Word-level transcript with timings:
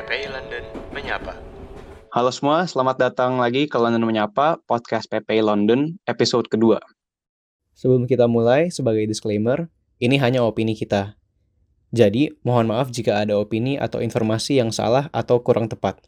PPI 0.00 0.32
London 0.32 0.64
Menyapa. 0.96 1.36
Halo 2.08 2.32
semua, 2.32 2.64
selamat 2.64 2.96
datang 2.96 3.36
lagi 3.36 3.68
ke 3.68 3.76
London 3.76 4.08
Menyapa, 4.08 4.56
podcast 4.64 5.04
PPI 5.12 5.44
London, 5.44 6.00
episode 6.08 6.48
kedua. 6.48 6.80
Sebelum 7.76 8.08
kita 8.08 8.24
mulai, 8.24 8.72
sebagai 8.72 9.04
disclaimer, 9.04 9.68
ini 10.00 10.16
hanya 10.16 10.40
opini 10.40 10.72
kita. 10.72 11.20
Jadi, 11.92 12.32
mohon 12.40 12.72
maaf 12.72 12.88
jika 12.88 13.20
ada 13.20 13.36
opini 13.36 13.76
atau 13.76 14.00
informasi 14.00 14.56
yang 14.56 14.72
salah 14.72 15.12
atau 15.12 15.44
kurang 15.44 15.68
tepat. 15.68 16.00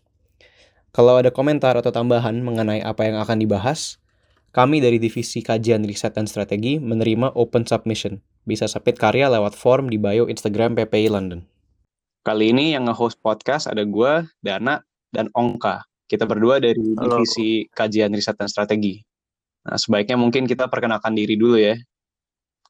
Kalau 0.96 1.20
ada 1.20 1.28
komentar 1.28 1.76
atau 1.76 1.92
tambahan 1.92 2.40
mengenai 2.40 2.80
apa 2.80 3.04
yang 3.04 3.20
akan 3.20 3.44
dibahas, 3.44 4.00
kami 4.56 4.80
dari 4.80 5.04
Divisi 5.04 5.44
Kajian 5.44 5.84
Riset 5.84 6.16
dan 6.16 6.24
Strategi 6.24 6.80
menerima 6.80 7.36
open 7.36 7.68
submission. 7.68 8.24
Bisa 8.48 8.64
submit 8.72 8.96
karya 8.96 9.28
lewat 9.28 9.52
form 9.52 9.92
di 9.92 10.00
bio 10.00 10.32
Instagram 10.32 10.80
PPI 10.80 11.12
London. 11.12 11.51
Kali 12.22 12.54
ini 12.54 12.70
yang 12.70 12.86
nge-host 12.86 13.18
podcast 13.18 13.66
ada 13.66 13.82
gue, 13.82 14.22
Dana, 14.38 14.78
dan 15.10 15.26
Ongka. 15.34 15.82
Kita 16.06 16.22
berdua 16.22 16.62
dari 16.62 16.78
Halo. 16.94 17.18
Divisi 17.18 17.66
Kajian 17.66 18.14
Riset 18.14 18.38
dan 18.38 18.46
Strategi. 18.46 19.02
Nah, 19.66 19.74
sebaiknya 19.74 20.14
mungkin 20.14 20.46
kita 20.46 20.70
perkenalkan 20.70 21.18
diri 21.18 21.34
dulu 21.34 21.58
ya. 21.58 21.74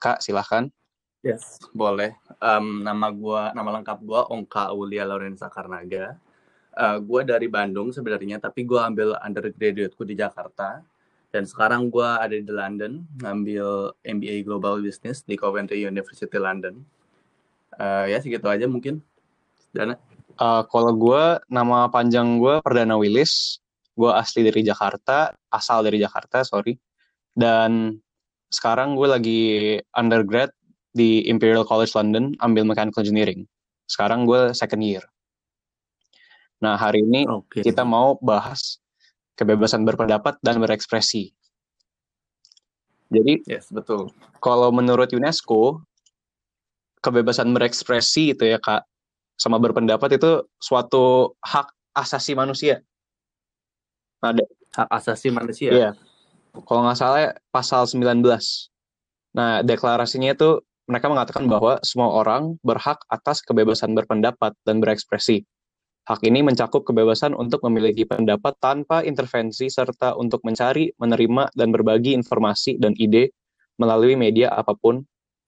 Kak, 0.01 0.25
silahkan. 0.25 0.73
Yes, 1.21 1.61
boleh. 1.77 2.17
Em, 2.41 2.81
nama 2.81 3.13
gua, 3.13 3.53
nama 3.53 3.77
lengkap 3.77 4.01
gua 4.01 4.25
Ongka 4.33 4.73
Aulia 4.73 5.05
Laurensa 5.05 5.53
Karnaga. 5.53 6.17
Eh, 6.73 6.99
gua 7.05 7.21
dari 7.21 7.45
Bandung 7.53 7.93
sebenarnya, 7.93 8.41
tapi 8.41 8.65
gua 8.65 8.89
ambil 8.89 9.21
undergraduate-ku 9.21 10.01
di 10.09 10.17
Jakarta. 10.17 10.81
Dan 11.29 11.45
sekarang 11.45 11.93
gua 11.93 12.25
ada 12.25 12.33
di 12.33 12.49
London, 12.49 13.05
ngambil 13.21 14.01
MBA 14.01 14.49
Global 14.49 14.81
Business 14.81 15.21
di 15.29 15.37
Coventry 15.37 15.85
University 15.85 16.41
London. 16.41 16.81
Eh, 17.77 18.17
ya 18.17 18.19
segitu 18.25 18.49
aja 18.49 18.65
mungkin. 18.65 19.05
Dana. 19.73 19.97
Eh, 20.37 20.63
kalau 20.69 20.93
gue, 20.97 21.25
nama 21.49 21.89
panjang 21.89 22.37
gue 22.41 22.61
Perdana 22.61 22.97
Willis. 22.97 23.59
Gue 23.93 24.09
asli 24.09 24.41
dari 24.45 24.65
Jakarta, 24.65 25.33
asal 25.53 25.85
dari 25.85 26.01
Jakarta, 26.01 26.41
sorry. 26.45 26.77
Dan 27.33 28.01
sekarang 28.49 28.97
gue 28.97 29.09
lagi 29.09 29.43
undergrad 29.97 30.53
di 30.93 31.25
Imperial 31.29 31.65
College 31.65 31.93
London, 31.97 32.33
ambil 32.41 32.69
Mechanical 32.69 33.05
Engineering. 33.05 33.45
Sekarang 33.89 34.25
gue 34.25 34.53
second 34.57 34.81
year. 34.81 35.05
Nah, 36.61 36.77
hari 36.77 37.05
ini 37.05 37.29
Oke. 37.29 37.61
kita 37.65 37.85
mau 37.85 38.17
bahas 38.21 38.81
kebebasan 39.37 39.85
berpendapat 39.85 40.41
dan 40.45 40.61
berekspresi. 40.61 41.33
Jadi, 43.13 43.45
Yes, 43.45 43.69
betul. 43.69 44.09
kalau 44.41 44.73
menurut 44.73 45.13
UNESCO, 45.13 45.85
kebebasan 47.05 47.53
berekspresi 47.53 48.33
itu 48.33 48.49
ya 48.49 48.57
Kak, 48.57 48.89
sama 49.43 49.59
berpendapat 49.59 50.23
itu 50.23 50.47
suatu 50.63 51.35
hak 51.43 51.75
asasi 51.99 52.39
manusia. 52.39 52.79
Ada, 54.23 54.47
Hak 54.79 54.89
asasi 55.03 55.35
manusia. 55.35 55.75
iya. 55.75 55.91
Kalau 56.55 56.87
nggak 56.87 56.95
salah 56.95 57.35
pasal 57.51 57.91
19. 57.91 58.23
Nah, 59.35 59.67
deklarasinya 59.67 60.31
itu 60.31 60.63
mereka 60.87 61.11
mengatakan 61.11 61.51
bahwa 61.51 61.83
semua 61.83 62.15
orang 62.15 62.55
berhak 62.63 63.03
atas 63.11 63.43
kebebasan 63.43 63.99
berpendapat 63.99 64.55
dan 64.63 64.79
berekspresi. 64.79 65.43
Hak 66.07 66.23
ini 66.23 66.47
mencakup 66.47 66.87
kebebasan 66.87 67.35
untuk 67.35 67.67
memiliki 67.67 68.07
pendapat 68.07 68.55
tanpa 68.63 69.03
intervensi 69.03 69.67
serta 69.67 70.15
untuk 70.15 70.43
mencari, 70.47 70.95
menerima, 70.99 71.51
dan 71.55 71.69
berbagi 71.75 72.15
informasi 72.15 72.79
dan 72.79 72.95
ide 72.99 73.35
melalui 73.79 74.15
media 74.15 74.55
apa 74.55 74.75
pun 74.79 75.03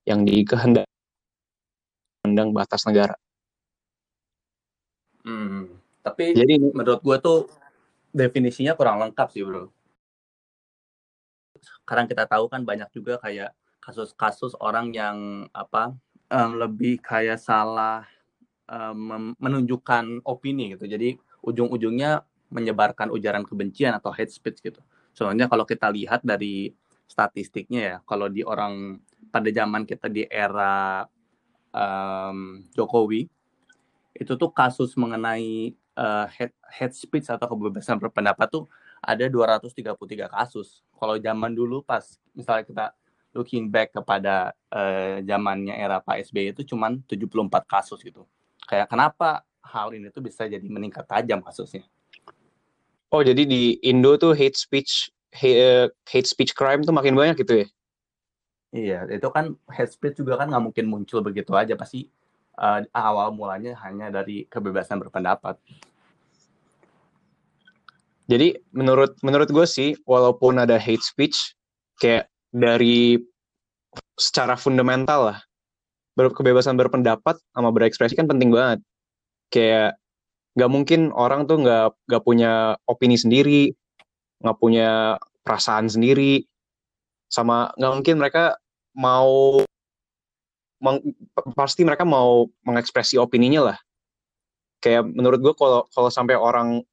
yang 0.07 0.27
dikehendaki 0.27 0.91
pandang 2.25 2.57
batas 2.57 2.89
negara. 2.89 3.15
Hmm. 5.25 5.73
Tapi 6.05 6.37
Jadi 6.37 6.55
menurut 6.61 7.01
gue 7.01 7.17
tuh 7.19 7.39
definisinya 8.13 8.77
kurang 8.77 9.01
lengkap 9.01 9.29
sih 9.33 9.43
bro. 9.43 9.73
Sekarang 11.85 12.07
kita 12.11 12.25
tahu 12.29 12.49
kan 12.53 12.63
banyak 12.65 12.89
juga 12.93 13.17
kayak 13.21 13.57
kasus-kasus 13.81 14.57
orang 14.61 14.93
yang 14.93 15.49
apa 15.53 15.93
em, 16.33 16.51
lebih 16.57 17.01
kayak 17.01 17.41
salah 17.41 18.05
mem- 18.97 19.37
menunjukkan 19.41 20.25
opini 20.25 20.75
gitu. 20.77 20.89
Jadi 20.89 21.17
ujung-ujungnya 21.45 22.25
menyebarkan 22.53 23.13
ujaran 23.13 23.45
kebencian 23.45 23.93
atau 23.97 24.11
hate 24.15 24.33
speech 24.33 24.61
gitu. 24.65 24.81
Soalnya 25.13 25.47
kalau 25.51 25.65
kita 25.69 25.91
lihat 25.93 26.25
dari 26.25 26.73
statistiknya 27.09 27.81
ya, 27.81 27.97
kalau 28.09 28.27
di 28.33 28.41
orang 28.43 28.99
pada 29.29 29.51
zaman 29.53 29.85
kita 29.85 30.09
di 30.09 30.25
era 30.29 31.05
em, 31.75 32.65
Jokowi 32.77 33.29
itu 34.15 34.33
tuh 34.39 34.51
kasus 34.55 34.95
mengenai 34.95 35.75
eh, 35.75 36.27
hate, 36.35 36.55
hate 36.71 36.95
speech 36.95 37.27
atau 37.31 37.47
kebebasan 37.51 37.99
berpendapat 37.99 38.47
tuh 38.51 38.65
ada 39.03 39.27
233 39.29 40.31
kasus. 40.31 40.81
Kalau 40.97 41.19
zaman 41.21 41.53
dulu 41.53 41.83
pas 41.85 42.03
misalnya 42.33 42.65
kita 42.65 42.87
looking 43.35 43.69
back 43.69 43.91
kepada 43.93 44.55
eh, 44.71 45.21
zamannya 45.27 45.75
era 45.75 45.99
Pak 45.99 46.31
SBY 46.31 46.55
itu 46.55 46.63
cuman 46.75 47.03
74 47.11 47.67
kasus 47.67 48.01
gitu. 48.01 48.25
Kayak 48.71 48.89
kenapa 48.89 49.43
hal 49.61 49.93
ini 49.93 50.09
tuh 50.15 50.23
bisa 50.23 50.47
jadi 50.47 50.65
meningkat 50.71 51.05
tajam 51.11 51.43
kasusnya? 51.43 51.85
oh 53.15 53.23
jadi 53.23 53.43
di 53.47 53.79
Indo 53.87 54.19
tuh 54.19 54.35
hate 54.35 54.59
speech 54.59 55.15
he- 55.31 55.91
hate 56.07 56.27
speech 56.27 56.55
crime 56.59 56.83
tuh 56.83 56.95
makin 56.95 57.15
banyak 57.15 57.39
gitu 57.47 57.63
ya. 57.63 57.67
Iya, 58.75 59.07
itu 59.07 59.29
kan 59.31 59.55
hate 59.71 59.93
speech 59.95 60.19
juga 60.19 60.35
kan 60.35 60.51
nggak 60.51 60.65
mungkin 60.67 60.87
muncul 60.91 61.23
begitu 61.23 61.55
aja 61.55 61.79
pasti 61.79 62.11
eh, 62.55 62.81
awal 62.95 63.35
mulanya 63.35 63.75
hanya 63.83 64.11
dari 64.11 64.47
kebebasan 64.47 65.03
berpendapat. 65.03 65.59
Jadi 68.25 68.57
menurut 68.73 69.21
menurut 69.21 69.49
gue 69.53 69.67
sih 69.69 69.93
walaupun 70.09 70.57
ada 70.57 70.81
hate 70.81 71.05
speech 71.05 71.53
kayak 72.01 72.33
dari 72.49 73.21
secara 74.17 74.57
fundamental 74.57 75.35
lah 75.35 75.39
kebebasan 76.17 76.79
berpendapat 76.79 77.43
sama 77.51 77.75
berekspresi 77.75 78.15
kan 78.15 78.31
penting 78.31 78.55
banget. 78.55 78.81
Kayak 79.51 79.99
nggak 80.55 80.71
mungkin 80.71 81.01
orang 81.11 81.51
tuh 81.51 81.59
nggak 81.59 81.99
nggak 82.07 82.23
punya 82.23 82.79
opini 82.87 83.19
sendiri, 83.19 83.75
nggak 84.39 84.59
punya 84.63 85.19
perasaan 85.43 85.91
sendiri, 85.91 86.47
sama 87.27 87.75
nggak 87.75 87.93
mungkin 87.99 88.15
mereka 88.23 88.55
mau 88.95 89.59
pasti 91.57 91.83
mereka 91.83 92.05
mau 92.05 92.49
mengekspresi 92.67 93.17
opininya 93.17 93.73
lah. 93.73 93.79
Kayak 94.85 95.09
menurut 95.09 95.41
gue 95.41 95.55
kalau 95.57 95.89
kalau 95.89 96.11
sampai 96.13 96.37
orang 96.37 96.85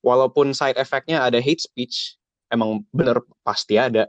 walaupun 0.00 0.56
side 0.56 0.80
effect-nya 0.80 1.20
ada 1.20 1.36
hate 1.36 1.60
speech, 1.60 2.16
emang 2.48 2.86
bener 2.94 3.20
pasti 3.44 3.76
ada. 3.76 4.08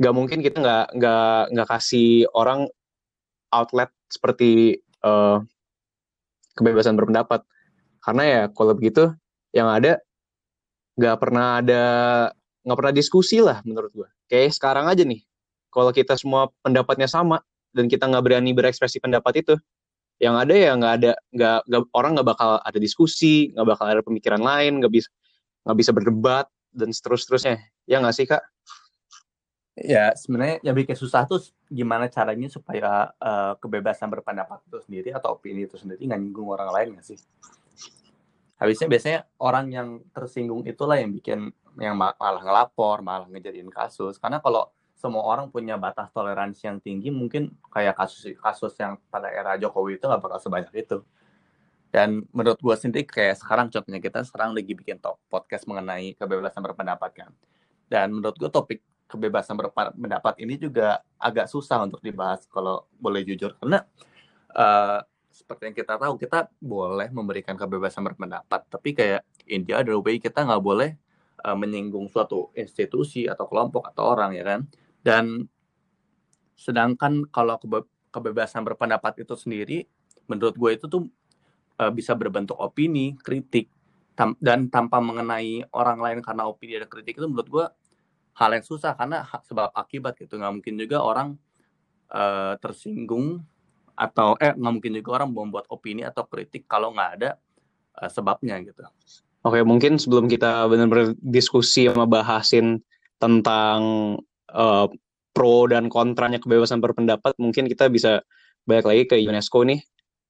Gak 0.00 0.14
mungkin 0.16 0.40
kita 0.40 0.62
nggak 0.62 0.86
nggak 0.96 1.40
nggak 1.52 1.68
kasih 1.68 2.24
orang 2.32 2.70
outlet 3.52 3.90
seperti 4.08 4.80
eh, 4.80 5.38
kebebasan 6.54 6.96
berpendapat. 6.96 7.42
Karena 8.00 8.22
ya 8.24 8.42
kalau 8.48 8.72
begitu 8.72 9.12
yang 9.52 9.68
ada 9.68 10.00
nggak 10.96 11.16
pernah 11.20 11.60
ada 11.60 11.82
nggak 12.64 12.78
pernah 12.78 12.94
diskusi 12.94 13.42
lah 13.42 13.60
menurut 13.66 13.90
gua. 13.92 14.08
Kayak 14.30 14.56
sekarang 14.56 14.86
aja 14.86 15.02
nih, 15.02 15.26
kalau 15.70 15.94
kita 15.94 16.18
semua 16.18 16.50
pendapatnya 16.60 17.06
sama 17.06 17.40
dan 17.70 17.86
kita 17.86 18.10
nggak 18.10 18.24
berani 18.26 18.50
berekspresi 18.50 18.98
pendapat 18.98 19.46
itu, 19.46 19.54
yang 20.20 20.36
ada 20.36 20.52
ya 20.52 20.76
nggak 20.76 20.92
ada 21.00 21.12
nggak 21.32 21.58
nggak- 21.64 21.90
orang 21.96 22.12
nggak 22.20 22.28
bakal 22.28 22.50
ada 22.60 22.78
diskusi 22.78 23.56
nggak 23.56 23.66
bakal 23.72 23.86
ada 23.88 24.04
pemikiran 24.04 24.42
lain 24.44 24.84
nggak 24.84 24.92
bisa 24.92 25.08
nggak 25.64 25.78
bisa 25.80 25.90
berdebat 25.96 26.46
dan 26.76 26.92
seterus-terusnya 26.92 27.56
ya 27.88 27.98
nggak 28.04 28.14
sih 28.14 28.28
kak 28.28 28.44
Ya, 29.80 30.12
sebenarnya 30.12 30.60
yang 30.60 30.76
bikin 30.76 30.92
susah 30.92 31.24
tuh 31.24 31.40
gimana 31.72 32.04
caranya 32.10 32.52
supaya 32.52 33.16
eh, 33.16 33.52
kebebasan 33.64 34.12
berpendapat 34.12 34.60
itu 34.68 34.76
sendiri 34.84 35.08
atau 35.14 35.40
opini 35.40 35.64
itu 35.64 35.80
sendiri 35.80 36.04
nggak 36.04 36.20
nyinggung 36.20 36.52
orang 36.52 36.68
lain 36.68 36.88
nggak 36.98 37.06
sih? 37.06 37.16
Habisnya 38.60 38.92
biasanya 38.92 39.20
orang 39.40 39.72
yang 39.72 39.88
tersinggung 40.12 40.68
itulah 40.68 41.00
yang 41.00 41.08
bikin 41.16 41.48
yang 41.80 41.96
ma- 41.96 42.12
malah 42.20 42.44
ngelapor, 42.44 43.00
malah 43.00 43.24
ngejadiin 43.32 43.72
kasus. 43.72 44.20
Karena 44.20 44.36
kalau 44.44 44.68
semua 45.00 45.24
orang 45.24 45.48
punya 45.48 45.80
batas 45.80 46.12
toleransi 46.12 46.68
yang 46.68 46.78
tinggi, 46.84 47.08
mungkin 47.08 47.56
kayak 47.72 47.96
kasus-kasus 47.96 48.76
yang 48.76 49.00
pada 49.08 49.32
era 49.32 49.56
Jokowi 49.56 49.96
itu 49.96 50.04
nggak 50.04 50.20
bakal 50.20 50.38
sebanyak 50.38 50.72
itu. 50.76 51.00
Dan 51.88 52.28
menurut 52.30 52.60
gue 52.60 52.76
sendiri 52.76 53.08
kayak 53.08 53.40
sekarang 53.40 53.72
contohnya 53.72 53.98
kita 53.98 54.22
sekarang 54.22 54.54
lagi 54.54 54.76
bikin 54.76 55.00
top 55.00 55.18
podcast 55.32 55.64
mengenai 55.64 56.14
kebebasan 56.14 56.62
berpendapat 56.62 57.10
kan. 57.16 57.30
Dan 57.88 58.14
menurut 58.14 58.36
gue 58.36 58.52
topik 58.52 58.84
kebebasan 59.10 59.58
berpendapat 59.58 60.38
ini 60.38 60.54
juga 60.54 61.02
agak 61.18 61.50
susah 61.50 61.82
untuk 61.82 61.98
dibahas 61.98 62.46
kalau 62.46 62.86
boleh 63.02 63.26
jujur 63.26 63.58
karena 63.58 63.82
eh, 64.54 65.02
seperti 65.34 65.62
yang 65.66 65.76
kita 65.82 65.98
tahu 65.98 66.14
kita 66.14 66.46
boleh 66.62 67.10
memberikan 67.10 67.58
kebebasan 67.58 68.06
berpendapat 68.06 68.70
tapi 68.70 68.94
kayak 68.94 69.26
in 69.50 69.66
the 69.66 69.74
other 69.74 69.98
way 69.98 70.22
kita 70.22 70.46
nggak 70.46 70.62
boleh 70.62 70.94
eh, 71.42 71.56
menyinggung 71.58 72.06
suatu 72.06 72.54
institusi 72.54 73.26
atau 73.26 73.50
kelompok 73.50 73.90
atau 73.90 74.14
orang 74.14 74.38
ya 74.38 74.46
kan 74.46 74.62
dan 75.00 75.48
sedangkan 76.56 77.24
kalau 77.32 77.56
kebe- 77.56 77.88
kebebasan 78.12 78.66
berpendapat 78.66 79.24
itu 79.24 79.32
sendiri 79.32 79.88
menurut 80.28 80.54
gue 80.54 80.70
itu 80.76 80.86
tuh 80.86 81.08
uh, 81.80 81.92
bisa 81.92 82.12
berbentuk 82.12 82.58
opini 82.60 83.16
kritik 83.16 83.72
tam 84.12 84.36
dan 84.36 84.68
tanpa 84.68 85.00
mengenai 85.00 85.64
orang 85.72 85.98
lain 85.98 86.18
karena 86.20 86.44
opini 86.44 86.76
dan 86.76 86.90
kritik 86.90 87.16
itu 87.16 87.24
menurut 87.24 87.48
gue 87.48 87.66
hal 88.36 88.50
yang 88.52 88.64
susah 88.64 88.92
karena 88.92 89.24
sebab 89.48 89.72
akibat 89.72 90.20
gitu 90.20 90.36
nggak 90.36 90.52
mungkin 90.60 90.74
juga 90.76 91.00
orang 91.00 91.28
uh, 92.12 92.54
tersinggung 92.60 93.40
atau 93.96 94.36
eh 94.40 94.52
nggak 94.52 94.72
mungkin 94.72 94.92
juga 95.00 95.10
orang 95.20 95.28
membuat 95.32 95.66
opini 95.72 96.04
atau 96.04 96.24
kritik 96.28 96.68
kalau 96.68 96.92
nggak 96.92 97.10
ada 97.20 97.30
uh, 98.00 98.08
sebabnya 98.08 98.60
gitu. 98.60 98.84
Oke, 99.40 99.64
mungkin 99.64 99.96
sebelum 99.96 100.28
kita 100.28 100.68
benar-benar 100.68 101.16
diskusi 101.16 101.88
sama 101.88 102.04
bahasin 102.04 102.84
tentang 103.16 103.80
uh, 104.54 104.86
pro 105.30 105.66
dan 105.70 105.86
kontranya 105.86 106.42
kebebasan 106.42 106.82
berpendapat, 106.82 107.34
mungkin 107.38 107.70
kita 107.70 107.86
bisa 107.88 108.20
balik 108.66 108.86
lagi 108.86 109.02
ke 109.06 109.16
UNESCO 109.22 109.62
nih. 109.64 109.80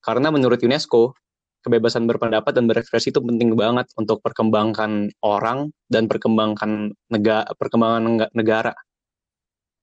Karena 0.01 0.33
menurut 0.33 0.61
UNESCO, 0.61 1.13
kebebasan 1.61 2.09
berpendapat 2.09 2.57
dan 2.57 2.65
berekspresi 2.65 3.13
itu 3.13 3.21
penting 3.21 3.53
banget 3.53 3.89
untuk 4.01 4.25
perkembangan 4.25 5.13
orang 5.21 5.69
dan 5.93 6.09
perkembangan 6.09 6.97
negara, 7.13 7.45
perkembangan 7.53 8.29
negara. 8.33 8.73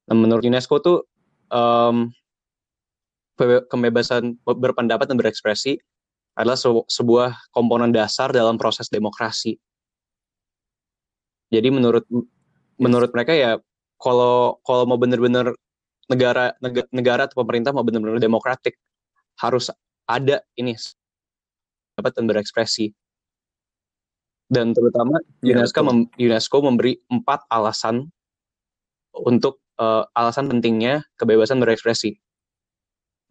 Dan 0.10 0.24
menurut 0.24 0.42
UNESCO 0.42 0.75
tuh 0.81 0.98
um, 1.54 2.10
kebebasan 3.38 4.42
berpendapat 4.42 5.06
dan 5.06 5.18
berekspresi 5.22 5.78
adalah 6.38 6.57
sebuah 6.86 7.50
komponen 7.54 7.94
dasar 7.94 8.33
dalam 8.33 8.57
proses 8.57 8.90
demokrasi. 8.90 9.57
Jadi 11.50 11.69
menurut 11.72 12.06
menurut 12.78 13.10
mereka 13.10 13.33
ya 13.33 13.57
kalau 13.98 14.62
kalau 14.62 14.86
mau 14.86 14.98
benar-benar 14.98 15.54
negara, 16.08 16.56
negara 16.94 17.28
atau 17.28 17.44
pemerintah 17.44 17.76
mau 17.76 17.84
benar-benar 17.84 18.22
demokratik 18.22 18.80
harus 19.38 19.70
ada 20.08 20.42
ini 20.56 20.74
dapat 22.00 22.14
dan 22.16 22.26
berekspresi. 22.30 22.94
Dan 24.48 24.72
terutama 24.72 25.20
ya, 25.44 25.60
UNESCO 25.60 25.80
mem, 25.84 26.00
UNESCO 26.16 26.58
memberi 26.64 26.96
empat 27.12 27.44
alasan 27.52 28.08
untuk 29.12 29.60
uh, 29.76 30.08
alasan 30.16 30.48
pentingnya 30.48 31.04
kebebasan 31.20 31.60
berekspresi. 31.60 32.16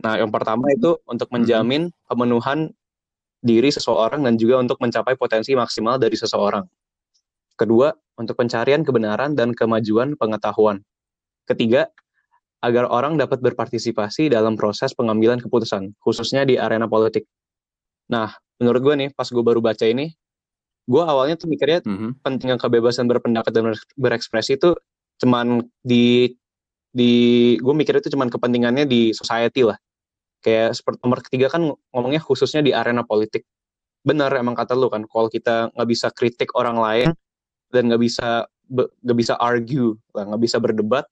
Nah, 0.05 0.21
yang 0.21 0.29
pertama 0.29 0.69
itu 0.77 1.01
untuk 1.09 1.33
mm-hmm. 1.33 1.41
menjamin 1.41 1.83
pemenuhan 2.05 2.69
diri 3.41 3.73
seseorang 3.73 4.21
dan 4.29 4.37
juga 4.37 4.61
untuk 4.61 4.77
mencapai 4.77 5.17
potensi 5.17 5.57
maksimal 5.57 5.97
dari 5.97 6.19
seseorang. 6.19 6.69
Kedua, 7.57 7.93
untuk 8.17 8.37
pencarian 8.37 8.85
kebenaran 8.85 9.33
dan 9.37 9.53
kemajuan 9.53 10.17
pengetahuan. 10.17 10.85
Ketiga, 11.49 11.89
agar 12.61 12.89
orang 12.89 13.17
dapat 13.17 13.41
berpartisipasi 13.41 14.33
dalam 14.33 14.57
proses 14.57 14.93
pengambilan 14.97 15.41
keputusan, 15.41 15.97
khususnya 16.01 16.45
di 16.45 16.57
arena 16.57 16.89
politik. 16.89 17.25
Nah, 18.13 18.33
menurut 18.61 18.81
gue 18.85 18.95
nih, 18.97 19.09
pas 19.13 19.29
gue 19.29 19.45
baru 19.45 19.61
baca 19.61 19.85
ini, 19.85 20.13
gue 20.87 21.03
awalnya 21.03 21.35
tuh 21.35 21.51
mikirnya 21.51 21.83
mm 21.83 21.97
-hmm. 21.97 22.11
pentingnya 22.23 22.57
kebebasan 22.63 23.11
berpendapat 23.11 23.51
dan 23.51 23.75
berekspresi 23.99 24.55
itu 24.55 24.79
cuman 25.19 25.67
di 25.83 26.31
di 26.95 27.13
gue 27.59 27.75
mikirnya 27.75 28.01
itu 28.07 28.15
cuman 28.15 28.31
kepentingannya 28.31 28.87
di 28.87 29.11
society 29.11 29.67
lah 29.67 29.77
kayak 30.41 30.79
seperti 30.79 30.99
nomor 31.03 31.21
ketiga 31.27 31.51
kan 31.51 31.75
ngomongnya 31.91 32.23
khususnya 32.23 32.63
di 32.63 32.71
arena 32.71 33.03
politik 33.03 33.43
benar 34.07 34.31
emang 34.39 34.55
kata 34.55 34.79
lu 34.79 34.87
kan 34.87 35.03
kalau 35.11 35.27
kita 35.27 35.75
nggak 35.75 35.89
bisa 35.91 36.09
kritik 36.15 36.55
orang 36.55 36.79
lain 36.79 37.09
dan 37.77 37.93
nggak 37.93 38.01
bisa 38.01 38.49
nggak 38.73 39.19
bisa 39.21 39.37
argue 39.37 39.95
nggak 40.17 40.41
bisa 40.41 40.57
berdebat. 40.57 41.05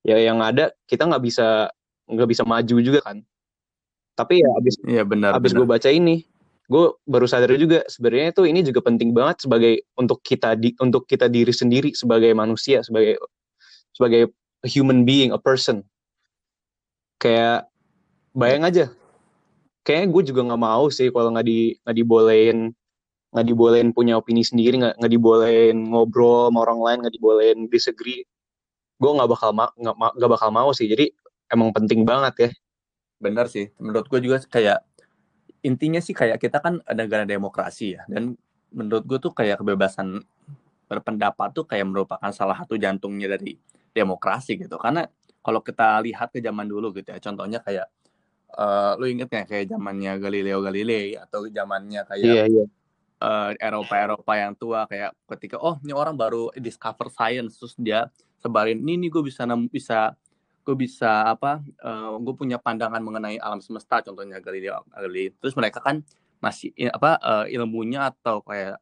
Ya 0.00 0.16
yang 0.16 0.40
ada 0.40 0.72
kita 0.88 1.04
nggak 1.04 1.20
bisa 1.20 1.68
nggak 2.08 2.28
bisa 2.32 2.42
maju 2.48 2.76
juga 2.80 3.00
kan. 3.04 3.20
Tapi 4.16 4.40
ya 4.40 4.50
abis 4.56 4.74
ya, 4.84 5.04
benar, 5.04 5.36
abis 5.36 5.52
gue 5.52 5.64
baca 5.64 5.88
ini 5.92 6.24
gue 6.70 6.86
baru 7.02 7.26
sadar 7.26 7.50
juga 7.58 7.82
sebenarnya 7.90 8.30
itu 8.30 8.42
ini 8.46 8.62
juga 8.62 8.78
penting 8.86 9.10
banget 9.10 9.42
sebagai 9.42 9.82
untuk 9.98 10.22
kita 10.22 10.54
di 10.54 10.70
untuk 10.78 11.02
kita 11.02 11.26
diri 11.26 11.50
sendiri 11.50 11.90
sebagai 11.98 12.30
manusia 12.30 12.78
sebagai 12.86 13.18
sebagai 13.90 14.30
human 14.64 15.02
being 15.02 15.34
a 15.34 15.40
person. 15.40 15.82
Kayak 17.18 17.66
bayang 18.32 18.64
aja. 18.64 18.86
Kayaknya 19.82 20.06
gue 20.14 20.22
juga 20.30 20.40
nggak 20.46 20.62
mau 20.62 20.86
sih 20.94 21.10
kalau 21.10 21.34
nggak 21.34 21.46
di 21.46 21.74
nggak 21.82 21.96
dibolehin 21.96 22.58
nggak 23.30 23.46
dibolehin 23.46 23.94
punya 23.94 24.18
opini 24.18 24.42
sendiri 24.42 24.82
nggak 24.82 24.94
nggak 24.98 25.12
dibolehin 25.12 25.76
ngobrol 25.86 26.50
sama 26.50 26.58
orang 26.66 26.80
lain 26.82 26.98
nggak 27.06 27.14
dibolehin 27.14 27.58
disagree. 27.70 28.26
Gue 29.00 29.10
nggak 29.16 29.30
bakal 29.30 29.50
nggak 29.54 29.96
nggak 29.96 30.30
bakal 30.30 30.50
mau 30.50 30.70
sih. 30.74 30.90
Jadi 30.90 31.14
emang 31.50 31.70
penting 31.70 32.02
banget 32.02 32.34
ya. 32.36 32.50
Benar 33.22 33.46
sih. 33.46 33.70
Menurut 33.78 34.10
gue 34.10 34.20
juga 34.22 34.42
kayak 34.42 34.82
intinya 35.62 36.00
sih 36.02 36.16
kayak 36.16 36.42
kita 36.42 36.58
kan 36.58 36.82
negara 36.90 37.22
demokrasi 37.22 37.96
ya. 37.96 38.02
Dan 38.10 38.34
menurut 38.74 39.06
gue 39.06 39.18
tuh 39.22 39.32
kayak 39.34 39.62
kebebasan 39.62 40.22
berpendapat 40.90 41.54
tuh 41.54 41.64
kayak 41.70 41.86
merupakan 41.86 42.30
salah 42.34 42.58
satu 42.58 42.74
jantungnya 42.74 43.30
dari 43.30 43.54
demokrasi 43.94 44.58
gitu. 44.58 44.74
Karena 44.74 45.06
kalau 45.40 45.62
kita 45.64 46.02
lihat 46.04 46.34
ke 46.34 46.42
zaman 46.44 46.68
dulu 46.68 46.92
gitu 46.92 47.16
ya 47.16 47.18
contohnya 47.18 47.58
kayak 47.64 47.88
uh, 48.56 48.92
lu 49.00 49.08
inget 49.08 49.28
nggak 49.32 49.46
kayak 49.48 49.64
zamannya 49.72 50.12
Galileo 50.20 50.60
Galilei 50.60 51.16
atau 51.16 51.48
zamannya 51.48 52.04
kayak 52.04 52.24
yeah, 52.24 52.46
yeah. 52.46 52.68
Uh, 53.20 53.52
Eropa-Eropa 53.60 54.32
yang 54.32 54.56
tua 54.56 54.88
kayak 54.88 55.12
ketika 55.36 55.60
oh 55.60 55.76
ini 55.84 55.92
orang 55.92 56.16
baru 56.16 56.48
discover 56.56 57.12
science 57.12 57.60
terus 57.60 57.76
dia 57.76 58.08
sebarin 58.40 58.80
ini 58.80 58.96
nih 58.96 59.08
gue 59.12 59.20
bisa 59.28 59.44
bisa 59.68 60.16
gue 60.64 60.72
bisa 60.72 61.28
apa 61.28 61.60
uh, 61.84 62.16
gue 62.16 62.32
punya 62.32 62.56
pandangan 62.56 63.04
mengenai 63.04 63.36
alam 63.36 63.60
semesta 63.60 64.00
contohnya 64.00 64.40
Galileo 64.40 64.88
Galilei 64.88 65.36
terus 65.36 65.52
mereka 65.52 65.84
kan 65.84 66.00
masih 66.40 66.72
apa 66.88 67.20
uh, 67.20 67.46
ilmunya 67.52 68.08
atau 68.08 68.40
kayak 68.40 68.80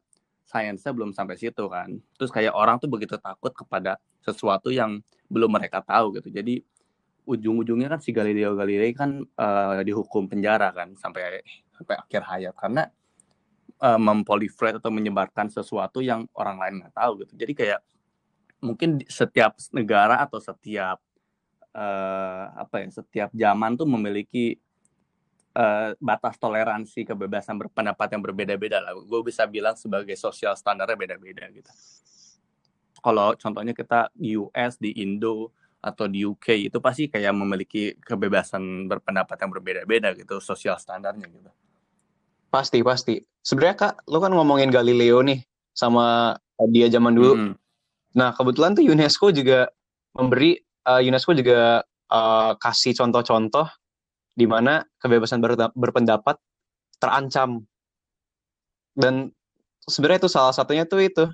sainsnya 0.49 0.89
belum 0.89 1.13
sampai 1.13 1.37
situ 1.37 1.69
kan. 1.69 2.01
Terus 2.17 2.33
kayak 2.33 2.57
orang 2.57 2.81
tuh 2.81 2.89
begitu 2.89 3.21
takut 3.21 3.53
kepada 3.53 4.01
sesuatu 4.25 4.73
yang 4.73 4.97
belum 5.29 5.53
mereka 5.53 5.85
tahu 5.85 6.17
gitu. 6.17 6.33
Jadi 6.33 6.57
ujung-ujungnya 7.29 7.93
kan 7.93 8.01
si 8.01 8.09
Galileo 8.09 8.57
Galilei 8.57 8.89
kan 8.97 9.21
uh, 9.21 9.77
dihukum 9.85 10.25
penjara 10.25 10.73
kan 10.73 10.97
sampai 10.97 11.45
sampai 11.77 11.95
akhir 12.01 12.21
hayat. 12.25 12.55
Karena 12.57 12.89
uh, 13.79 13.99
mempolifrate 13.99 14.79
atau 14.79 14.91
menyebarkan 14.91 15.47
sesuatu 15.51 16.03
yang 16.03 16.27
orang 16.35 16.57
lain 16.59 16.73
nggak 16.83 16.95
tahu 16.95 17.11
gitu. 17.25 17.33
Jadi 17.35 17.53
kayak 17.55 17.79
mungkin 18.59 18.99
setiap 19.07 19.55
negara 19.71 20.19
atau 20.19 20.39
setiap 20.43 20.99
uh, 21.71 22.43
apa 22.59 22.83
ya 22.83 22.87
setiap 22.91 23.29
zaman 23.31 23.79
tuh 23.79 23.87
memiliki 23.87 24.59
uh, 25.55 25.95
batas 25.97 26.35
toleransi 26.35 27.07
kebebasan 27.07 27.55
berpendapat 27.55 28.07
yang 28.11 28.21
berbeda-beda 28.23 28.83
lah. 28.83 28.93
Gue 28.99 29.23
bisa 29.23 29.47
bilang 29.47 29.79
sebagai 29.79 30.15
sosial 30.19 30.53
standarnya 30.59 30.99
beda-beda 30.99 31.47
gitu. 31.49 31.71
Kalau 32.99 33.31
contohnya 33.39 33.71
kita 33.71 34.11
di 34.11 34.35
US, 34.35 34.75
di 34.75 34.91
Indo, 34.99 35.55
atau 35.79 36.11
di 36.11 36.27
UK 36.27 36.67
itu 36.67 36.77
pasti 36.83 37.07
kayak 37.07 37.31
memiliki 37.31 37.95
kebebasan 38.03 38.91
berpendapat 38.91 39.39
yang 39.39 39.51
berbeda-beda 39.55 40.11
gitu 40.11 40.43
sosial 40.43 40.75
standarnya 40.75 41.31
gitu 41.31 41.47
pasti 42.49 42.81
pasti. 42.81 43.15
Sebenarnya 43.45 43.75
kak 43.77 43.93
lo 44.09 44.19
kan 44.19 44.33
ngomongin 44.33 44.73
Galileo 44.73 45.21
nih 45.23 45.41
sama 45.71 46.35
dia 46.69 46.91
zaman 46.91 47.15
dulu. 47.15 47.33
Mm 47.33 47.41
-hmm. 47.41 47.55
nah 48.17 48.33
kebetulan 48.33 48.73
tuh 48.73 48.83
UNESCO 48.83 49.29
juga 49.29 49.69
memberi 50.17 50.57
uh, 50.89 50.99
UNESCO 50.99 51.37
juga 51.37 51.85
uh, 52.09 52.51
kasih 52.57 52.97
contoh-contoh 52.97 53.69
di 54.33 54.49
mana 54.49 54.81
kebebasan 54.99 55.39
ber 55.39 55.55
berpendapat 55.77 56.35
terancam. 56.97 57.63
Dan 58.97 59.31
sebenarnya 59.87 60.27
itu 60.27 60.31
salah 60.31 60.51
satunya 60.51 60.83
tuh 60.83 60.99
itu 60.99 61.25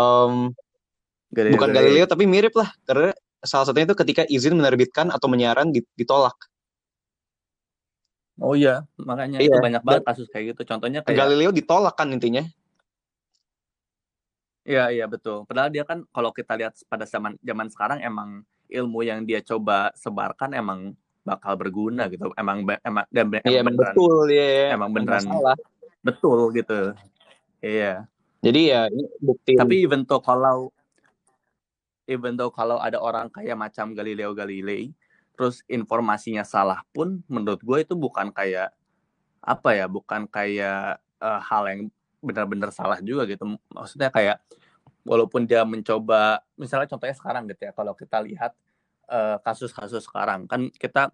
um, 0.00 0.50
Galileo, 1.30 1.54
bukan 1.58 1.70
Galileo. 1.70 2.06
Tapi 2.08 2.24
mirip 2.26 2.54
lah. 2.56 2.70
Karena 2.82 3.14
salah 3.42 3.66
satunya 3.68 3.86
itu 3.86 3.98
ketika 3.98 4.22
izin 4.26 4.58
menerbitkan 4.58 5.12
atau 5.14 5.30
menyiaran 5.30 5.70
ditolak. 5.94 6.34
Oh 8.40 8.56
iya, 8.56 8.88
makanya 8.96 9.36
iya. 9.36 9.52
itu 9.52 9.58
banyak 9.60 9.84
banget 9.84 10.02
kasus 10.08 10.26
kayak 10.32 10.56
gitu. 10.56 10.72
Contohnya 10.72 11.04
kayak 11.04 11.20
Galileo 11.20 11.52
ditolak 11.52 11.92
kan 11.92 12.08
intinya. 12.08 12.40
Iya 14.64 14.88
iya 14.96 15.04
betul. 15.04 15.44
Padahal 15.44 15.68
dia 15.68 15.84
kan 15.84 16.08
kalau 16.08 16.32
kita 16.32 16.56
lihat 16.56 16.72
pada 16.88 17.04
zaman 17.04 17.36
zaman 17.44 17.68
sekarang 17.68 18.00
emang 18.00 18.40
ilmu 18.72 19.04
yang 19.04 19.28
dia 19.28 19.44
coba 19.44 19.92
sebarkan 19.92 20.56
emang 20.56 20.96
bakal 21.20 21.52
berguna 21.60 22.08
gitu. 22.08 22.32
Emang 22.32 22.64
emang 22.64 23.04
dan 23.12 23.28
iya, 23.44 23.60
emang 23.60 23.76
beneran, 23.76 23.92
betul 23.92 24.26
ya. 24.32 24.72
Emang 24.72 24.90
beneran 24.96 25.20
salah. 25.20 25.56
Betul 26.00 26.38
gitu. 26.56 26.96
Iya. 27.60 28.08
Jadi 28.40 28.60
ya 28.72 28.88
ini 28.88 29.04
bukti. 29.20 29.52
Tapi 29.52 29.84
even 29.84 30.08
tuh 30.08 30.24
kalau 30.24 30.72
even 32.08 32.40
though 32.40 32.48
kalau 32.48 32.80
ada 32.80 32.96
orang 32.96 33.28
kayak 33.28 33.52
macam 33.52 33.92
Galileo 33.92 34.32
Galilei 34.32 34.96
terus 35.40 35.64
informasinya 35.72 36.44
salah 36.44 36.84
pun 36.92 37.24
menurut 37.32 37.64
gue 37.64 37.80
itu 37.80 37.96
bukan 37.96 38.28
kayak 38.28 38.76
apa 39.40 39.72
ya 39.72 39.88
bukan 39.88 40.28
kayak 40.28 41.00
uh, 41.16 41.40
hal 41.40 41.64
yang 41.64 41.80
benar-benar 42.20 42.68
salah 42.76 43.00
juga 43.00 43.24
gitu. 43.24 43.56
Maksudnya 43.72 44.12
kayak 44.12 44.44
walaupun 45.08 45.48
dia 45.48 45.64
mencoba 45.64 46.44
misalnya 46.60 46.92
contohnya 46.92 47.16
sekarang 47.16 47.48
gitu 47.48 47.64
ya 47.64 47.72
kalau 47.72 47.96
kita 47.96 48.20
lihat 48.20 48.52
eh, 49.08 49.40
kasus-kasus 49.40 50.04
sekarang 50.04 50.44
kan 50.44 50.68
kita 50.76 51.08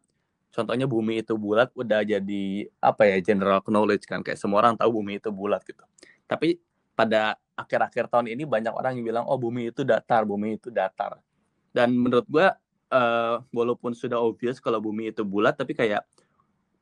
contohnya 0.51 0.91
bumi 0.91 1.23
itu 1.23 1.39
bulat 1.39 1.71
udah 1.79 2.03
jadi 2.03 2.67
apa 2.83 3.07
ya 3.07 3.23
general 3.23 3.63
knowledge 3.63 4.11
kan 4.11 4.27
kayak 4.27 4.43
semua 4.43 4.67
orang 4.67 4.75
tahu 4.75 4.99
bumi 4.99 5.23
itu 5.23 5.31
bulat 5.31 5.63
gitu. 5.63 5.87
Tapi 6.27 6.59
pada 6.99 7.39
akhir-akhir 7.55 8.11
tahun 8.11 8.35
ini 8.35 8.43
banyak 8.43 8.75
orang 8.75 8.99
yang 8.99 9.07
bilang 9.07 9.25
oh 9.31 9.39
bumi 9.39 9.71
itu 9.71 9.87
datar 9.87 10.27
bumi 10.27 10.59
itu 10.59 10.75
datar. 10.75 11.23
Dan 11.71 11.95
menurut 11.95 12.27
gue 12.27 12.47
uh, 12.93 13.43
walaupun 13.51 13.95
sudah 13.95 14.21
obvious 14.21 14.63
kalau 14.63 14.79
bumi 14.79 15.11
itu 15.15 15.23
bulat 15.27 15.59
tapi 15.59 15.75
kayak 15.75 16.07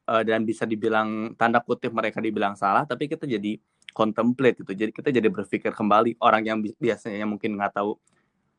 uh, 0.08 0.22
dan 0.24 0.44
bisa 0.44 0.68
dibilang 0.68 1.32
tanda 1.36 1.60
kutip 1.60 1.92
mereka 1.92 2.20
dibilang 2.20 2.56
salah 2.56 2.84
tapi 2.84 3.08
kita 3.08 3.24
jadi 3.24 3.56
contemplate 3.94 4.60
gitu. 4.60 4.74
Jadi 4.74 4.90
kita 4.90 5.08
jadi 5.14 5.30
berpikir 5.30 5.70
kembali 5.70 6.18
orang 6.18 6.42
yang 6.42 6.58
biasanya 6.60 7.24
mungkin 7.24 7.54
nggak 7.54 7.78
tahu 7.78 7.94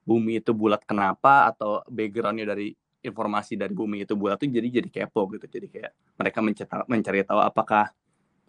bumi 0.08 0.40
itu 0.40 0.56
bulat 0.56 0.82
kenapa 0.88 1.52
atau 1.52 1.84
backgroundnya 1.92 2.56
dari 2.56 2.72
informasi 3.04 3.54
dari 3.60 3.76
bumi 3.76 4.08
itu 4.08 4.18
bulat 4.18 4.40
tuh 4.42 4.50
jadi 4.50 4.82
jadi 4.82 4.90
kepo 4.90 5.28
gitu. 5.36 5.46
Jadi 5.46 5.68
kayak 5.70 5.92
mereka 6.18 6.40
mencari, 6.42 6.70
mencari 6.88 7.20
tahu 7.28 7.40
apakah 7.44 7.92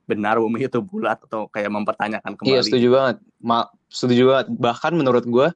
benar 0.06 0.38
bumi 0.38 0.70
itu 0.70 0.78
bulat 0.78 1.18
atau 1.26 1.50
kayak 1.50 1.66
mempertanyakan 1.66 2.32
iya, 2.32 2.38
kembali. 2.38 2.54
iya 2.54 2.60
setuju 2.62 2.88
banget. 2.94 3.16
Ma 3.42 3.66
setuju 3.90 4.22
banget. 4.30 4.46
Bahkan 4.54 4.92
menurut 4.94 5.24
gue 5.26 5.48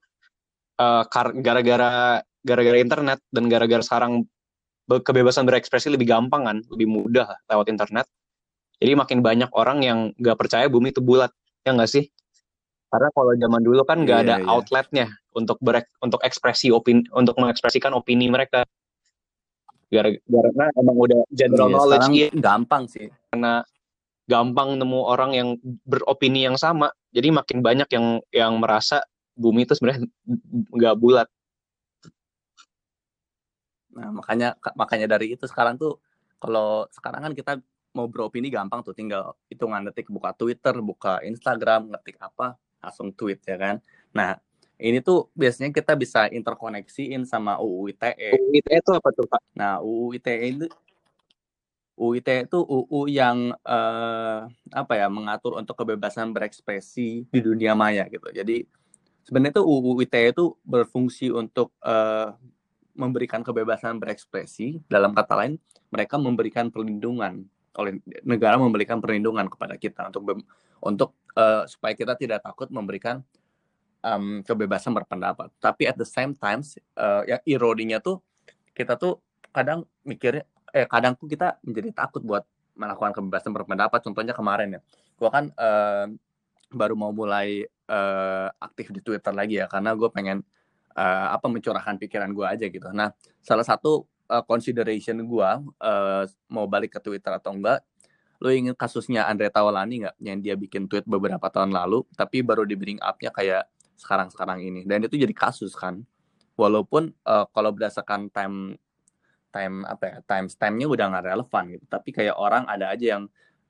uh, 0.82 1.02
gara-gara 1.38 2.20
gara-gara 2.44 2.78
internet 2.80 3.18
dan 3.30 3.44
gara-gara 3.46 3.82
sekarang 3.84 4.24
kebebasan 4.88 5.46
berekspresi 5.46 5.92
lebih 5.92 6.10
gampang 6.10 6.42
kan 6.46 6.56
lebih 6.72 6.90
mudah 6.90 7.38
lewat 7.46 7.66
internet. 7.70 8.06
Jadi 8.80 8.96
makin 8.96 9.20
banyak 9.20 9.52
orang 9.52 9.84
yang 9.84 9.98
gak 10.16 10.40
percaya 10.40 10.66
bumi 10.66 10.90
itu 10.90 11.04
bulat 11.04 11.30
ya 11.62 11.76
nggak 11.76 11.90
sih? 11.90 12.08
Karena 12.90 13.08
kalau 13.14 13.32
zaman 13.36 13.62
dulu 13.62 13.82
kan 13.86 14.02
nggak 14.02 14.18
yeah, 14.18 14.26
ada 14.26 14.36
yeah. 14.42 14.50
outletnya 14.50 15.06
untuk 15.36 15.60
berek 15.62 15.86
untuk 16.02 16.18
ekspresi 16.26 16.74
opini 16.74 17.06
untuk 17.14 17.38
mengekspresikan 17.38 17.94
opini 17.94 18.26
mereka. 18.26 18.66
Karena 19.90 20.70
emang 20.74 20.96
udah 20.96 21.20
general 21.30 21.70
iya, 21.70 21.74
knowledge 21.76 22.08
ya. 22.10 22.28
gampang 22.34 22.90
sih. 22.90 23.06
Karena 23.30 23.62
gampang 24.26 24.78
nemu 24.78 25.00
orang 25.06 25.30
yang 25.34 25.48
beropini 25.86 26.46
yang 26.46 26.54
sama 26.54 26.90
jadi 27.10 27.34
makin 27.34 27.58
banyak 27.66 27.88
yang 27.90 28.06
yang 28.30 28.52
merasa 28.62 29.02
bumi 29.34 29.66
itu 29.66 29.74
sebenarnya 29.74 30.06
nggak 30.70 30.94
bulat 30.98 31.26
nah 33.90 34.08
makanya 34.14 34.54
makanya 34.78 35.06
dari 35.18 35.34
itu 35.34 35.44
sekarang 35.50 35.76
tuh 35.76 35.98
kalau 36.38 36.86
sekarang 36.94 37.26
kan 37.26 37.32
kita 37.34 37.52
mau 37.90 38.06
beropini 38.06 38.48
gampang 38.48 38.86
tuh 38.86 38.94
tinggal 38.94 39.34
hitungan 39.50 39.82
detik 39.82 40.06
buka 40.06 40.30
Twitter 40.34 40.78
buka 40.78 41.18
Instagram 41.26 41.90
ngetik 41.90 42.22
apa 42.22 42.54
langsung 42.78 43.10
tweet 43.10 43.42
ya 43.44 43.58
kan 43.58 43.82
nah 44.14 44.38
ini 44.80 45.04
tuh 45.04 45.28
biasanya 45.36 45.70
kita 45.76 45.92
bisa 45.92 46.26
interkoneksiin 46.32 47.28
sama 47.28 47.60
UU 47.60 47.92
ITE. 47.92 48.32
UU 48.32 48.64
ITE 48.64 48.80
itu 48.80 48.92
apa 48.96 49.08
tuh 49.12 49.28
Pak? 49.28 49.42
Nah 49.52 49.84
UU 49.84 50.16
ITE 50.16 50.56
itu 50.56 50.66
UU 52.00 52.16
ITE 52.16 52.48
itu 52.48 52.58
UU 52.64 53.00
yang 53.12 53.52
uh, 53.60 54.48
apa 54.72 54.92
ya 54.96 55.12
mengatur 55.12 55.60
untuk 55.60 55.76
kebebasan 55.76 56.32
berekspresi 56.32 57.28
di 57.28 57.40
dunia 57.44 57.76
maya 57.76 58.08
gitu. 58.08 58.24
Jadi 58.32 58.64
sebenarnya 59.28 59.60
tuh 59.60 59.68
UU 59.68 60.00
ITE 60.08 60.32
itu 60.32 60.56
berfungsi 60.64 61.28
untuk 61.28 61.76
uh, 61.84 62.32
memberikan 63.00 63.40
kebebasan 63.40 63.96
berekspresi. 63.96 64.84
Dalam 64.84 65.16
kata 65.16 65.32
lain, 65.40 65.56
mereka 65.88 66.20
memberikan 66.20 66.68
perlindungan 66.68 67.48
oleh 67.80 68.02
negara 68.26 68.60
memberikan 68.60 69.00
perlindungan 69.00 69.48
kepada 69.48 69.78
kita 69.80 70.12
untuk 70.12 70.44
untuk 70.84 71.10
uh, 71.38 71.64
supaya 71.64 71.96
kita 71.96 72.18
tidak 72.18 72.44
takut 72.44 72.68
memberikan 72.68 73.24
um, 74.04 74.44
kebebasan 74.44 74.92
berpendapat. 74.92 75.48
Tapi 75.62 75.88
at 75.88 75.96
the 75.96 76.04
same 76.04 76.36
time, 76.36 76.60
uh, 77.00 77.22
ya 77.24 77.40
ironinya 77.48 78.02
tuh 78.02 78.20
kita 78.74 78.98
tuh 79.00 79.22
kadang 79.54 79.86
mikirnya, 80.02 80.44
eh 80.74 80.86
kadang 80.86 81.14
tuh 81.16 81.30
kita 81.30 81.62
menjadi 81.62 81.94
takut 81.94 82.22
buat 82.26 82.44
melakukan 82.74 83.12
kebebasan 83.16 83.52
berpendapat. 83.54 84.00
Contohnya 84.02 84.34
kemarin 84.34 84.78
ya, 84.78 84.80
gue 85.16 85.30
kan 85.30 85.44
uh, 85.54 86.06
baru 86.70 86.94
mau 86.98 87.14
mulai 87.14 87.66
uh, 87.90 88.48
aktif 88.58 88.90
di 88.90 88.98
Twitter 89.02 89.34
lagi 89.34 89.62
ya, 89.62 89.66
karena 89.70 89.94
gue 89.94 90.10
pengen 90.10 90.42
uh, 90.96 91.28
apa 91.34 91.46
mencurahkan 91.46 91.98
pikiran 92.00 92.30
gue 92.32 92.46
aja 92.46 92.66
gitu. 92.66 92.88
Nah, 92.90 93.14
salah 93.42 93.66
satu 93.66 94.06
uh, 94.30 94.44
consideration 94.46 95.20
gue 95.22 95.50
uh, 95.82 96.24
mau 96.50 96.66
balik 96.70 96.98
ke 96.98 97.00
Twitter 97.02 97.30
atau 97.34 97.54
enggak, 97.54 97.82
lo 98.40 98.48
inget 98.50 98.78
kasusnya 98.78 99.26
Andre 99.26 99.50
Taulani 99.52 100.06
nggak? 100.06 100.16
Yang 100.22 100.38
dia 100.42 100.54
bikin 100.56 100.82
tweet 100.86 101.04
beberapa 101.04 101.46
tahun 101.50 101.74
lalu 101.74 102.06
tapi 102.14 102.40
baru 102.40 102.64
di 102.64 102.74
bring 102.78 102.98
up-nya 103.02 103.30
kayak 103.34 103.68
sekarang-sekarang 104.00 104.64
ini. 104.64 104.80
Dan 104.88 105.04
itu 105.04 105.20
jadi 105.20 105.34
kasus 105.36 105.76
kan. 105.76 106.00
Walaupun 106.56 107.12
uh, 107.24 107.48
kalau 107.52 107.72
berdasarkan 107.72 108.28
time 108.32 108.76
time 109.50 109.82
apa 109.82 110.04
ya 110.06 110.16
time 110.28 110.46
stamp-nya 110.46 110.86
udah 110.86 111.04
nggak 111.10 111.24
relevan 111.34 111.64
gitu. 111.76 111.84
Tapi 111.88 112.08
kayak 112.14 112.36
orang 112.36 112.64
ada 112.68 112.92
aja 112.92 113.18
yang 113.18 113.24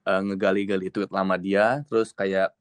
uh, 0.07 0.21
ngegali-gali 0.23 0.89
tweet 0.93 1.11
lama 1.13 1.37
dia 1.37 1.83
terus 1.89 2.13
kayak 2.15 2.53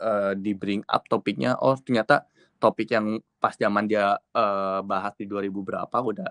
uh, 0.00 0.32
di 0.36 0.56
bring 0.56 0.80
up 0.88 1.04
topiknya 1.08 1.56
oh 1.60 1.76
ternyata 1.76 2.24
topik 2.60 2.92
yang 2.92 3.18
pas 3.40 3.56
zaman 3.56 3.88
dia 3.88 4.20
uh, 4.36 4.84
bahas 4.84 5.16
di 5.16 5.24
2000 5.24 5.48
berapa 5.50 5.96
udah 5.96 6.30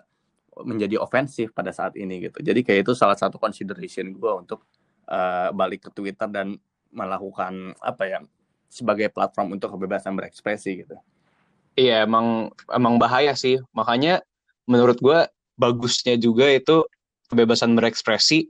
menjadi 0.63 1.01
ofensif 1.01 1.51
pada 1.51 1.73
saat 1.73 1.97
ini 1.97 2.29
gitu. 2.29 2.39
Jadi 2.39 2.61
kayak 2.61 2.87
itu 2.87 2.93
salah 2.93 3.17
satu 3.17 3.41
consideration 3.41 4.13
gue 4.13 4.31
untuk 4.31 4.69
uh, 5.09 5.49
balik 5.51 5.87
ke 5.87 5.89
Twitter 5.91 6.29
dan 6.29 6.55
melakukan 6.93 7.73
apa 7.81 8.03
ya 8.05 8.19
sebagai 8.69 9.09
platform 9.09 9.57
untuk 9.57 9.73
kebebasan 9.73 10.13
berekspresi 10.13 10.85
gitu. 10.85 10.95
Iya 11.73 12.05
emang 12.05 12.53
emang 12.69 13.01
bahaya 13.01 13.33
sih. 13.33 13.57
Makanya 13.73 14.21
menurut 14.69 15.01
gue 15.01 15.25
bagusnya 15.57 16.19
juga 16.19 16.49
itu 16.49 16.85
kebebasan 17.31 17.73
berekspresi. 17.73 18.49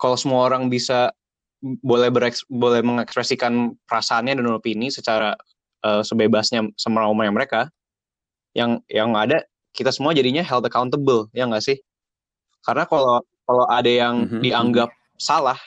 Kalau 0.00 0.18
semua 0.18 0.50
orang 0.50 0.66
bisa 0.66 1.14
boleh 1.62 2.10
bereks, 2.10 2.42
boleh 2.50 2.82
mengekspresikan 2.82 3.78
perasaannya 3.86 4.34
dan 4.42 4.50
opini 4.50 4.90
secara 4.90 5.38
uh, 5.84 6.02
sebebasnya 6.02 6.70
semaunya 6.78 7.32
mereka 7.34 7.68
yang 8.56 8.80
yang 8.88 9.14
ada 9.16 9.42
kita 9.72 9.90
semua 9.90 10.12
jadinya 10.12 10.44
held 10.44 10.64
accountable 10.64 11.28
ya 11.32 11.48
nggak 11.48 11.64
sih 11.64 11.78
karena 12.62 12.84
kalau 12.86 13.20
kalau 13.48 13.64
ada 13.66 13.88
yang 13.90 14.24
mm 14.24 14.28
-hmm. 14.28 14.40
dianggap 14.44 14.90
salah 15.16 15.58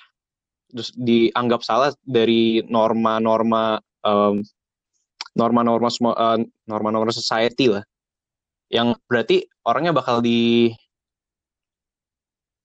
terus 0.71 0.91
dianggap 0.95 1.61
salah 1.63 1.91
dari 2.03 2.59
norma-norma 2.67 3.79
um, 4.03 4.43
norma-norma 5.35 5.89
semua 5.91 6.13
uh, 6.15 6.39
norma-norma 6.67 7.11
society 7.11 7.71
lah 7.71 7.83
yang 8.71 8.97
berarti 9.05 9.45
orangnya 9.63 9.93
bakal 9.93 10.19
di 10.19 10.73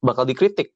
bakal 0.01 0.25
dikritik 0.25 0.73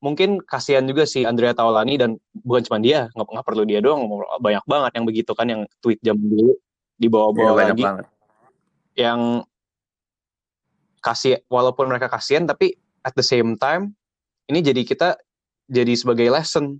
mungkin 0.00 0.38
kasihan 0.44 0.84
juga 0.84 1.08
si 1.08 1.24
Andrea 1.24 1.56
Taulani 1.56 1.96
dan 1.96 2.20
bukan 2.44 2.62
cuma 2.68 2.78
dia 2.78 3.08
nggak 3.16 3.26
nggak 3.32 3.46
perlu 3.46 3.64
dia 3.64 3.80
doang 3.80 4.04
banyak 4.38 4.64
banget 4.68 4.90
yang 4.92 5.06
begitu 5.08 5.32
kan 5.32 5.46
yang 5.48 5.62
tweet 5.80 5.98
jam 6.04 6.16
dulu 6.20 6.52
dibawa-bawa 7.00 7.52
ya, 7.52 7.56
lagi 7.72 7.84
banget. 7.84 8.06
yang 8.96 9.20
kasih 11.00 11.40
walaupun 11.48 11.88
mereka 11.88 12.12
kasihan 12.12 12.44
tapi 12.44 12.76
at 13.06 13.16
the 13.16 13.24
same 13.24 13.56
time 13.56 13.96
ini 14.46 14.62
jadi 14.62 14.82
kita 14.86 15.18
jadi 15.66 15.92
sebagai 15.98 16.30
lesson. 16.30 16.78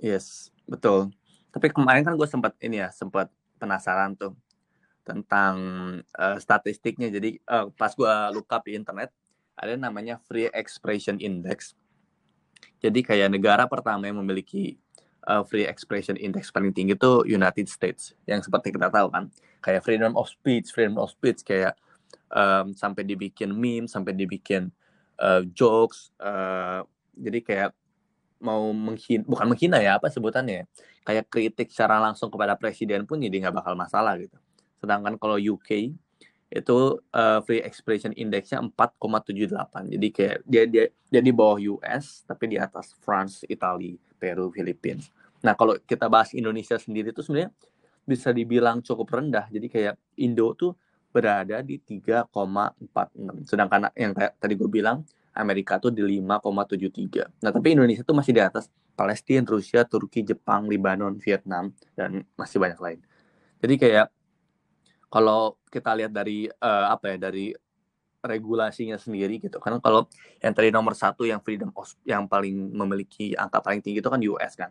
Yes, 0.00 0.48
betul. 0.64 1.12
Tapi 1.52 1.68
kemarin 1.72 2.04
kan 2.04 2.14
gue 2.16 2.28
sempat 2.28 2.56
ini 2.64 2.80
ya, 2.80 2.88
sempat 2.92 3.28
penasaran 3.60 4.16
tuh 4.16 4.32
tentang 5.04 5.56
uh, 6.16 6.36
statistiknya. 6.40 7.12
Jadi 7.12 7.40
uh, 7.48 7.68
pas 7.76 7.92
gue 7.92 8.12
look 8.36 8.48
up 8.48 8.64
di 8.64 8.76
internet, 8.76 9.12
ada 9.58 9.74
namanya 9.74 10.22
Free 10.30 10.46
Expression 10.54 11.18
Index. 11.18 11.74
Jadi 12.78 13.02
kayak 13.02 13.34
negara 13.34 13.66
pertama 13.66 14.06
yang 14.06 14.22
memiliki 14.22 14.78
uh, 15.26 15.42
Free 15.42 15.66
Expression 15.66 16.14
Index 16.14 16.54
paling 16.54 16.70
tinggi 16.70 16.94
itu 16.94 17.26
United 17.26 17.66
States. 17.66 18.14
Yang 18.24 18.46
seperti 18.46 18.70
kita 18.70 18.88
tahu 18.88 19.10
kan, 19.10 19.28
kayak 19.58 19.82
freedom 19.82 20.14
of 20.14 20.30
speech, 20.30 20.70
freedom 20.70 20.96
of 21.02 21.10
speech 21.10 21.42
kayak 21.42 21.74
um, 22.30 22.70
sampai 22.72 23.02
dibikin 23.02 23.50
meme, 23.50 23.90
sampai 23.90 24.14
dibikin 24.14 24.70
uh, 25.18 25.42
jokes, 25.50 26.14
uh, 26.22 26.86
jadi 27.18 27.38
kayak 27.42 27.70
mau 28.38 28.70
menghina 28.70 29.26
bukan 29.26 29.46
menghina 29.50 29.82
ya 29.82 29.98
apa 29.98 30.06
sebutannya 30.06 30.62
ya, 30.62 30.64
kayak 31.02 31.26
kritik 31.26 31.68
secara 31.74 31.98
langsung 31.98 32.30
kepada 32.30 32.54
presiden 32.54 33.02
pun 33.02 33.18
jadi 33.18 33.34
nggak 33.42 33.54
bakal 33.62 33.74
masalah 33.74 34.14
gitu 34.14 34.38
sedangkan 34.78 35.18
kalau 35.18 35.34
UK 35.34 35.90
itu 36.48 36.96
uh, 37.12 37.40
free 37.44 37.60
expression 37.60 38.12
indexnya 38.16 38.64
4,78 38.64 39.92
jadi 39.92 40.08
kayak 40.08 40.36
dia 40.48 40.64
dia 40.64 40.84
dia 41.12 41.20
di 41.20 41.32
bawah 41.32 41.60
US 41.76 42.24
tapi 42.24 42.52
di 42.52 42.56
atas 42.56 42.96
France, 43.04 43.44
Italia, 43.48 43.96
Peru, 44.16 44.48
Philippines. 44.48 45.12
Nah 45.44 45.52
kalau 45.52 45.76
kita 45.84 46.08
bahas 46.08 46.32
Indonesia 46.32 46.80
sendiri 46.80 47.12
itu 47.12 47.20
sebenarnya 47.20 47.52
bisa 48.08 48.32
dibilang 48.32 48.80
cukup 48.80 49.12
rendah 49.12 49.44
jadi 49.52 49.66
kayak 49.68 49.94
Indo 50.16 50.56
tuh 50.56 50.72
berada 51.12 51.60
di 51.60 51.80
3,46 51.80 53.48
sedangkan 53.48 53.92
yang 53.96 54.12
kayak 54.16 54.32
tadi 54.40 54.54
gue 54.56 54.68
bilang 54.68 55.04
Amerika 55.38 55.78
tuh 55.78 55.94
di 55.94 56.02
5,73. 56.02 57.46
Nah, 57.46 57.54
tapi 57.54 57.78
Indonesia 57.78 58.02
tuh 58.02 58.18
masih 58.18 58.34
di 58.34 58.42
atas 58.42 58.66
Palestina, 58.98 59.46
Rusia, 59.46 59.86
Turki, 59.86 60.26
Jepang, 60.26 60.66
Lebanon, 60.66 61.14
Vietnam, 61.22 61.70
dan 61.94 62.26
masih 62.34 62.58
banyak 62.58 62.78
lain. 62.82 63.00
Jadi 63.62 63.74
kayak 63.78 64.10
kalau 65.08 65.56
kita 65.72 65.92
lihat 65.96 66.12
dari 66.12 66.48
uh, 66.48 66.86
apa 66.92 67.16
ya 67.16 67.28
dari 67.28 67.52
regulasinya 68.22 68.98
sendiri 68.98 69.40
gitu. 69.40 69.56
Karena 69.62 69.80
kalau 69.80 70.06
yang 70.42 70.52
tadi 70.52 70.68
nomor 70.68 70.92
satu 70.92 71.24
yang 71.24 71.40
freedom 71.40 71.72
of 71.74 71.88
yang 72.04 72.28
paling 72.28 72.72
memiliki 72.74 73.32
angka 73.32 73.62
paling 73.64 73.80
tinggi 73.80 74.02
itu 74.04 74.10
kan 74.10 74.20
US 74.20 74.52
kan. 74.58 74.70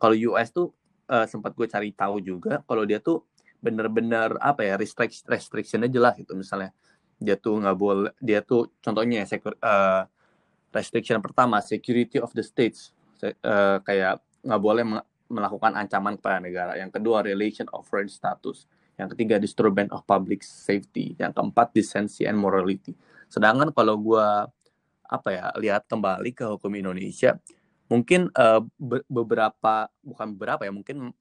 Kalau 0.00 0.16
US 0.32 0.48
tuh 0.52 0.72
uh, 1.10 1.26
sempat 1.26 1.54
gue 1.54 1.66
cari 1.66 1.90
tahu 1.94 2.22
juga 2.22 2.62
kalau 2.66 2.82
dia 2.86 2.98
tuh 2.98 3.26
bener-bener 3.62 4.36
apa 4.38 4.62
ya 4.62 4.74
restrict 4.76 5.26
restrictionnya 5.26 5.88
jelas 5.88 6.14
gitu 6.20 6.36
misalnya 6.36 6.70
dia 7.16 7.34
tuh 7.40 7.56
nggak 7.64 7.76
boleh 7.76 8.12
dia 8.20 8.44
tuh 8.44 8.68
contohnya 8.84 9.24
ya 9.24 9.26
uh, 9.40 10.04
restriction 10.76 11.18
pertama 11.24 11.64
security 11.64 12.20
of 12.20 12.30
the 12.36 12.44
states 12.44 12.92
uh, 13.24 13.80
kayak 13.80 14.20
nggak 14.44 14.60
boleh 14.60 14.84
melakukan 15.26 15.72
ancaman 15.74 16.20
kepada 16.20 16.38
negara 16.38 16.72
yang 16.76 16.92
kedua 16.92 17.24
relation 17.24 17.66
of 17.72 17.88
foreign 17.88 18.12
status 18.12 18.68
yang 18.96 19.08
ketiga 19.12 19.36
disturbance 19.36 19.92
of 19.92 20.04
public 20.08 20.40
safety, 20.40 21.12
yang 21.20 21.32
keempat 21.32 21.76
decency 21.76 22.24
and 22.24 22.40
morality. 22.40 22.96
Sedangkan 23.28 23.68
kalau 23.76 24.00
gue 24.00 24.26
apa 25.06 25.28
ya 25.30 25.52
lihat 25.60 25.86
kembali 25.86 26.32
ke 26.32 26.44
hukum 26.48 26.72
Indonesia, 26.72 27.36
mungkin 27.86 28.32
uh, 28.34 28.64
be 28.80 29.04
beberapa 29.06 29.86
bukan 30.02 30.34
beberapa 30.34 30.66
ya 30.66 30.72
mungkin 30.72 31.12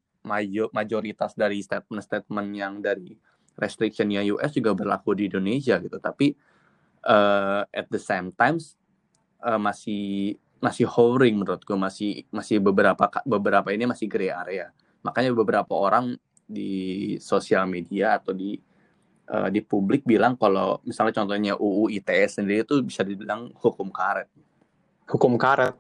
mayoritas 0.74 1.38
dari 1.38 1.62
statement-statement 1.62 2.50
yang 2.58 2.82
dari 2.82 3.14
restrictionnya 3.56 4.26
US 4.34 4.52
juga 4.56 4.74
berlaku 4.74 5.14
di 5.14 5.30
Indonesia 5.30 5.78
gitu. 5.78 6.02
Tapi 6.02 6.34
uh, 7.06 7.62
at 7.70 7.88
the 7.92 8.02
same 8.02 8.34
times 8.34 8.80
uh, 9.46 9.60
masih 9.62 10.36
masih 10.64 10.88
hovering 10.90 11.38
menurut 11.38 11.62
gue 11.62 11.78
masih 11.78 12.26
masih 12.34 12.58
beberapa 12.58 13.06
beberapa 13.28 13.70
ini 13.70 13.86
masih 13.86 14.10
gray 14.10 14.34
area. 14.34 14.74
Makanya 15.06 15.36
beberapa 15.38 15.78
orang 15.78 16.18
di 16.46 17.16
sosial 17.18 17.66
media 17.66 18.22
atau 18.22 18.32
di 18.32 18.58
uh, 19.30 19.50
di 19.50 19.62
publik 19.66 20.06
bilang 20.06 20.38
kalau 20.38 20.80
misalnya 20.86 21.22
contohnya 21.22 21.54
UU 21.58 21.90
ITE 21.98 22.26
sendiri 22.30 22.62
itu 22.62 22.82
bisa 22.86 23.02
dibilang 23.02 23.50
hukum 23.58 23.90
karet. 23.90 24.30
Hukum 25.10 25.38
karet. 25.38 25.74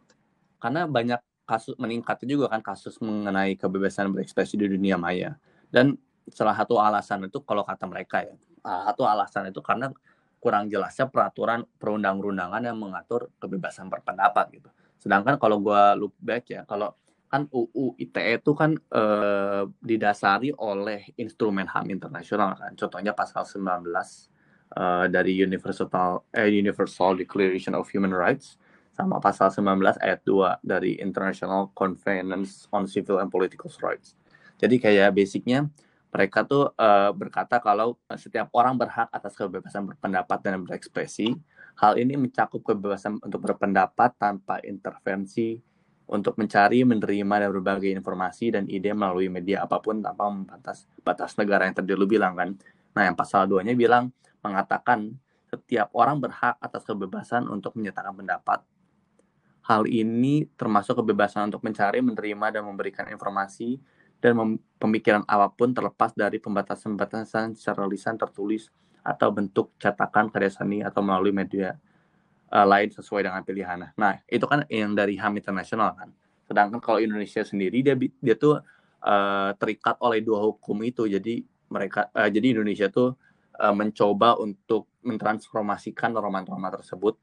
Karena 0.57 0.89
banyak 0.89 1.21
kasus 1.45 1.77
meningkat 1.77 2.25
juga 2.25 2.49
kan 2.49 2.61
kasus 2.65 2.97
mengenai 2.97 3.53
kebebasan 3.53 4.09
berekspresi 4.09 4.57
di 4.57 4.65
dunia 4.65 4.97
maya. 4.97 5.37
Dan 5.69 5.93
salah 6.25 6.57
satu 6.57 6.81
alasan 6.81 7.29
itu 7.29 7.37
kalau 7.45 7.61
kata 7.61 7.85
mereka 7.85 8.25
ya, 8.25 8.33
satu 8.65 9.05
alasan 9.05 9.53
itu 9.53 9.61
karena 9.61 9.93
kurang 10.41 10.69
jelasnya 10.69 11.09
peraturan 11.09 11.65
perundang-undangan 11.77 12.61
yang 12.65 12.77
mengatur 12.77 13.29
kebebasan 13.37 13.89
berpendapat 13.89 14.57
gitu. 14.57 14.69
Sedangkan 14.97 15.37
kalau 15.37 15.61
gue 15.61 15.83
look 16.01 16.13
back 16.17 16.49
ya, 16.49 16.61
kalau 16.65 16.97
kan 17.25 17.49
UU 17.49 17.97
ITE 17.99 18.39
itu 18.39 18.51
kan 18.53 18.77
eh, 18.77 19.63
didasari 19.81 20.53
oleh 20.55 21.09
instrumen 21.17 21.67
HAM 21.67 21.91
internasional 21.91 22.55
kan. 22.55 22.71
Contohnya 22.77 23.11
pasal 23.11 23.43
19 23.43 23.91
eh, 23.91 25.05
dari 25.09 25.33
Universal 25.41 25.89
eh, 26.31 26.49
Universal 26.49 27.19
Declaration 27.19 27.73
of 27.73 27.89
Human 27.91 28.13
Rights 28.13 28.57
sama 28.95 29.19
pasal 29.19 29.51
19 29.51 29.99
ayat 29.99 30.23
2 30.23 30.63
dari 30.63 30.95
International 31.03 31.67
Convention 31.75 32.47
on 32.71 32.87
Civil 32.87 33.19
and 33.19 33.27
Political 33.27 33.67
Rights. 33.83 34.15
Jadi 34.55 34.79
kayak 34.79 35.11
basicnya 35.11 35.67
mereka 36.15 36.47
tuh 36.47 36.71
uh, 36.79 37.11
berkata 37.11 37.59
kalau 37.59 37.99
setiap 38.15 38.47
orang 38.55 38.79
berhak 38.79 39.11
atas 39.11 39.35
kebebasan 39.35 39.83
berpendapat 39.83 40.39
dan 40.39 40.63
berekspresi. 40.63 41.35
Hal 41.75 41.99
ini 41.99 42.15
mencakup 42.15 42.63
kebebasan 42.63 43.19
untuk 43.19 43.43
berpendapat 43.43 44.15
tanpa 44.15 44.63
intervensi 44.63 45.59
untuk 46.05 46.37
mencari, 46.37 46.85
menerima, 46.85 47.35
dan 47.41 47.49
berbagai 47.49 47.89
informasi 47.89 48.53
dan 48.53 48.69
ide 48.69 48.93
melalui 48.93 49.29
media 49.29 49.65
apa 49.65 49.81
pun 49.81 50.01
tanpa 50.05 50.29
membatas 50.29 50.85
batas 51.01 51.33
negara 51.37 51.65
yang 51.65 51.73
tadi 51.73 51.97
lu 51.97 52.05
bilang 52.05 52.37
kan. 52.37 52.53
Nah, 52.93 53.03
yang 53.09 53.17
pasal 53.17 53.49
2-nya 53.49 53.73
bilang 53.73 54.13
mengatakan 54.45 55.17
setiap 55.49 55.89
orang 55.97 56.21
berhak 56.21 56.55
atas 56.61 56.85
kebebasan 56.85 57.49
untuk 57.49 57.73
menyatakan 57.77 58.13
pendapat. 58.13 58.61
Hal 59.65 59.89
ini 59.89 60.45
termasuk 60.53 61.01
kebebasan 61.01 61.49
untuk 61.49 61.65
mencari, 61.65 61.97
menerima, 62.05 62.61
dan 62.61 62.63
memberikan 62.69 63.09
informasi 63.09 63.81
dan 64.21 64.61
pemikiran 64.77 65.25
apa 65.25 65.49
pun 65.49 65.73
terlepas 65.73 66.13
dari 66.13 66.37
pembatasan-pembatasan 66.37 67.57
secara 67.57 67.89
lisan 67.89 68.13
tertulis 68.13 68.69
atau 69.01 69.29
bentuk 69.33 69.73
cetakan 69.77 70.29
karya 70.29 70.49
seni 70.53 70.81
atau 70.81 71.01
melalui 71.01 71.33
media 71.33 71.77
uh, 72.51 72.65
lain 72.67 72.89
sesuai 72.93 73.25
dengan 73.25 73.41
pilihan. 73.41 73.93
Nah, 73.97 74.21
itu 74.29 74.45
kan 74.45 74.65
yang 74.69 74.93
dari 74.93 75.17
HAM 75.17 75.39
internasional 75.39 75.95
kan. 75.97 76.09
Sedangkan 76.45 76.77
kalau 76.77 77.01
Indonesia 77.01 77.41
sendiri 77.41 77.81
dia 77.81 77.97
dia 77.97 78.35
tuh 78.37 78.61
uh, 79.01 79.51
terikat 79.57 79.97
oleh 80.01 80.21
dua 80.21 80.45
hukum 80.45 80.77
itu. 80.85 81.09
Jadi 81.09 81.41
mereka 81.71 82.09
uh, 82.13 82.29
jadi 82.29 82.53
Indonesia 82.57 82.87
tuh 82.91 83.17
uh, 83.57 83.73
mencoba 83.73 84.37
untuk 84.37 84.89
mentransformasikan 85.01 86.13
norma-norma 86.13 86.69
tersebut 86.73 87.17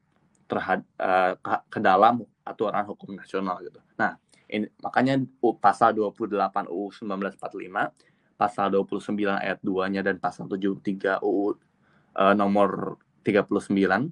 terhadap 0.47 0.85
uh, 0.99 1.33
ke, 1.71 1.79
dalam 1.79 2.23
aturan 2.43 2.83
hukum 2.83 3.15
nasional 3.15 3.63
gitu. 3.63 3.79
Nah, 3.95 4.19
ini, 4.51 4.67
makanya 4.83 5.23
pasal 5.57 5.95
28 5.95 6.67
UU 6.67 6.87
1945, 7.07 8.35
pasal 8.35 8.67
29 8.75 9.39
ayat 9.39 9.59
2-nya 9.63 10.03
dan 10.03 10.19
pasal 10.19 10.51
73 10.51 11.23
UU 11.23 11.55
uh, 12.19 12.35
nomor 12.35 12.99
39 13.23 14.11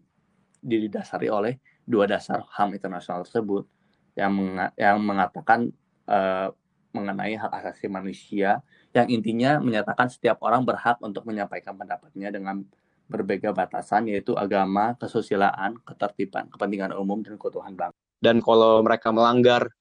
didasari 0.62 1.28
oleh 1.28 1.58
dua 1.84 2.06
dasar 2.06 2.46
HAM 2.46 2.78
internasional 2.78 3.26
tersebut 3.26 3.66
yang 4.14 4.32
menga 4.32 4.70
yang 4.78 5.02
mengatakan 5.02 5.74
uh, 6.06 6.54
mengenai 6.92 7.40
hak 7.40 7.52
asasi 7.52 7.88
manusia 7.88 8.60
yang 8.92 9.08
intinya 9.08 9.58
menyatakan 9.64 10.12
setiap 10.12 10.44
orang 10.44 10.68
berhak 10.68 11.00
untuk 11.00 11.24
menyampaikan 11.24 11.74
pendapatnya 11.80 12.30
dengan 12.30 12.68
berbeda 13.12 13.52
batasan 13.52 14.08
yaitu 14.08 14.36
agama, 14.40 14.96
kesusilaan, 14.96 15.80
ketertiban, 15.84 16.48
kepentingan 16.48 16.96
umum 16.96 17.20
dan 17.24 17.36
keutuhan 17.36 17.76
bangsa. 17.76 17.96
Dan 18.24 18.40
kalau 18.40 18.80
mereka 18.84 19.12
melanggar 19.12 19.72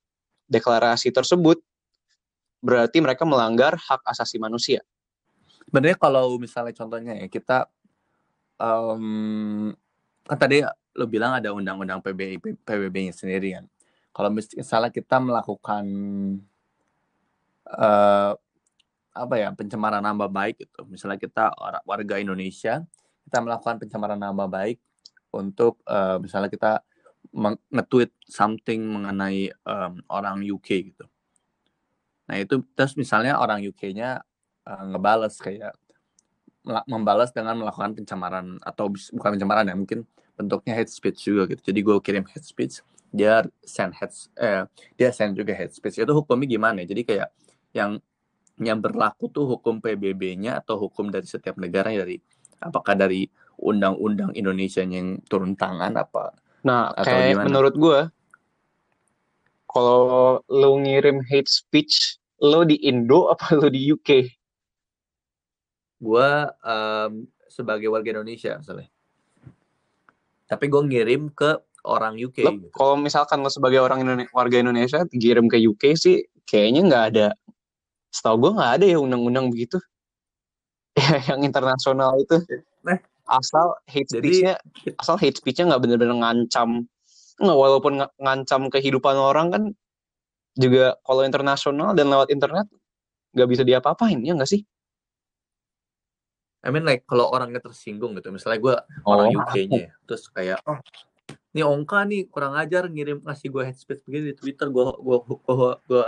deklarasi 0.51 1.15
tersebut 1.15 1.63
berarti 2.59 2.99
mereka 2.99 3.23
melanggar 3.23 3.75
hak 3.79 4.03
asasi 4.07 4.39
manusia. 4.39 4.83
Sebenarnya 5.67 5.95
kalau 5.95 6.35
misalnya 6.35 6.75
contohnya 6.75 7.15
ya 7.15 7.27
kita 7.31 7.71
um, 8.59 9.71
kan 10.31 10.39
tadi 10.39 10.63
lo 10.95 11.05
bilang 11.11 11.35
ada 11.35 11.51
undang-undang 11.51 11.99
PBB 11.99 12.63
PBB-nya 12.63 13.11
sendiri 13.11 13.59
kan. 13.59 13.67
Kalau 14.15 14.31
misalnya 14.31 14.87
kita 14.87 15.19
melakukan 15.19 15.83
uh, 17.67 18.31
apa 19.11 19.35
ya 19.35 19.51
pencemaran 19.51 19.99
nama 19.99 20.31
baik 20.31 20.63
itu, 20.63 20.81
misalnya 20.87 21.19
kita 21.19 21.51
warga 21.83 22.15
Indonesia 22.15 22.79
kita 23.27 23.43
melakukan 23.43 23.75
pencemaran 23.83 24.15
nama 24.15 24.47
baik 24.47 24.79
untuk 25.35 25.83
uh, 25.83 26.15
misalnya 26.23 26.47
kita 26.47 26.79
nge-tweet 27.75 28.15
something 28.23 28.87
mengenai 28.87 29.51
um, 29.67 29.99
orang 30.07 30.39
UK 30.39 30.95
gitu. 30.95 31.05
Nah 32.31 32.39
itu 32.39 32.63
terus 32.71 32.95
misalnya 32.95 33.35
orang 33.35 33.59
UK-nya 33.59 34.23
uh, 34.63 34.83
ngebales 34.95 35.35
kayak 35.43 35.75
membalas 36.87 37.35
dengan 37.35 37.59
melakukan 37.59 37.99
pencemaran 37.99 38.55
atau 38.63 38.87
bukan 38.91 39.31
pencemaran 39.35 39.67
ya 39.67 39.75
mungkin 39.75 40.07
bentuknya 40.41 40.73
hate 40.73 40.89
speech 40.89 41.29
juga 41.29 41.45
gitu. 41.45 41.61
Jadi 41.69 41.79
gue 41.85 41.95
kirim 42.01 42.25
hate 42.25 42.47
speech 42.47 42.81
dia 43.11 43.43
send 43.61 43.93
hate 43.93 44.15
eh, 44.41 44.65
dia 44.97 45.09
send 45.13 45.37
juga 45.37 45.53
hate 45.53 45.77
speech. 45.77 46.01
Itu 46.01 46.11
hukumnya 46.17 46.49
gimana 46.49 46.81
ya? 46.81 46.89
Jadi 46.89 47.01
kayak 47.05 47.29
yang 47.77 48.01
yang 48.61 48.77
berlaku 48.77 49.31
tuh 49.33 49.57
hukum 49.57 49.81
PBB-nya 49.81 50.61
atau 50.61 50.77
hukum 50.77 51.09
dari 51.09 51.25
setiap 51.25 51.57
negara 51.57 51.89
dari 51.89 52.21
apakah 52.61 52.93
dari 52.93 53.25
undang-undang 53.57 54.33
Indonesia 54.37 54.85
yang 54.85 55.17
turun 55.25 55.57
tangan 55.57 55.97
apa 55.97 56.37
nah 56.61 56.93
atau 56.93 57.09
kayak 57.09 57.33
gimana? 57.33 57.45
menurut 57.49 57.75
gue 57.77 57.99
kalau 59.65 60.37
lo 60.45 60.71
ngirim 60.77 61.25
hate 61.25 61.49
speech 61.49 62.21
lo 62.37 62.61
di 62.61 62.77
Indo 62.85 63.33
apa 63.33 63.57
lo 63.57 63.65
di 63.65 63.89
UK 63.89 64.09
gue 66.01 66.29
um, 66.65 67.11
sebagai 67.49 67.89
warga 67.89 68.13
Indonesia 68.13 68.61
misalnya 68.61 68.89
tapi 70.51 70.67
gue 70.67 70.81
ngirim 70.83 71.31
ke 71.31 71.55
orang 71.87 72.19
UK 72.19 72.43
lo, 72.43 72.51
gitu. 72.59 72.67
kalau 72.75 72.99
misalkan 72.99 73.39
lo 73.39 73.47
sebagai 73.47 73.79
orang 73.79 74.03
Indonesia, 74.03 74.27
warga 74.35 74.59
Indonesia 74.59 74.99
dikirim 75.07 75.47
ke 75.47 75.63
UK 75.63 75.95
sih 75.95 76.27
kayaknya 76.43 76.91
nggak 76.91 77.03
ada. 77.15 77.27
Setahu 78.11 78.35
gue 78.43 78.51
nggak 78.59 78.71
ada 78.75 78.85
ya 78.91 78.99
undang-undang 78.99 79.47
begitu. 79.47 79.79
Yang 81.31 81.47
internasional 81.47 82.19
itu. 82.19 82.43
Nah, 82.83 82.99
asal 83.31 83.79
hate 83.87 84.11
speech-nya 84.11 84.59
asal 84.99 85.15
hate 85.15 85.39
speech-nya 85.39 85.71
nggak 85.71 85.81
bener-bener 85.87 86.19
ngancam. 86.19 86.83
Nggak 87.39 87.57
walaupun 87.57 88.03
ngancam 88.19 88.67
kehidupan 88.67 89.15
orang 89.15 89.47
kan 89.55 89.63
juga 90.59 90.99
kalau 91.07 91.23
internasional 91.23 91.95
dan 91.95 92.11
lewat 92.11 92.27
internet 92.27 92.67
nggak 93.31 93.47
bisa 93.47 93.63
diapa-apain 93.63 94.19
ya 94.19 94.35
nggak 94.35 94.51
sih 94.51 94.67
I 96.61 96.69
mean 96.69 96.85
like 96.85 97.03
kalau 97.09 97.29
orangnya 97.33 97.61
tersinggung 97.61 98.13
gitu 98.17 98.29
misalnya 98.29 98.59
gue 98.61 98.75
oh. 99.05 99.11
orang 99.17 99.33
UK-nya 99.33 99.89
ya, 99.89 99.91
terus 100.05 100.29
kayak 100.29 100.61
oh 100.65 100.77
ini 101.51 101.61
Ongka 101.67 102.07
nih 102.07 102.31
kurang 102.31 102.55
ajar 102.55 102.87
ngirim 102.87 103.19
ngasih 103.25 103.51
gue 103.51 103.63
headspace 103.67 104.05
begini 104.07 104.31
di 104.31 104.35
Twitter 104.37 104.69
gue 104.69 104.83
gue 104.85 105.17
gue 105.25 105.69
gue 105.89 106.03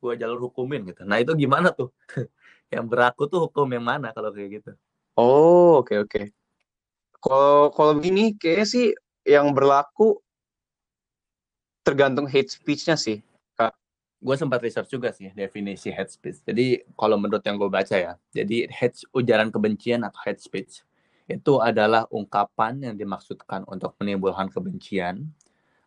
gue 0.00 0.12
jalur 0.16 0.38
hukumin 0.48 0.86
gitu 0.88 1.02
nah 1.04 1.18
itu 1.18 1.34
gimana 1.34 1.74
tuh 1.74 1.90
yang 2.74 2.86
berlaku 2.86 3.28
tuh 3.28 3.50
hukum 3.50 3.68
yang 3.70 3.84
mana 3.84 4.14
kalau 4.14 4.30
kayak 4.30 4.62
gitu 4.62 4.70
oh 5.18 5.82
oke 5.82 5.90
okay, 5.90 5.98
oke 6.00 6.10
okay. 6.10 6.26
Kalau 7.24 7.72
kalau 7.72 7.96
begini 7.96 8.36
kayaknya 8.36 8.66
sih 8.68 8.86
yang 9.24 9.56
berlaku 9.56 10.20
tergantung 11.80 12.28
hate 12.28 12.52
speech-nya 12.52 13.00
sih. 13.00 13.24
Gue 14.24 14.40
sempat 14.40 14.64
research 14.64 14.88
juga 14.88 15.12
sih 15.12 15.28
definisi 15.36 15.92
hate 15.92 16.08
speech. 16.08 16.40
Jadi 16.48 16.80
kalau 16.96 17.20
menurut 17.20 17.44
yang 17.44 17.60
gue 17.60 17.68
baca 17.68 17.92
ya, 17.92 18.16
jadi 18.32 18.72
hate 18.72 19.04
ujaran 19.12 19.52
kebencian 19.52 20.00
atau 20.00 20.16
hate 20.24 20.40
speech 20.40 20.80
itu 21.28 21.60
adalah 21.60 22.08
ungkapan 22.08 22.80
yang 22.80 22.96
dimaksudkan 22.96 23.68
untuk 23.68 23.92
menimbulkan 24.00 24.48
kebencian 24.48 25.28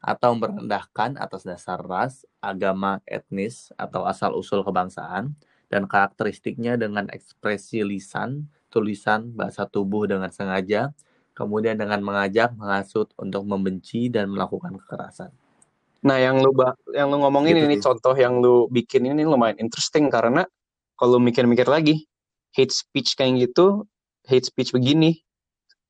atau 0.01 0.37
merendahkan 0.37 1.17
atas 1.17 1.45
dasar 1.45 1.81
ras, 1.81 2.25
agama, 2.37 3.01
etnis, 3.09 3.73
atau 3.73 4.05
asal-usul 4.05 4.61
kebangsaan, 4.61 5.33
dan 5.67 5.83
karakteristiknya 5.89 6.77
dengan 6.79 7.09
ekspresi 7.11 7.83
lisan, 7.83 8.47
tulisan, 8.69 9.33
bahasa 9.33 9.65
tubuh 9.67 10.07
dengan 10.07 10.29
sengaja, 10.31 10.93
kemudian 11.33 11.75
dengan 11.75 11.99
mengajak, 12.05 12.53
menghasut 12.55 13.11
untuk 13.17 13.43
membenci 13.45 14.07
dan 14.07 14.31
melakukan 14.31 14.77
kekerasan. 14.79 15.33
Nah, 16.05 16.17
yang 16.21 16.37
lu 16.43 16.53
yang 16.93 17.09
lu 17.09 17.17
ngomongin 17.25 17.57
gitu 17.57 17.65
ini 17.65 17.75
sih. 17.79 17.83
contoh 17.89 18.13
yang 18.13 18.37
lu 18.37 18.69
bikin 18.69 19.09
ini 19.09 19.25
lumayan 19.25 19.57
interesting 19.57 20.13
karena 20.13 20.45
kalau 20.97 21.17
mikir-mikir 21.17 21.65
lagi 21.65 22.05
hate 22.53 22.73
speech 22.73 23.17
kayak 23.17 23.49
gitu, 23.49 23.85
hate 24.25 24.45
speech 24.45 24.73
begini 24.73 25.21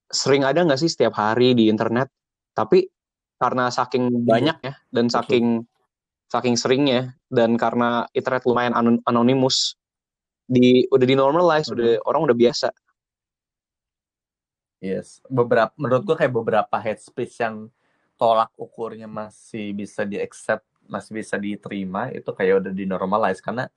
sering 0.07 0.47
ada 0.47 0.63
nggak 0.63 0.79
sih 0.79 0.91
setiap 0.91 1.15
hari 1.19 1.51
di 1.55 1.67
internet? 1.67 2.07
Tapi 2.55 2.87
karena 3.37 3.69
saking 3.69 4.09
iya. 4.09 4.23
banyak 4.23 4.57
ya 4.63 4.73
dan 4.89 5.05
saking 5.11 5.61
Betul. 5.61 6.31
saking 6.31 6.55
seringnya 6.57 7.01
dan 7.29 7.55
karena 7.59 8.07
internet 8.15 8.43
lumayan 8.49 8.73
an 8.73 8.99
anonimus 9.05 9.77
di 10.47 10.87
udah 10.89 11.05
di 11.05 11.15
normalize, 11.15 11.67
hmm. 11.67 11.75
udah 11.75 11.89
orang 12.07 12.21
udah 12.31 12.37
biasa. 12.37 12.69
Yes, 14.79 15.19
beberapa 15.27 15.73
menurut 15.75 16.05
gua 16.07 16.15
kayak 16.15 16.33
beberapa 16.33 16.75
hate 16.79 17.03
speech 17.03 17.41
yang 17.41 17.67
tolak 18.17 18.51
ukurnya 18.58 19.06
masih 19.06 19.71
bisa 19.77 20.03
di 20.03 20.17
accept 20.17 20.65
masih 20.88 21.21
bisa 21.21 21.36
diterima 21.38 22.10
itu 22.12 22.27
kayak 22.34 22.65
udah 22.65 22.73
di 22.73 22.86
normalize 22.89 23.39
karena 23.43 23.69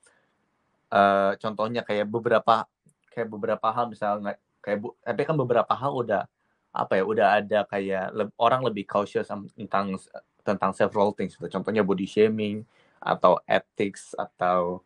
uh, 0.91 1.37
contohnya 1.37 1.85
kayak 1.85 2.07
beberapa 2.09 2.65
kayak 3.11 3.29
beberapa 3.29 3.69
hal 3.71 3.91
misalnya 3.91 4.39
kayak 4.63 4.79
bu, 4.81 4.97
tapi 5.03 5.23
kan 5.27 5.37
beberapa 5.37 5.73
hal 5.75 5.93
udah 5.93 6.23
apa 6.71 6.93
ya 6.99 7.05
udah 7.05 7.29
ada 7.43 7.61
kayak 7.67 8.15
le 8.15 8.25
orang 8.39 8.63
lebih 8.63 8.87
cautious 8.87 9.27
tentang 9.59 9.99
tentang 10.47 10.71
several 10.73 11.11
things 11.13 11.35
gitu. 11.35 11.51
contohnya 11.51 11.83
body 11.83 12.07
shaming 12.07 12.63
atau 13.03 13.41
ethics 13.49 14.15
atau 14.15 14.85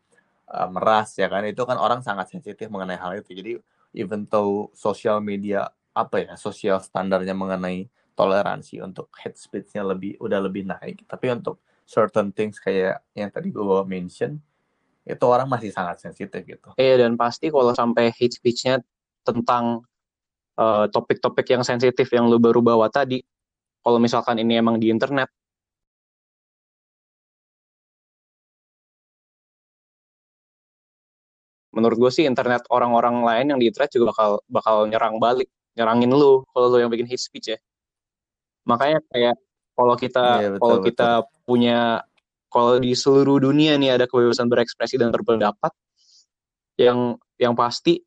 um, 0.49 0.75
ya 1.19 1.29
kan? 1.29 1.43
Itu 1.45 1.67
kan 1.67 1.77
orang 1.77 2.01
sangat 2.01 2.31
sensitif 2.31 2.71
mengenai 2.71 2.99
hal 2.99 3.19
itu. 3.19 3.35
Jadi 3.35 3.53
even 3.95 4.27
though 4.31 4.71
social 4.75 5.19
media 5.19 5.71
apa 5.95 6.27
ya 6.27 6.35
sosial 6.35 6.83
standarnya 6.83 7.35
mengenai 7.35 7.87
toleransi 8.15 8.79
untuk 8.83 9.11
hate 9.19 9.39
speech-nya 9.39 9.83
lebih 9.83 10.19
udah 10.23 10.41
lebih 10.43 10.67
naik 10.67 11.03
tapi 11.11 11.31
untuk 11.35 11.59
certain 11.85 12.33
things 12.33 12.57
kayak 12.63 13.05
yang 13.13 13.29
tadi 13.29 13.53
gue 13.53 13.83
mention 13.85 14.41
itu 15.05 15.25
orang 15.29 15.45
masih 15.45 15.69
sangat 15.69 16.01
sensitif 16.01 16.41
gitu. 16.49 16.73
Iya 16.81 17.05
dan 17.05 17.21
pasti 17.21 17.53
kalau 17.53 17.77
sampai 17.77 18.09
hate 18.09 18.33
speech-nya 18.33 18.81
tentang 19.21 19.85
eh, 20.57 20.87
topik-topik 20.89 21.45
uh, 21.49 21.53
yang 21.61 21.63
sensitif 21.65 22.09
yang 22.09 22.25
lu 22.25 22.41
baru 22.41 22.65
bawa 22.65 22.89
tadi, 22.89 23.21
kalau 23.85 24.01
misalkan 24.01 24.41
ini 24.41 24.57
emang 24.57 24.81
di 24.81 24.89
internet, 24.89 25.29
menurut 31.75 31.97
gue 32.01 32.11
sih 32.15 32.25
internet 32.25 32.65
orang-orang 32.73 33.21
lain 33.29 33.47
yang 33.53 33.61
di 33.61 33.69
internet 33.69 33.91
juga 33.93 34.15
bakal 34.17 34.31
bakal 34.49 34.77
nyerang 34.89 35.21
balik, 35.21 35.53
nyerangin 35.77 36.13
lu 36.17 36.49
kalau 36.57 36.73
lu 36.73 36.81
yang 36.81 36.89
bikin 36.89 37.05
hate 37.05 37.21
speech 37.21 37.53
ya 37.53 37.59
makanya 38.65 39.01
kayak 39.13 39.37
kalau 39.75 39.95
kita 39.99 40.25
yeah, 40.41 40.51
betul, 40.57 40.61
kalau 40.61 40.77
kita 40.81 41.09
punya 41.45 41.81
kalau 42.49 42.79
di 42.79 42.95
seluruh 42.95 43.43
dunia 43.43 43.75
nih 43.75 43.99
ada 43.99 44.05
kebebasan 44.07 44.47
berekspresi 44.47 44.97
dan 44.97 45.11
berpendapat 45.11 45.73
yang 46.79 47.19
yang 47.37 47.55
pasti 47.59 48.03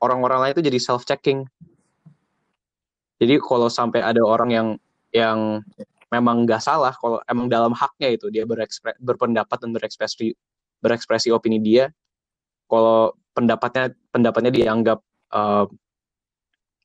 orang-orang 0.00 0.40
lain 0.40 0.52
itu 0.60 0.64
jadi 0.68 0.78
self 0.80 1.08
checking 1.08 1.48
jadi 3.18 3.40
kalau 3.40 3.72
sampai 3.72 4.04
ada 4.04 4.20
orang 4.20 4.50
yang 4.52 4.68
yang 5.14 5.64
memang 6.12 6.44
nggak 6.46 6.62
salah 6.62 6.92
kalau 6.94 7.18
emang 7.26 7.50
dalam 7.50 7.72
haknya 7.74 8.14
itu 8.14 8.30
dia 8.30 8.44
berekspre, 8.46 8.94
berpendapat 9.00 9.58
dan 9.58 9.70
berekspresi 9.74 10.36
berekspresi 10.78 11.32
opini 11.32 11.58
dia 11.58 11.90
kalau 12.68 13.16
pendapatnya 13.34 13.90
pendapatnya 14.12 14.52
dianggap 14.52 14.98
uh, 15.32 15.66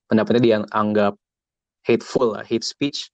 pendapatnya 0.10 0.42
dianggap 0.42 1.14
hateful 1.86 2.36
lah, 2.36 2.44
hate 2.44 2.66
speech 2.66 3.12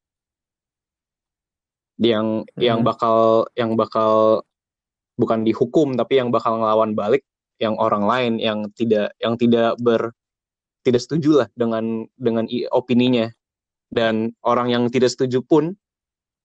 yang 1.99 2.43
hmm. 2.43 2.59
yang 2.59 2.83
bakal 2.83 3.47
yang 3.55 3.79
bakal 3.79 4.43
bukan 5.15 5.47
dihukum 5.47 5.95
tapi 5.95 6.19
yang 6.19 6.27
bakal 6.27 6.59
ngelawan 6.59 6.91
balik 6.91 7.23
yang 7.55 7.79
orang 7.79 8.03
lain 8.03 8.33
yang 8.35 8.67
tidak 8.75 9.15
yang 9.23 9.39
tidak 9.39 9.79
ber 9.79 10.11
tidak 10.83 10.99
setuju 10.99 11.43
lah 11.43 11.47
dengan 11.55 12.03
dengan 12.19 12.43
opininya 12.75 13.31
dan 13.89 14.35
orang 14.43 14.75
yang 14.75 14.83
tidak 14.91 15.15
setuju 15.15 15.39
pun 15.39 15.71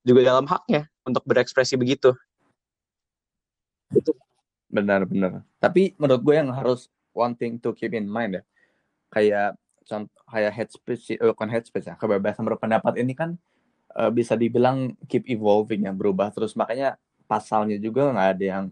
juga 0.07 0.25
dalam 0.25 0.47
haknya 0.49 0.89
untuk 1.05 1.27
berekspresi 1.27 1.77
begitu. 1.77 2.15
Benar-benar. 4.71 5.43
Tapi 5.59 5.99
menurut 5.99 6.23
gue 6.23 6.35
yang 6.39 6.55
harus 6.55 6.87
one 7.13 7.35
thing 7.35 7.59
to 7.59 7.75
keep 7.75 7.91
in 7.93 8.07
mind 8.07 8.39
ya, 8.39 8.43
kayak 9.11 9.49
contoh 9.91 10.23
kayak 10.31 10.53
head 10.55 10.71
speech 10.71 11.19
eh, 11.19 11.19
bukan 11.19 11.51
head 11.51 11.67
speech 11.67 11.91
ya 11.91 11.99
kebebasan 11.99 12.47
berpendapat 12.47 13.03
ini 13.03 13.13
kan 13.19 13.35
uh, 13.99 14.11
bisa 14.15 14.39
dibilang 14.39 14.95
keep 15.11 15.27
evolving 15.27 15.91
ya 15.91 15.93
berubah 15.93 16.31
terus. 16.31 16.55
Makanya 16.55 16.95
pasalnya 17.27 17.75
juga 17.83 18.15
nggak 18.15 18.29
ada 18.39 18.45
yang 18.47 18.65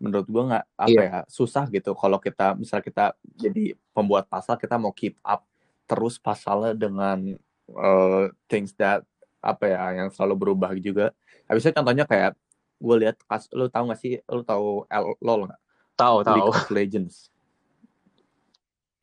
menurut 0.00 0.26
gua 0.26 0.42
nggak 0.48 0.64
apa 0.80 0.90
yeah. 0.96 1.20
ya 1.20 1.28
susah 1.28 1.68
gitu. 1.68 1.92
Kalau 1.92 2.16
kita 2.16 2.56
misal 2.56 2.80
kita 2.80 3.12
jadi 3.36 3.76
pembuat 3.92 4.24
pasal 4.32 4.56
kita 4.56 4.80
mau 4.80 4.92
keep 4.96 5.20
up 5.20 5.44
terus 5.84 6.16
pasalnya 6.16 6.72
dengan 6.72 7.36
uh, 7.76 8.32
things 8.48 8.72
that 8.80 9.04
apa 9.44 9.68
ya 9.68 10.04
yang 10.04 10.08
selalu 10.08 10.48
berubah 10.48 10.72
juga. 10.80 11.12
Habisnya 11.44 11.76
contohnya 11.76 12.08
kayak 12.08 12.32
gue 12.80 12.96
lihat 13.04 13.20
kas 13.28 13.52
lu 13.52 13.68
tahu 13.68 13.92
gak 13.92 14.00
sih 14.00 14.16
lu 14.28 14.40
tahu 14.40 14.88
L 14.88 15.04
lol 15.20 15.52
nggak? 15.52 15.60
Tahu 15.94 16.16
tahu. 16.24 16.32
League 16.40 16.48
of 16.50 16.60
Legends 16.72 17.33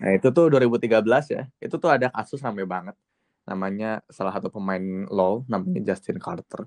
Nah 0.01 0.17
itu 0.17 0.27
tuh 0.33 0.49
2013 0.49 0.97
ya, 1.29 1.45
itu 1.61 1.75
tuh 1.77 1.89
ada 1.93 2.09
kasus 2.09 2.41
rame 2.41 2.65
banget. 2.65 2.97
Namanya 3.45 4.01
salah 4.09 4.33
satu 4.33 4.49
pemain 4.49 5.05
LoL, 5.05 5.45
namanya 5.45 5.93
Justin 5.93 6.17
Carter. 6.17 6.65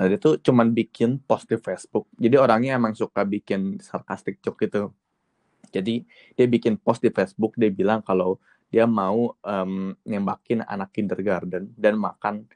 Nah 0.00 0.08
dia 0.08 0.16
tuh 0.16 0.40
cuman 0.40 0.72
bikin 0.72 1.20
post 1.20 1.44
di 1.52 1.60
Facebook. 1.60 2.08
Jadi 2.16 2.40
orangnya 2.40 2.80
emang 2.80 2.96
suka 2.96 3.20
bikin 3.28 3.76
sarcastic 3.84 4.40
joke 4.40 4.64
gitu. 4.64 4.96
Jadi 5.68 6.08
dia 6.34 6.46
bikin 6.48 6.80
post 6.80 7.04
di 7.04 7.12
Facebook, 7.12 7.52
dia 7.60 7.68
bilang 7.68 8.00
kalau 8.00 8.40
dia 8.72 8.88
mau 8.88 9.36
um, 9.44 9.92
nembakin 10.06 10.64
anak 10.64 10.94
kindergarten 10.96 11.74
dan 11.76 11.94
makan 12.00 12.48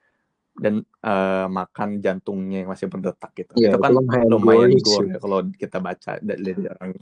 dan 0.55 0.87
uh, 1.03 1.51
makan 1.51 1.99
jantungnya 1.99 2.63
yang 2.63 2.71
masih 2.71 2.87
berdetak 2.87 3.35
gitu. 3.35 3.53
Ya, 3.59 3.75
itu 3.75 3.79
kan 3.83 3.93
lumayan 4.31 4.79
gore 4.79 5.11
ya 5.11 5.19
kalau 5.19 5.39
kita 5.53 5.83
baca 5.83 6.17
dari 6.25 6.55
orang. 6.55 6.95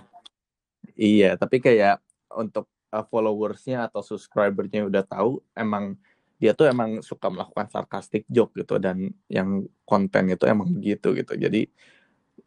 Iya, 0.96 1.37
tapi 1.37 1.61
kayak 1.61 2.00
untuk 2.35 2.66
uh, 2.92 3.05
followersnya 3.09 3.88
atau 3.88 4.05
subscribernya 4.05 4.85
udah 4.87 5.02
tahu 5.02 5.40
emang 5.57 5.96
dia 6.37 6.52
tuh 6.52 6.66
emang 6.66 6.98
suka 7.00 7.31
melakukan 7.31 7.70
sarcastic 7.70 8.26
joke 8.26 8.52
gitu 8.59 8.76
dan 8.83 9.14
yang 9.31 9.64
konten 9.87 10.26
itu 10.28 10.44
emang 10.44 10.68
begitu 10.74 11.14
gitu. 11.16 11.38
Jadi 11.38 11.70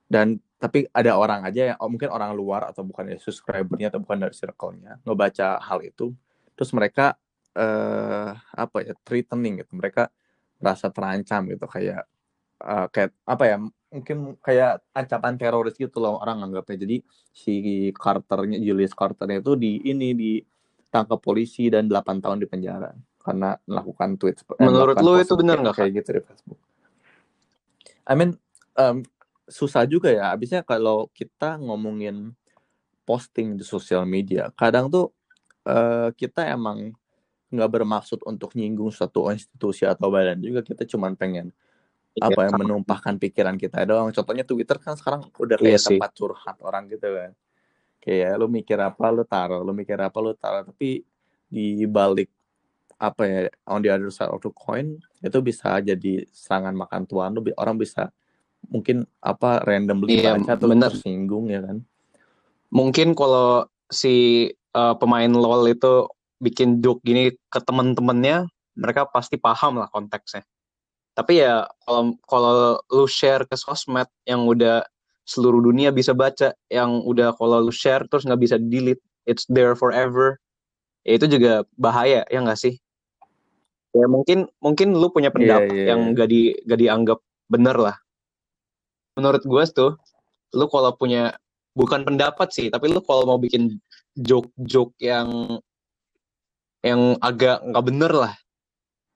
dan 0.06 0.38
tapi 0.60 0.88
ada 0.92 1.18
orang 1.18 1.44
aja 1.48 1.74
yang 1.74 1.78
oh, 1.82 1.90
mungkin 1.90 2.12
orang 2.12 2.32
luar 2.36 2.68
atau 2.70 2.84
bukan 2.84 3.12
dari 3.12 3.20
subscribernya 3.20 3.92
atau 3.92 4.04
bukan 4.04 4.28
dari 4.28 4.36
circle-nya 4.36 5.00
ngebaca 5.04 5.60
hal 5.64 5.80
itu 5.84 6.12
terus 6.56 6.72
mereka 6.72 7.16
uh, 7.56 8.36
apa 8.36 8.78
ya 8.84 8.94
threatening 9.08 9.64
gitu. 9.64 9.72
Mereka 9.80 10.12
merasa 10.60 10.92
terancam 10.92 11.48
gitu 11.52 11.66
kayak 11.68 12.04
uh, 12.64 12.88
kayak 12.92 13.12
apa 13.24 13.44
ya 13.48 13.58
mungkin 13.96 14.36
kayak 14.44 14.84
ancaman 14.92 15.40
teroris 15.40 15.80
gitu 15.80 16.04
loh 16.04 16.20
orang 16.20 16.44
anggapnya. 16.44 16.84
Jadi 16.84 17.00
si 17.32 17.56
Carternya 17.96 18.60
Julius 18.60 18.92
Carternya 18.92 19.40
itu 19.40 19.56
di 19.56 19.80
ini 19.88 20.12
ditangkap 20.12 21.24
polisi 21.24 21.72
dan 21.72 21.88
8 21.88 22.20
tahun 22.20 22.44
di 22.44 22.48
penjara 22.52 22.92
karena 23.26 23.58
melakukan 23.66 24.22
tweet 24.22 24.38
eh, 24.38 24.62
menurut 24.62 25.02
lo 25.02 25.18
itu 25.18 25.34
benar 25.34 25.58
nggak 25.58 25.76
kayak 25.82 25.92
gitu 26.04 26.10
di 26.20 26.22
Facebook. 26.22 26.60
I 28.06 28.14
mean 28.14 28.38
um, 28.78 29.02
susah 29.50 29.88
juga 29.90 30.14
ya. 30.14 30.36
Abisnya 30.36 30.62
kalau 30.62 31.10
kita 31.10 31.58
ngomongin 31.58 32.38
posting 33.08 33.58
di 33.58 33.66
sosial 33.66 34.06
media 34.06 34.54
kadang 34.54 34.92
tuh 34.92 35.10
uh, 35.66 36.14
kita 36.14 36.46
emang 36.54 36.94
nggak 37.50 37.72
bermaksud 37.72 38.22
untuk 38.26 38.54
nyinggung 38.54 38.94
suatu 38.94 39.32
institusi 39.34 39.90
atau 39.90 40.14
badan 40.14 40.38
juga. 40.38 40.62
Kita 40.62 40.86
cuman 40.86 41.18
pengen 41.18 41.50
apa 42.22 42.40
yang 42.48 42.56
menumpahkan 42.60 43.20
pikiran 43.20 43.56
kita 43.60 43.84
doang. 43.84 44.12
Contohnya 44.12 44.48
Twitter 44.48 44.80
kan 44.80 44.96
sekarang 44.96 45.28
udah 45.36 45.56
kayak 45.60 45.68
iya 45.68 45.80
tempat 45.80 46.12
curhat 46.16 46.58
orang 46.64 46.88
gitu 46.88 47.12
kan. 47.12 47.32
Kayak 48.00 48.32
lu 48.38 48.48
mikir 48.48 48.78
apa 48.80 49.06
lu 49.12 49.24
taruh, 49.26 49.62
lu 49.66 49.74
mikir 49.74 49.98
apa 50.00 50.18
lu 50.22 50.32
taruh. 50.38 50.64
Tapi 50.68 51.04
di 51.50 51.84
balik 51.90 52.32
apa 52.96 53.28
ya 53.28 53.40
on 53.68 53.84
the 53.84 53.92
other 53.92 54.08
side 54.08 54.32
of 54.32 54.40
the 54.40 54.48
coin 54.56 54.96
itu 55.20 55.38
bisa 55.44 55.84
jadi 55.84 56.24
serangan 56.32 56.72
makan 56.72 57.04
tuan 57.04 57.36
lu 57.36 57.44
orang 57.60 57.76
bisa 57.76 58.08
mungkin 58.72 59.04
apa 59.20 59.60
randomly 59.68 60.24
Iya, 60.24 60.40
baca 60.40 60.56
atau 60.56 60.72
bener. 60.72 60.90
tersinggung 60.96 61.52
ya 61.52 61.60
kan 61.60 61.84
Mungkin 62.76 63.14
kalau 63.16 63.68
si 63.88 64.48
uh, 64.76 64.96
pemain 65.00 65.32
LoL 65.32 65.72
itu 65.72 66.12
bikin 66.44 66.84
joke 66.84 67.00
gini 67.06 67.32
ke 67.48 67.60
temen-temennya, 67.64 68.52
mereka 68.76 69.08
pasti 69.08 69.40
paham 69.40 69.80
lah 69.80 69.88
konteksnya. 69.88 70.44
Tapi 71.16 71.40
ya 71.40 71.64
kalau 71.88 72.20
kalau 72.28 72.54
lu 72.92 73.08
share 73.08 73.48
ke 73.48 73.56
sosmed 73.56 74.08
yang 74.28 74.44
udah 74.44 74.84
seluruh 75.24 75.64
dunia 75.64 75.90
bisa 75.96 76.12
baca, 76.12 76.52
yang 76.68 77.02
udah 77.08 77.32
kalau 77.40 77.64
lu 77.64 77.72
share 77.72 78.04
terus 78.12 78.28
nggak 78.28 78.42
bisa 78.44 78.56
delete, 78.60 79.02
it's 79.24 79.48
there 79.48 79.74
forever. 79.74 80.36
Ya 81.08 81.16
itu 81.16 81.32
juga 81.32 81.64
bahaya 81.80 82.28
ya 82.28 82.40
nggak 82.44 82.60
sih? 82.60 82.76
Ya 83.96 84.12
mungkin 84.12 84.52
mungkin 84.60 84.92
lu 84.92 85.08
punya 85.08 85.32
pendapat 85.32 85.72
iya, 85.72 85.96
yang 85.96 86.12
iya. 86.12 86.16
gak 86.20 86.28
di 86.28 86.42
gak 86.68 86.80
dianggap 86.84 87.20
bener 87.48 87.78
lah. 87.80 87.96
Menurut 89.16 89.48
gue 89.48 89.64
tuh, 89.72 89.92
lu 90.52 90.68
kalau 90.68 90.92
punya 91.00 91.40
bukan 91.72 92.04
pendapat 92.04 92.52
sih, 92.52 92.68
tapi 92.68 92.92
lu 92.92 93.00
kalau 93.00 93.24
mau 93.24 93.40
bikin 93.40 93.80
joke-joke 94.20 94.92
yang 95.00 95.60
yang 96.84 97.16
agak 97.24 97.64
nggak 97.64 97.86
bener 97.88 98.12
lah, 98.12 98.34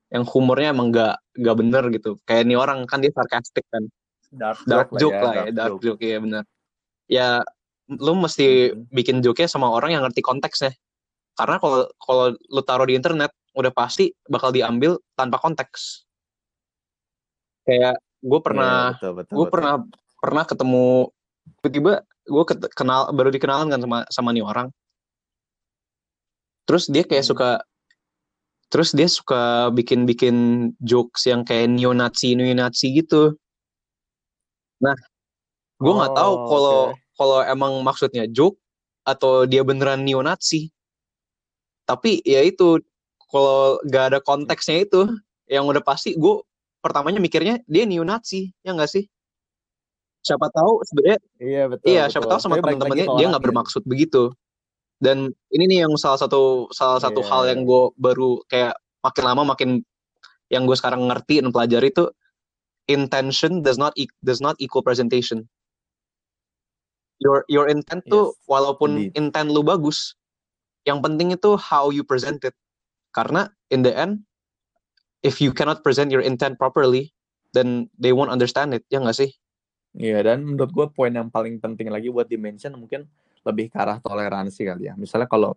yang 0.10 0.26
humornya 0.26 0.74
emang 0.74 0.90
nggak 0.90 1.16
nggak 1.38 1.56
bener 1.58 1.84
gitu. 1.94 2.12
Kayak 2.26 2.50
ini 2.50 2.56
orang 2.58 2.86
kan 2.90 3.00
dia 3.02 3.14
sarkastik 3.14 3.66
kan, 3.70 3.86
dark, 4.34 4.58
dark 4.66 4.90
joke 4.98 5.14
joke 5.14 5.20
lah 5.22 5.34
ya, 5.34 5.52
dark 5.54 5.78
joke 5.82 6.02
ya 6.02 6.18
bener. 6.18 6.44
Ya 7.10 7.28
lu 7.90 8.14
mesti 8.18 8.74
Mhm. 8.74 8.90
bikin 8.94 9.18
joke-nya 9.26 9.50
sama 9.50 9.70
orang 9.70 9.94
yang 9.98 10.06
ngerti 10.06 10.22
konteksnya. 10.22 10.74
Karena 11.38 11.58
kalau 11.62 11.90
kalau 12.02 12.26
lu 12.36 12.62
taruh 12.66 12.86
di 12.90 12.98
internet, 12.98 13.32
udah 13.58 13.72
pasti 13.74 14.14
bakal 14.30 14.54
diambil 14.54 14.98
tanpa 15.18 15.42
konteks. 15.42 16.06
Kayak 17.66 18.02
gue 18.20 18.40
pernah 18.44 18.98
betul, 19.00 19.34
gue 19.40 19.46
pernah 19.48 19.74
pernah 20.20 20.44
ketemu 20.44 21.10
tiba-tiba 21.64 22.04
gue 22.30 22.44
kenal 22.76 23.10
baru 23.16 23.30
dikenalan 23.34 23.72
kan 23.74 23.80
sama 23.82 23.98
sama 24.12 24.30
nih 24.36 24.44
orang 24.46 24.68
terus 26.68 26.86
dia 26.92 27.02
kayak 27.08 27.26
Hmm. 27.26 27.32
suka 27.34 27.50
terus 28.70 28.94
dia 28.94 29.10
suka 29.10 29.74
bikin-bikin 29.74 30.70
jokes 30.80 31.26
yang 31.26 31.42
kayak 31.42 31.74
neo-Nazi 31.74 32.38
neo-Nazi 32.38 32.94
gitu 32.94 33.34
nah 34.80 34.96
gue 35.82 35.94
nggak 35.94 36.14
tahu 36.16 36.34
Oh, 36.34 36.46
kalau 36.48 36.80
oke. 36.94 36.98
kalau 37.18 37.38
emang 37.44 37.74
maksudnya 37.82 38.30
joke 38.30 38.56
atau 39.04 39.44
dia 39.50 39.66
beneran 39.66 40.06
neo-Nazi 40.06 40.70
tapi 41.90 42.22
ya 42.22 42.46
itu 42.46 42.78
kalau 43.30 43.82
gak 43.90 44.14
ada 44.14 44.20
konteksnya 44.22 44.86
itu 44.86 45.10
yang 45.50 45.66
udah 45.66 45.82
pasti 45.82 46.14
gue 46.14 46.46
pertamanya 46.80 47.18
mikirnya 47.18 47.60
dia 47.66 47.84
neo-Nazi 47.90 48.54
ya 48.62 48.72
nggak 48.78 48.90
sih 48.90 49.06
siapa 50.22 50.52
tahu 50.54 50.84
sebenarnya 50.86 51.20
Iya 51.42 51.64
betul. 51.72 51.88
iya, 51.90 52.02
betul. 52.06 52.12
siapa 52.14 52.26
tahu 52.30 52.40
sama 52.40 52.56
teman-temannya 52.62 53.08
dia 53.18 53.28
nggak 53.32 53.44
bermaksud 53.44 53.82
begitu. 53.88 54.30
Dan 55.00 55.32
ini 55.56 55.64
nih 55.66 55.88
yang 55.88 55.96
salah 55.96 56.20
satu 56.20 56.68
salah 56.76 57.00
satu 57.00 57.24
Iya. 57.24 57.30
hal 57.32 57.42
yang 57.56 57.62
gue 57.64 57.84
baru 57.96 58.44
kayak 58.52 58.76
makin 59.00 59.24
lama 59.24 59.44
makin 59.56 59.70
yang 60.52 60.68
gue 60.68 60.76
sekarang 60.76 61.08
ngerti 61.08 61.40
dan 61.40 61.56
pelajari 61.56 61.88
itu 61.88 62.12
intention 62.92 63.64
does 63.64 63.80
not 63.80 63.96
e- 63.96 64.12
does 64.20 64.44
not 64.44 64.60
equal 64.60 64.84
presentation. 64.84 65.48
Your 67.24 67.48
your 67.48 67.72
intent 67.72 68.04
tuh 68.12 68.36
Yes, 68.36 68.44
walaupun 68.48 69.08
indeed. 69.08 69.16
intent 69.16 69.50
lu 69.56 69.64
bagus, 69.64 70.16
yang 70.84 71.00
penting 71.00 71.32
itu 71.32 71.56
how 71.56 71.92
you 71.92 72.04
present 72.04 72.44
it. 72.44 72.56
Karena 73.16 73.52
in 73.72 73.84
the 73.84 73.92
end, 73.96 74.24
if 75.24 75.40
you 75.40 75.56
cannot 75.56 75.84
present 75.84 76.12
your 76.12 76.24
intent 76.24 76.60
properly, 76.60 77.12
then 77.56 77.88
they 77.96 78.12
won't 78.12 78.32
understand 78.32 78.76
it. 78.76 78.84
Ya 78.92 79.00
nggak 79.00 79.16
sih? 79.16 79.32
Iya 79.96 80.22
dan 80.22 80.46
menurut 80.46 80.72
gue 80.72 80.88
poin 80.92 81.12
yang 81.12 81.32
paling 81.34 81.58
penting 81.60 81.90
lagi 81.90 82.14
buat 82.14 82.30
dimension 82.30 82.72
mungkin 82.78 83.10
lebih 83.46 83.72
ke 83.72 83.78
arah 83.80 83.98
toleransi 84.04 84.62
kali 84.68 84.84
ya. 84.92 84.94
Misalnya 85.00 85.28
kalau 85.30 85.56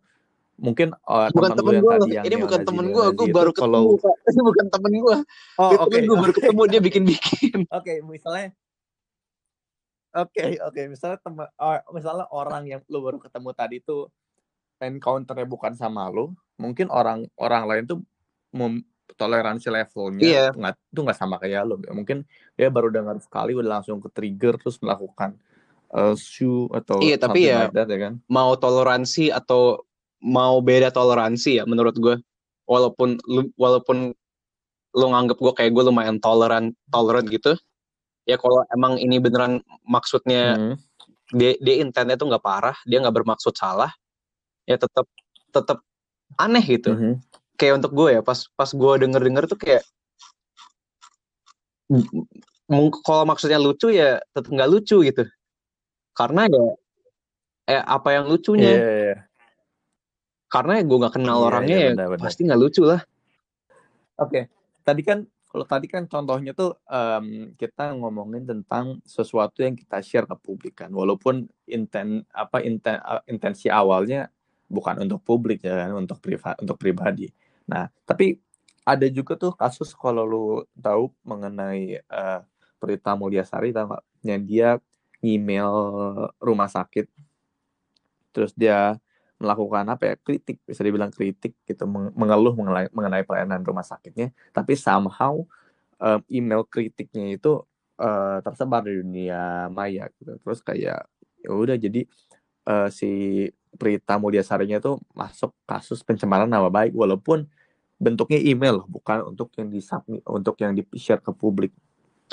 mungkin 0.60 0.94
uh, 1.08 1.32
bukan 1.32 1.58
temen 1.58 1.72
yang 1.74 1.82
gue 1.82 1.94
tadi 1.96 2.10
yang 2.12 2.24
ini 2.28 2.36
bukan 2.38 2.60
temen 2.62 2.84
gue 2.92 3.04
gue 3.16 3.26
itu 3.26 3.34
baru 3.34 3.50
kalau 3.56 3.96
ketemu 3.96 4.04
Kak. 4.04 4.16
ini 4.30 4.40
bukan 4.44 4.66
temen 4.68 4.92
gue 5.00 5.16
oh 5.58 5.70
oke 5.80 5.90
temen 5.90 6.04
gue 6.06 6.16
baru 6.20 6.32
ketemu 6.36 6.62
dia 6.68 6.80
bikin 6.84 7.02
bikin 7.08 7.58
Oke, 7.80 7.92
misalnya 8.04 8.52
Oke, 10.12 10.60
oke, 10.60 10.92
misalnya 10.92 11.16
teman 11.24 11.48
misalnya 11.88 12.28
orang 12.28 12.68
yang 12.68 12.84
lu 12.92 13.00
baru 13.00 13.16
ketemu 13.16 13.48
tadi 13.56 13.80
tuh 13.80 14.12
encounter-nya 14.76 15.48
bukan 15.48 15.72
sama 15.72 16.04
lu, 16.12 16.36
mungkin 16.60 16.92
orang 16.92 17.24
orang 17.40 17.64
lain 17.64 17.84
tuh 17.88 17.98
mem- 18.52 18.84
toleransi 19.16 19.72
levelnya 19.72 20.20
Iya. 20.20 20.46
nggak 20.52 20.74
itu 20.92 21.00
nggak 21.00 21.16
sama 21.16 21.40
kayak 21.40 21.64
lu. 21.64 21.80
Mungkin 21.96 22.28
dia 22.60 22.68
baru 22.68 22.92
dengar 22.92 23.16
sekali 23.24 23.56
udah 23.56 23.80
langsung 23.80 24.04
ke 24.04 24.12
trigger 24.12 24.60
terus 24.60 24.76
melakukan 24.84 25.32
uh, 25.92 26.14
shoe 26.16 26.68
atau 26.72 26.98
Iya, 26.98 27.16
tapi 27.16 27.46
ya- 27.46 27.68
like 27.68 27.76
that, 27.76 27.88
ya 27.88 27.98
kan? 28.00 28.12
mau 28.28 28.52
toleransi 28.54 29.28
atau 29.30 29.84
mau 30.18 30.62
beda 30.62 30.88
toleransi 30.88 31.58
ya 31.58 31.64
menurut 31.66 31.98
gue 31.98 32.14
walaupun 32.64 33.18
lu 33.26 33.50
walaupun 33.58 34.14
lu 34.92 35.06
nganggep 35.10 35.34
gue 35.34 35.52
kayak 35.52 35.72
gue 35.74 35.82
lumayan 35.82 36.22
toleran 36.22 36.70
tolerant 36.88 37.26
gitu 37.26 37.58
ya 38.22 38.38
kalau 38.38 38.62
emang 38.70 39.02
ini 39.02 39.18
beneran 39.18 39.58
maksudnya 39.82 40.54
Mhm. 40.54 40.74
dia 41.34 41.52
dia 41.58 41.74
intentnya 41.82 42.14
tuh 42.14 42.30
nggak 42.30 42.44
parah 42.44 42.76
dia 42.86 43.02
nggak 43.02 43.16
bermaksud 43.18 43.50
salah 43.58 43.90
ya 44.62 44.78
tetap 44.78 45.10
tetap 45.50 45.82
aneh 46.38 46.62
gitu 46.62 46.94
Mhm. 46.94 47.12
kayak 47.58 47.82
untuk 47.82 47.90
gue 47.92 48.14
ya 48.14 48.22
pas 48.22 48.46
pas 48.54 48.70
gue 48.70 48.92
denger 49.02 49.22
denger 49.26 49.44
tuh 49.50 49.58
kayak 49.58 49.82
kalau 53.02 53.24
maksudnya 53.26 53.58
lucu 53.58 53.90
ya 53.90 54.22
tetap 54.32 54.48
nggak 54.48 54.70
lucu 54.70 55.02
gitu 55.02 55.26
karena 56.12 56.48
ya 56.48 56.64
eh 57.72 57.82
apa 57.82 58.08
yang 58.12 58.24
lucunya 58.28 58.68
Iya, 58.68 58.80
iya, 58.82 59.02
iya. 59.12 59.16
karena 60.52 60.72
gue 60.84 60.98
nggak 61.00 61.14
kenal 61.16 61.38
Iya, 61.40 61.46
orangnya 61.48 61.76
iya, 61.76 61.86
ya 61.88 61.92
benar-benar. 61.96 62.24
pasti 62.28 62.40
nggak 62.44 62.60
lucu 62.60 62.82
lah 62.84 63.00
Oke, 64.20 64.46
tadi 64.84 65.02
kan 65.02 65.24
kalau 65.48 65.64
tadi 65.68 65.86
kan 65.88 66.04
contohnya 66.08 66.52
tuh 66.52 66.76
em, 66.88 67.52
kita 67.56 67.92
ngomongin 67.96 68.44
tentang 68.44 69.00
sesuatu 69.04 69.60
yang 69.64 69.72
kita 69.76 70.00
share 70.04 70.28
ke 70.28 70.36
publik 70.36 70.84
kan, 70.84 70.92
walaupun 70.92 71.48
inten 71.68 72.22
apa 72.32 72.60
inten, 72.64 72.96
a- 73.00 73.24
intensi 73.28 73.68
awalnya 73.72 74.28
bukan 74.68 75.00
untuk 75.04 75.20
publik 75.24 75.64
ya 75.64 75.84
kan, 75.84 75.96
untuk 75.96 76.20
privat 76.24 76.56
untuk 76.60 76.76
pribadi. 76.80 77.28
Nah, 77.68 77.88
tapi 78.04 78.36
ada 78.84 79.04
juga 79.08 79.36
tuh 79.36 79.52
kasus 79.56 79.92
kalau 79.96 80.24
lu 80.28 80.44
tahu 80.76 81.12
mengenai 81.24 82.00
eh, 82.00 82.40
Prita 82.80 83.12
Mulyasari 83.16 83.72
tahu 83.72 83.92
nggak? 83.96 84.04
Yang 84.24 84.42
dia 84.48 84.68
email 85.22 85.70
rumah 86.42 86.66
sakit, 86.66 87.06
terus 88.34 88.52
dia 88.58 88.98
melakukan 89.42 89.82
apa 89.90 90.02
ya 90.06 90.14
kritik 90.22 90.62
bisa 90.62 90.86
dibilang 90.86 91.10
kritik 91.10 91.58
gitu 91.66 91.82
meng- 91.86 92.14
mengeluh 92.14 92.54
mengenai, 92.54 92.86
mengenai 92.94 93.26
pelayanan 93.26 93.62
rumah 93.66 93.82
sakitnya. 93.82 94.30
Tapi 94.54 94.78
somehow 94.78 95.42
um, 95.98 96.20
email 96.30 96.62
kritiknya 96.62 97.34
itu 97.38 97.62
uh, 97.98 98.38
tersebar 98.42 98.86
di 98.86 99.02
dunia 99.02 99.66
maya 99.70 100.06
gitu. 100.18 100.38
Terus 100.42 100.62
kayak 100.62 101.06
ya 101.42 101.50
udah 101.50 101.74
jadi 101.74 102.06
uh, 102.70 102.86
si 102.90 103.46
Prita 103.74 104.20
Mulyasarinya 104.20 104.78
itu 104.78 104.94
masuk 105.10 105.50
kasus 105.66 106.06
pencemaran 106.06 106.46
nama 106.46 106.70
baik 106.70 106.94
walaupun 106.94 107.48
bentuknya 107.98 108.38
email 108.38 108.82
bukan 108.86 109.34
untuk 109.34 109.50
yang 109.58 109.70
di 109.70 109.80
untuk 110.26 110.54
yang 110.62 110.74
di 110.74 110.82
share 110.98 111.22
ke 111.22 111.34
publik. 111.34 111.74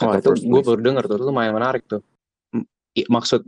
Oh 0.01 0.13
itu 0.13 0.29
gue 0.45 0.61
baru 0.61 0.81
denger 0.81 1.03
tuh 1.09 1.17
itu 1.17 1.25
lumayan 1.25 1.57
menarik 1.57 1.89
tuh 1.89 2.05
maksud 2.95 3.45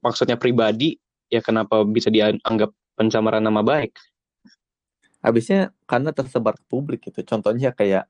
maksudnya 0.00 0.40
pribadi 0.40 0.96
ya 1.30 1.38
kenapa 1.44 1.84
bisa 1.86 2.10
dianggap 2.10 2.74
pencemaran 2.98 3.40
nama 3.40 3.62
baik? 3.62 3.94
Habisnya 5.20 5.70
karena 5.84 6.10
tersebar 6.16 6.56
ke 6.56 6.64
publik 6.64 7.00
gitu. 7.06 7.20
Contohnya 7.24 7.70
kayak 7.76 8.08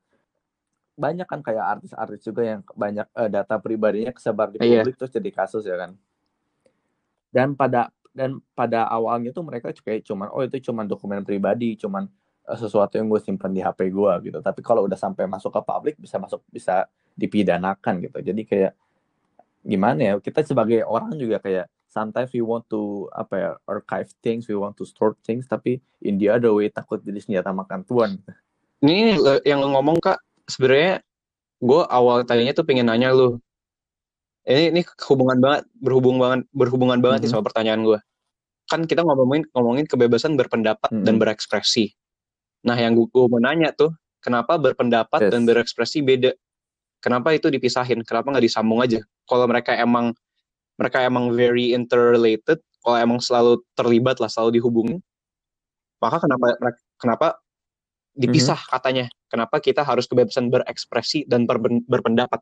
banyak 0.95 1.27
kan 1.27 1.41
kayak 1.41 1.65
artis-artis 1.79 2.21
juga 2.23 2.43
yang 2.45 2.61
banyak 2.77 3.07
eh, 3.17 3.31
data 3.33 3.57
pribadinya 3.57 4.13
kesebar 4.13 4.53
di 4.53 4.61
Iya. 4.61 4.85
publik 4.85 4.95
terus 5.01 5.13
jadi 5.13 5.31
kasus 5.33 5.65
ya 5.65 5.77
kan? 5.81 5.97
Dan 7.33 7.55
pada 7.57 7.89
dan 8.11 8.43
pada 8.53 8.85
awalnya 8.91 9.31
tuh 9.31 9.47
mereka 9.47 9.71
kayak 9.71 10.03
cuman 10.03 10.29
oh 10.35 10.43
itu 10.43 10.59
cuman 10.71 10.85
dokumen 10.85 11.23
pribadi 11.23 11.79
cuman 11.79 12.07
eh, 12.47 12.59
sesuatu 12.59 12.99
yang 13.01 13.09
gue 13.11 13.21
simpan 13.23 13.51
di 13.51 13.63
HP 13.65 13.91
gue 13.91 14.13
gitu. 14.31 14.39
Tapi 14.39 14.61
kalau 14.63 14.87
udah 14.87 14.99
sampai 14.99 15.27
masuk 15.27 15.51
ke 15.51 15.61
publik 15.67 15.95
bisa 15.99 16.21
masuk 16.21 16.45
bisa 16.53 16.87
dipidanakan 17.19 18.07
gitu. 18.07 18.19
Jadi 18.23 18.43
kayak 18.47 18.73
gimana 19.63 20.01
ya 20.01 20.15
kita 20.17 20.41
sebagai 20.43 20.83
orang 20.83 21.13
juga 21.15 21.37
kayak 21.39 21.69
sometimes 21.87 22.31
we 22.31 22.41
want 22.41 22.65
to 22.67 23.05
apa 23.13 23.35
ya 23.35 23.51
archive 23.67 24.09
things 24.21 24.47
we 24.47 24.55
want 24.55 24.73
to 24.73 24.85
store 24.85 25.13
things 25.21 25.45
tapi 25.45 25.79
in 26.01 26.17
the 26.17 26.27
other 26.27 26.51
way 26.51 26.69
takut 26.69 26.99
jadi 27.01 27.19
senjata 27.19 27.51
makan 27.51 27.83
tuan 27.83 28.17
ini 28.81 29.15
le- 29.15 29.45
yang 29.45 29.61
lu 29.61 29.69
ngomong 29.71 29.99
kak 29.99 30.17
sebenarnya 30.47 31.05
gue 31.61 31.83
awal 31.87 32.25
tadinya 32.25 32.53
tuh 32.53 32.65
pengen 32.65 32.89
nanya 32.89 33.13
lu 33.13 33.37
ini 34.43 34.73
ini 34.73 34.81
hubungan 35.05 35.37
banget 35.37 35.69
berhubung 35.77 36.17
banget 36.17 36.49
berhubungan 36.51 36.99
banget 36.99 37.21
nih 37.21 37.29
Mhm. 37.29 37.35
sama 37.37 37.45
pertanyaan 37.45 37.83
gue 37.85 37.99
kan 38.65 38.87
kita 38.87 39.03
ngomongin 39.03 39.45
ngomongin 39.53 39.85
kebebasan 39.85 40.35
berpendapat 40.35 40.89
dan 40.91 41.17
Mhm. 41.17 41.21
berekspresi 41.21 41.93
Nah, 42.61 42.77
yang 42.77 42.93
gue, 42.93 43.09
gue 43.09 43.25
mau 43.25 43.41
nanya 43.41 43.73
tuh, 43.73 43.89
kenapa 44.21 44.61
berpendapat 44.61 45.17
Yes. 45.25 45.33
dan 45.33 45.49
berekspresi 45.49 46.05
beda? 46.05 46.37
Kenapa 47.01 47.33
itu 47.33 47.49
dipisahin? 47.49 48.05
Kenapa 48.05 48.29
nggak 48.29 48.45
disambung 48.45 48.85
aja? 48.85 49.01
Kalau 49.25 49.49
mereka 49.49 49.73
emang 49.73 50.13
mereka 50.77 51.05
emang 51.05 51.33
very 51.33 51.73
interrelated, 51.77 52.61
kalau 52.81 52.97
emang 52.97 53.21
selalu 53.21 53.61
terlibat 53.77 54.17
lah, 54.17 54.33
selalu 54.33 54.61
dihubungin, 54.61 54.99
maka 56.01 56.21
kenapa 56.21 56.57
kenapa 56.97 57.27
dipisah 58.17 58.57
katanya? 58.69 59.09
Kenapa 59.29 59.61
kita 59.61 59.85
harus 59.85 60.09
kebebasan 60.09 60.49
berekspresi 60.49 61.29
dan 61.29 61.45
berpen- 61.45 61.85
berpendapat? 61.85 62.41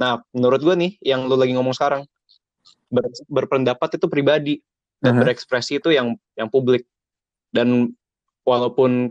Nah, 0.00 0.20
menurut 0.32 0.60
gue 0.64 0.76
nih, 0.76 0.92
yang 1.04 1.28
lu 1.28 1.36
lagi 1.36 1.52
ngomong 1.56 1.76
sekarang, 1.76 2.04
ber- 2.92 3.12
berpendapat 3.28 4.00
itu 4.00 4.06
pribadi 4.08 4.54
dan 5.00 5.16
Mhm. 5.16 5.20
berekspresi 5.24 5.80
itu 5.80 5.92
yang 5.92 6.16
yang 6.36 6.48
publik. 6.48 6.84
Dan 7.50 7.92
walaupun 8.44 9.10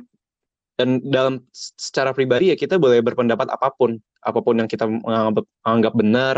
dan 0.79 1.03
dalam 1.03 1.43
secara 1.51 2.15
pribadi 2.15 2.53
ya 2.53 2.55
kita 2.55 2.79
boleh 2.79 3.03
berpendapat 3.03 3.51
apa 3.51 3.67
pun, 3.75 3.99
apa 4.19 4.39
pun 4.43 4.55
yang 4.59 4.67
kita 4.67 4.85
menganggap, 4.87 5.45
menganggap 5.63 5.93
benar, 5.95 6.35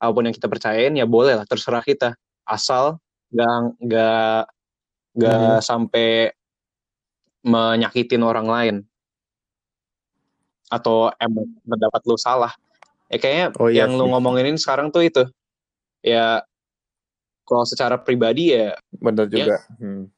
apa 0.00 0.10
pun 0.12 0.24
yang 0.24 0.34
kita 0.36 0.48
percayain 0.48 0.94
ya 0.96 1.04
boleh 1.04 1.36
lah, 1.36 1.46
terserah 1.48 1.84
kita, 1.84 2.16
asal 2.48 2.96
nggak 3.28 3.76
nggak 3.84 4.40
nggak 5.18 5.56
sampai 5.60 6.32
menyakitin 7.44 8.24
orang 8.24 8.46
lain 8.48 8.76
atau 10.68 11.08
emang 11.16 11.48
pendapat 11.64 12.00
lu 12.04 12.16
salah. 12.20 12.52
Ya 13.08 13.16
kayaknya 13.16 13.46
Oh, 13.56 13.72
iya 13.72 13.84
yang 13.88 13.96
lu 13.96 14.04
sih. 14.04 14.10
ngomongin 14.12 14.52
ini 14.52 14.58
sekarang 14.60 14.92
tuh 14.92 15.00
itu 15.00 15.24
ya 16.04 16.44
kalau 17.48 17.64
secara 17.64 17.96
pribadi 17.96 18.52
ya 18.52 18.76
Bener 18.92 19.24
juga. 19.32 19.64
Hmm. 19.80 20.12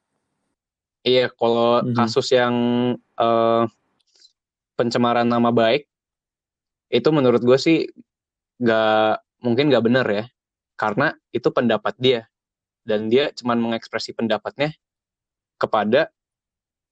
Iya, 1.00 1.32
kalau 1.32 1.80
Mhm. 1.86 1.96
kasus 1.96 2.28
yang 2.34 2.54
eh, 2.98 3.62
pencemaran 4.74 5.28
nama 5.28 5.52
baik 5.52 5.89
itu 6.90 7.08
menurut 7.14 7.40
gue 7.40 7.58
sih 7.58 7.86
nggak 8.60 9.40
mungkin 9.46 9.70
nggak 9.70 9.84
benar 9.86 10.06
ya, 10.10 10.24
karena 10.74 11.14
itu 11.30 11.48
pendapat 11.54 11.94
dia. 11.96 12.26
Dan 12.82 13.06
dia 13.06 13.30
cuman 13.30 13.60
mengekspresi 13.60 14.16
pendapatnya 14.16 14.74
kepada 15.60 16.10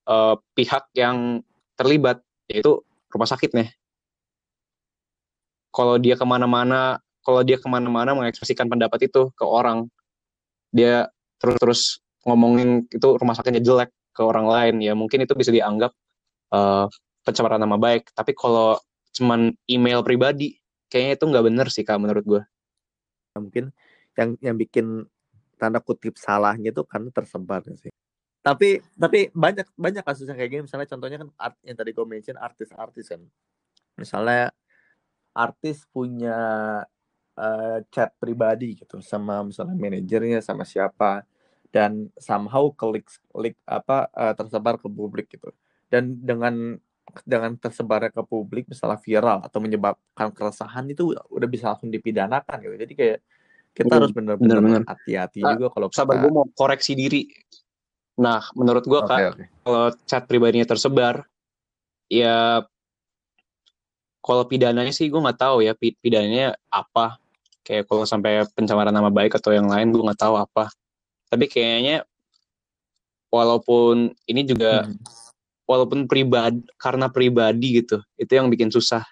eh, 0.07 0.37
pihak 0.55 0.95
yang 0.95 1.43
terlibat 1.75 2.23
yaitu 2.47 2.81
rumah 3.11 3.29
sakitnya. 3.29 3.73
Kalau 5.75 6.01
dia 6.01 6.17
ke 6.17 6.25
mana-mana, 6.25 7.01
kalau 7.25 7.45
dia 7.45 7.61
ke 7.61 7.69
mana-mana 7.69 8.17
mengekspresikan 8.17 8.69
pendapat 8.73 9.09
itu 9.11 9.29
ke 9.37 9.45
orang, 9.45 9.89
dia 10.73 11.13
terus-terus 11.41 12.01
ngomongin 12.25 12.89
itu 12.89 13.09
rumah 13.17 13.37
sakitnya 13.37 13.61
jelek 13.65 13.91
ke 14.17 14.23
orang 14.25 14.47
lain. 14.49 14.75
Ya 14.85 14.93
mungkin 14.97 15.25
itu 15.25 15.35
bisa 15.35 15.51
dianggap 15.51 15.93
eh, 16.55 16.87
pencemaran 17.25 17.61
nama 17.61 17.77
baik. 17.81 18.13
Tapi 18.17 18.33
kalau 18.37 18.81
cuman 19.17 19.55
email 19.69 20.05
pribadi 20.05 20.61
kayaknya 20.89 21.15
itu 21.21 21.25
nggak 21.29 21.45
bener 21.45 21.67
sih 21.69 21.85
kak 21.85 22.01
menurut 22.01 22.25
gue 22.25 22.43
mungkin 23.39 23.71
yang 24.19 24.35
yang 24.43 24.57
bikin 24.59 25.07
tanda 25.59 25.83
kutip 25.83 26.19
salahnya 26.19 26.71
itu 26.71 26.83
karena 26.87 27.11
tersebar 27.11 27.63
sih. 27.79 27.91
Tapi 28.43 28.83
tapi 28.95 29.29
banyak 29.35 29.67
banyak 29.75 30.03
kasus 30.07 30.31
yang 30.31 30.39
kayak 30.39 30.51
gini 30.51 30.63
misalnya 30.65 30.89
contohnya 30.91 31.19
kan 31.23 31.29
art, 31.39 31.57
yang 31.67 31.77
tadi 31.77 31.91
gue 31.95 32.07
mention 32.07 32.39
artis-artis 32.39 33.07
kan. 33.11 33.23
Misalnya 33.99 34.55
artis 35.35 35.87
punya 35.91 36.39
eh, 37.39 37.79
chat 37.91 38.15
pribadi 38.19 38.79
gitu 38.79 39.03
sama 39.03 39.43
misalnya 39.47 39.75
manajernya 39.79 40.43
sama 40.43 40.63
siapa 40.67 41.27
dan 41.75 42.09
somehow 42.17 42.71
klik 42.75 43.07
klik 43.31 43.59
apa 43.67 44.11
eh, 44.15 44.35
tersebar 44.39 44.79
ke 44.79 44.87
publik 44.91 45.31
gitu. 45.31 45.51
Dan 45.91 46.23
dengan 46.23 46.79
dengan 47.25 47.57
tersebarnya 47.57 48.13
ke 48.13 48.23
publik 48.25 48.69
misalnya 48.69 49.01
viral 49.01 49.39
atau 49.45 49.59
menyebabkan 49.59 50.29
keresahan 50.33 50.85
itu 50.89 51.13
udah 51.13 51.49
bisa 51.49 51.73
langsung 51.73 51.89
dipidanakan 51.89 52.57
gitu. 52.65 52.77
Jadi 52.77 52.95
kayak 52.95 53.19
kita 53.73 53.95
harus 53.95 54.11
benar-benar 54.11 54.83
hati-hati 54.91 55.41
Ah, 55.47 55.55
juga 55.55 55.71
kalau 55.71 55.87
sabar 55.95 56.19
kita 56.19 56.23
gue 56.27 56.31
mau 56.35 56.47
koreksi 56.51 56.93
diri 56.99 57.31
nah 58.19 58.43
menurut 58.59 58.83
gue 58.83 58.99
Oke, 58.99 59.07
kak 59.07 59.19
oke. 59.39 59.45
kalau 59.63 59.85
chat 60.03 60.23
pribadinya 60.27 60.67
tersebar 60.67 61.23
ya 62.11 62.67
kalau 64.19 64.43
pidananya 64.51 64.91
sih 64.91 65.07
gue 65.07 65.21
nggak 65.23 65.39
tahu 65.39 65.63
ya 65.63 65.79
pi- 65.79 65.95
pidananya 65.95 66.59
apa 66.67 67.23
kayak 67.63 67.87
kalau 67.87 68.03
sampai 68.03 68.43
pencemaran 68.51 68.91
nama 68.91 69.15
baik 69.15 69.39
atau 69.39 69.55
yang 69.55 69.71
lain 69.71 69.95
gue 69.95 70.03
nggak 70.03 70.19
tahu 70.19 70.35
apa 70.35 70.67
tapi 71.31 71.47
kayaknya 71.47 72.03
walaupun 73.31 74.11
ini 74.27 74.43
juga 74.43 74.89
Mhm. 74.91 74.99
Walaupun 75.69 76.09
pribadi 76.09 76.65
karena 76.81 77.13
pribadi 77.13 77.85
gitu 77.85 78.01
itu 78.17 78.33
yang 78.33 78.49
bikin 78.49 78.73
susah. 78.73 79.05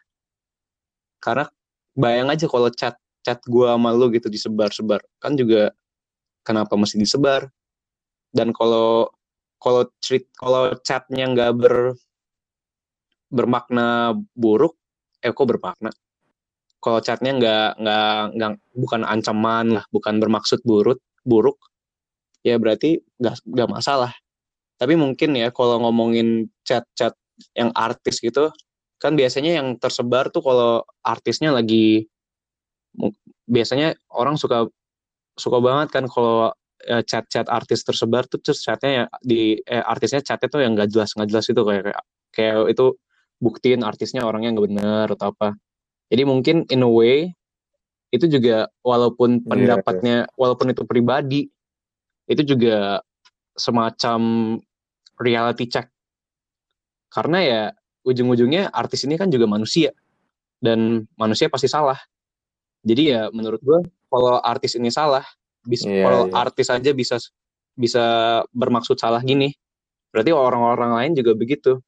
Karena 1.20 1.44
bayang 1.92 2.32
aja 2.32 2.48
kalau 2.48 2.72
chat 2.72 2.96
chat 3.20 3.38
gua 3.44 3.76
sama 3.76 3.92
lu 3.92 4.08
gitu 4.14 4.32
disebar-sebar 4.32 5.04
kan 5.20 5.36
juga 5.36 5.76
kenapa 6.46 6.74
mesti 6.80 6.96
disebar? 6.96 7.50
Dan 8.32 8.56
kalau 8.56 9.12
kalau 9.60 9.88
treat 10.00 10.28
kalau 10.36 10.72
chatnya 10.80 11.28
nggak 11.28 11.52
ber 11.60 11.76
bermakna 13.28 14.16
buruk 14.32 14.78
eh 15.20 15.32
kok 15.34 15.48
bermakna? 15.48 15.92
Kalau 16.80 17.00
chatnya 17.02 17.34
nggak 17.36 17.68
nggak 17.82 18.16
nggak 18.38 18.52
bukan 18.78 19.02
ancaman 19.04 19.66
lah 19.76 19.84
bukan 19.90 20.22
bermaksud 20.22 20.62
buruk 20.64 21.02
buruk 21.26 21.58
ya 22.46 22.56
berarti 22.62 23.02
nggak 23.18 23.42
nggak 23.42 23.68
masalah 23.74 24.14
tapi 24.76 24.94
mungkin 24.94 25.36
ya 25.36 25.48
kalau 25.52 25.80
ngomongin 25.82 26.48
chat-chat 26.64 27.16
yang 27.56 27.72
artis 27.76 28.20
gitu 28.20 28.52
kan 28.96 29.12
biasanya 29.12 29.60
yang 29.60 29.76
tersebar 29.76 30.32
tuh 30.32 30.40
kalau 30.40 30.72
artisnya 31.04 31.52
lagi 31.52 32.08
biasanya 33.44 33.92
orang 34.12 34.40
suka 34.40 34.68
suka 35.36 35.58
banget 35.60 35.88
kan 35.92 36.04
kalau 36.08 36.52
eh, 36.88 37.04
chat-chat 37.04 37.44
artis 37.52 37.84
tersebar 37.84 38.24
tuh 38.24 38.40
terus 38.40 38.64
chatnya 38.64 38.90
ya 38.90 39.04
di 39.20 39.60
eh, 39.60 39.84
artisnya 39.84 40.24
chatnya 40.24 40.48
tuh 40.48 40.60
yang 40.64 40.72
nggak 40.72 40.88
jelas 40.88 41.12
nggak 41.12 41.28
jelas 41.28 41.46
itu 41.52 41.60
kayak 41.60 41.96
kayak 42.32 42.56
itu 42.72 42.96
buktiin 43.36 43.84
artisnya 43.84 44.24
orangnya 44.24 44.56
nggak 44.56 44.66
bener 44.72 45.06
atau 45.12 45.32
apa. 45.36 45.48
Jadi 46.08 46.22
mungkin 46.24 46.56
in 46.72 46.86
a 46.86 46.88
way 46.88 47.36
itu 48.14 48.26
juga 48.30 48.70
walaupun 48.80 49.42
Iya, 49.42 49.48
pendapatnya 49.50 50.16
walaupun 50.38 50.72
itu 50.72 50.82
pribadi 50.88 51.42
itu 52.30 52.42
juga 52.42 53.02
semacam 53.56 54.20
reality 55.16 55.66
check. 55.66 55.88
Karena 57.10 57.38
ya 57.42 57.62
ujung-ujungnya 58.04 58.70
artis 58.70 59.08
ini 59.08 59.16
kan 59.16 59.32
juga 59.32 59.48
manusia. 59.48 59.90
Dan 60.60 61.04
manusia 61.16 61.48
pasti 61.48 61.66
salah. 61.66 61.96
Jadi 62.86 63.02
ya 63.10 63.32
menurut 63.34 63.60
gue 63.64 63.78
kalau 64.06 64.38
artis 64.38 64.78
ini 64.78 64.92
salah 64.92 65.24
bisa 65.66 65.90
Iya, 65.90 66.06
kalau 66.06 66.22
iya. 66.30 66.34
artis 66.38 66.68
aja 66.70 66.90
bisa 66.94 67.18
bisa 67.74 68.04
bermaksud 68.54 68.96
salah 68.96 69.18
gini 69.20 69.52
berarti 70.14 70.30
orang-orang 70.32 70.92
lain 70.96 71.12
juga 71.18 71.34
begitu. 71.34 71.82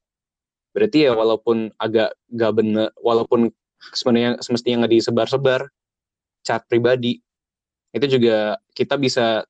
Berarti 0.75 1.09
ya 1.09 1.17
walaupun 1.17 1.73
agak 1.81 2.13
gak 2.29 2.53
bener 2.53 2.93
walaupun 3.01 3.49
sebenarnya 3.95 4.37
semestinya 4.43 4.85
nggak 4.85 4.93
disebar-sebar 5.01 5.71
chat 6.43 6.61
pribadi 6.67 7.23
itu 7.95 8.05
juga 8.05 8.59
kita 8.75 8.99
bisa 8.99 9.47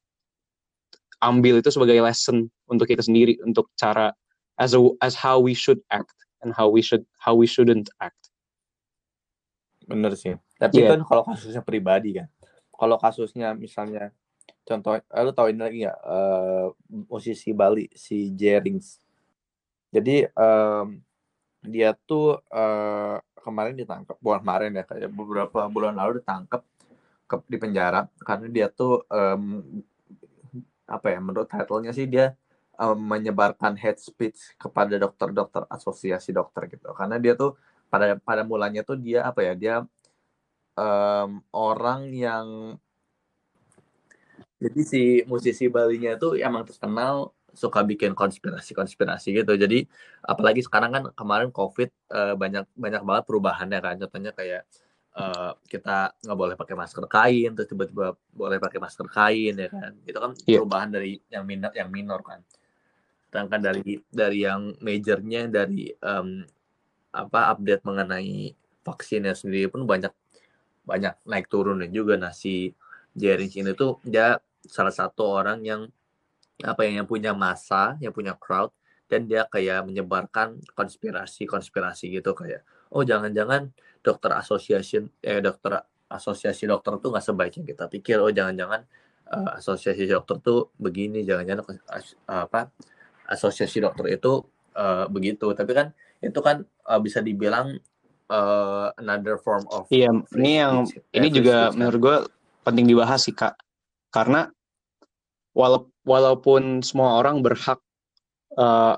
ambil 1.19 1.59
itu 1.59 1.69
sebagai 1.71 1.99
lesson 1.99 2.47
untuk 2.67 2.87
kita 2.87 3.03
sendiri 3.03 3.39
untuk 3.43 3.67
cara 3.75 4.15
as 4.59 4.75
a, 4.75 4.79
as 5.03 5.15
how 5.15 5.39
we 5.39 5.51
should 5.55 5.79
act 5.91 6.15
and 6.43 6.55
how 6.55 6.67
we 6.67 6.79
should 6.79 7.03
how 7.19 7.35
we 7.35 7.47
shouldn't 7.47 7.91
act 7.99 8.19
Bener 9.89 10.13
sih. 10.13 10.37
Tapi 10.61 10.85
Iya. 10.85 10.93
kan 10.93 11.01
kalau 11.01 11.23
kasusnya 11.25 11.65
pribadi 11.65 12.21
kan. 12.21 12.29
Kalau 12.69 12.95
kasusnya 13.01 13.57
misalnya 13.57 14.13
contoh, 14.61 15.01
eh, 15.01 15.23
lu 15.25 15.33
tahu 15.33 15.49
ini 15.49 15.59
lagi 15.59 15.77
nggak 15.81 15.99
eh, 16.05 16.67
musisi 17.09 17.49
Bali 17.57 17.89
si 17.97 18.29
Jerings. 18.37 19.01
Jadi 19.89 20.29
em, 20.29 20.87
dia 21.65 21.97
tuh 22.05 22.37
eh, 22.53 23.17
kemarin 23.41 23.73
ditangkap, 23.73 24.15
bukan 24.21 24.39
kemarin 24.45 24.77
ya, 24.77 24.85
kayak 24.85 25.09
beberapa 25.09 25.65
bulan 25.73 25.97
lalu 25.97 26.21
ditangkap 26.21 26.61
ke, 27.25 27.35
di 27.49 27.57
penjara 27.57 28.05
karena 28.21 28.45
dia 28.45 28.67
tuh 28.69 29.01
em, 29.09 29.81
apa 30.89 31.13
ya 31.13 31.19
menurut 31.21 31.47
title-nya 31.47 31.93
sih 31.93 32.09
dia 32.09 32.33
em, 32.81 32.97
menyebarkan 32.97 33.77
hate 33.77 34.01
speech 34.01 34.57
kepada 34.57 34.97
dokter-dokter 34.97 35.63
asosiasi 35.69 36.33
dokter 36.33 36.67
gitu. 36.71 36.91
Karena 36.97 37.21
dia 37.21 37.33
tuh 37.37 37.55
pada 37.87 38.17
pada 38.21 38.41
mulanya 38.45 38.81
tuh 38.85 38.97
dia 38.97 39.25
apa 39.29 39.41
ya 39.45 39.53
dia 39.53 39.75
em, 40.77 41.29
orang 41.53 42.01
yang 42.11 42.47
jadi 44.59 44.81
si 44.83 45.01
musisi 45.23 45.71
Balinya 45.71 46.19
tuh 46.19 46.35
emang 46.35 46.67
terkenal 46.67 47.31
suka 47.55 47.81
bikin 47.81 48.11
konspirasi-konspirasi 48.13 49.41
gitu. 49.41 49.53
Jadi 49.55 49.87
apalagi 50.23 50.61
sekarang 50.63 50.91
kan 50.95 51.03
kemarin 51.15 51.49
COVID 51.49 51.89
eh, 51.89 52.33
banyak 52.35 52.65
banyak 52.75 53.01
banget 53.07 53.23
perubahannya 53.27 53.79
kan. 53.79 53.95
Contohnya 54.03 54.31
kayak 54.35 54.67
eh, 55.17 55.51
kita 55.67 56.13
nggak 56.21 56.37
boleh 56.37 56.55
pakai 56.57 56.75
masker 56.77 57.05
kain, 57.09 57.51
terus 57.57 57.69
tiba-tiba 57.69 58.13
boleh 58.33 58.57
pakai 58.61 58.79
masker 58.81 59.07
kain 59.09 59.53
ya 59.57 59.69
kan. 59.69 59.91
Itu 60.05 60.17
kan 60.21 60.31
Iya. 60.45 60.61
perubahan 60.61 60.89
dari 60.93 61.17
yang 61.29 61.43
minor 61.45 61.71
yang 61.73 61.89
minor 61.89 62.21
kan. 62.23 62.41
sedangkan 63.29 63.61
dari 63.61 64.01
dari 64.09 64.41
yang 64.41 64.73
majornya 64.81 65.45
dari 65.45 65.93
um, 66.01 66.41
apa 67.13 67.53
update 67.53 67.85
mengenai 67.85 68.57
vaksinnya 68.81 69.37
sendiri 69.37 69.69
pun 69.69 69.85
banyak 69.85 70.09
banyak 70.81 71.13
naik 71.29 71.45
turunnya 71.45 71.85
juga 71.93 72.17
nah 72.17 72.33
si 72.33 72.73
Jerry 73.13 73.45
ini 73.53 73.77
tuh 73.77 74.01
dia 74.01 74.41
salah 74.65 74.89
satu 74.89 75.29
orang 75.29 75.61
yang 75.61 75.81
apa 76.65 76.89
yang 76.89 77.05
punya 77.05 77.37
masa 77.37 78.01
yang 78.01 78.09
punya 78.09 78.33
crowd 78.33 78.73
dan 79.05 79.29
dia 79.29 79.45
kayak 79.45 79.85
menyebarkan 79.85 80.57
konspirasi-konspirasi 80.73 82.09
gitu 82.17 82.33
kayak 82.33 82.65
oh 82.93 83.03
jangan-jangan 83.05 83.69
dokter 83.99 84.31
association 84.37 85.09
eh 85.21 85.43
dokter 85.43 85.77
asosiasi 86.09 86.65
dokter 86.65 86.97
tuh 86.97 87.13
nggak 87.13 87.25
sebaik 87.25 87.53
yang 87.61 87.67
kita 87.69 87.85
pikir 87.85 88.17
oh 88.17 88.33
jangan-jangan 88.33 88.81
uh, 89.29 89.59
asosiasi 89.61 90.09
dokter 90.09 90.41
tuh 90.41 90.73
begini 90.81 91.21
jangan-jangan 91.21 91.77
apa 92.25 92.73
asosiasi 93.29 93.85
dokter 93.85 94.09
itu 94.09 94.41
uh, 94.73 95.05
begitu 95.07 95.53
tapi 95.53 95.71
kan 95.77 95.93
itu 96.19 96.39
kan 96.41 96.65
uh, 96.89 96.99
bisa 96.99 97.21
dibilang 97.21 97.77
uh, 98.33 98.89
another 98.97 99.37
form 99.37 99.63
of 99.69 99.85
iya 99.93 100.09
ini 100.33 100.51
yang 100.57 100.89
speech, 100.89 101.05
ini 101.13 101.27
juga 101.29 101.69
speech, 101.69 101.73
kan? 101.73 101.77
menurut 101.77 101.99
gue 102.01 102.17
penting 102.65 102.85
dibahas 102.89 103.19
sih 103.21 103.35
kak 103.37 103.53
karena 104.09 104.49
wala 105.53 105.85
walaupun 106.01 106.81
semua 106.81 107.21
orang 107.21 107.45
berhak 107.45 107.77
uh, 108.57 108.97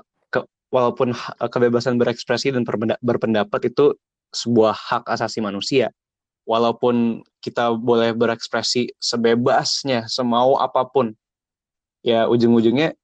walaupun 0.72 1.12
kebebasan 1.52 2.00
berekspresi 2.00 2.50
dan 2.50 2.64
berpendapat 3.04 3.60
itu 3.68 3.92
sebuah 4.32 4.72
hak 4.72 5.04
asasi 5.12 5.44
manusia. 5.44 5.92
Walaupun 6.42 7.22
kita 7.38 7.70
boleh 7.76 8.16
berekspresi 8.16 8.90
sebebasnya 8.98 10.10
semau 10.10 10.58
apa 10.58 10.82
pun 10.90 11.14
ya 12.02 12.26
ujung-ujungnya 12.26 12.98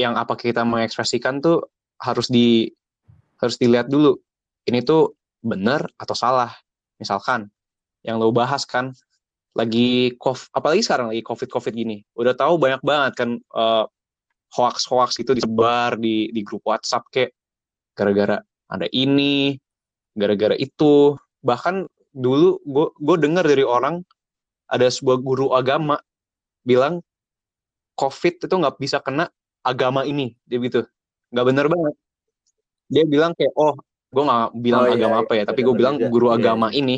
yang 0.00 0.16
apa 0.16 0.32
kita 0.32 0.64
mengekspresikan 0.64 1.44
tuh 1.44 1.68
harus 2.00 2.32
di 2.32 2.72
harus 3.36 3.60
dilihat 3.60 3.92
dulu 3.92 4.16
ini 4.64 4.80
tuh 4.80 5.12
benar 5.44 5.84
atau 6.00 6.16
salah. 6.16 6.54
Misalkan 6.96 7.52
yang 8.00 8.16
lo 8.16 8.32
bahas 8.32 8.64
kan 8.64 8.96
lagi 9.52 10.16
COVID, 10.16 10.50
apalagi 10.50 10.82
sekarang 10.82 11.14
lagi 11.14 11.22
covid 11.22 11.46
covid 11.46 11.72
gini 11.78 12.02
udah 12.18 12.34
tahu 12.34 12.58
banyak 12.58 12.82
banget 12.82 13.12
kan 13.14 13.30
uh, 13.54 13.86
eh, 14.54 14.60
hoax 14.60 14.86
hoax 14.86 15.18
itu 15.18 15.34
disebar 15.34 15.98
di 15.98 16.30
di 16.30 16.40
grup 16.46 16.62
WhatsApp 16.62 17.10
kayak 17.10 17.34
gara-gara 17.98 18.38
ada 18.70 18.86
ini 18.94 19.58
gara-gara 20.14 20.54
itu. 20.54 21.18
Bahkan 21.42 21.90
dulu 22.14 22.62
gue 22.62 22.86
gue 23.02 23.16
dengar 23.18 23.42
dari 23.42 23.66
orang 23.66 24.06
ada 24.70 24.86
sebuah 24.86 25.18
guru 25.18 25.50
agama 25.52 25.98
bilang 26.62 27.02
covid 27.98 28.38
itu 28.46 28.54
nggak 28.54 28.78
bisa 28.78 29.02
kena 29.02 29.26
agama 29.66 30.06
ini 30.06 30.38
dia 30.46 30.62
gitu. 30.62 30.86
Nggak 31.34 31.46
bener 31.50 31.66
banget. 31.66 31.94
Dia 32.88 33.04
bilang 33.10 33.32
kayak 33.34 33.52
oh 33.58 33.74
gue 34.14 34.22
nggak 34.22 34.46
bilang 34.62 34.82
oh, 34.86 34.88
iya, 34.88 34.94
agama 34.94 35.16
iya, 35.18 35.24
apa 35.26 35.32
ya 35.34 35.44
tapi 35.50 35.60
gue 35.66 35.74
bilang 35.74 35.94
guru 35.98 36.30
iya, 36.30 36.38
agama 36.38 36.70
iya. 36.70 36.78
ini 36.78 36.96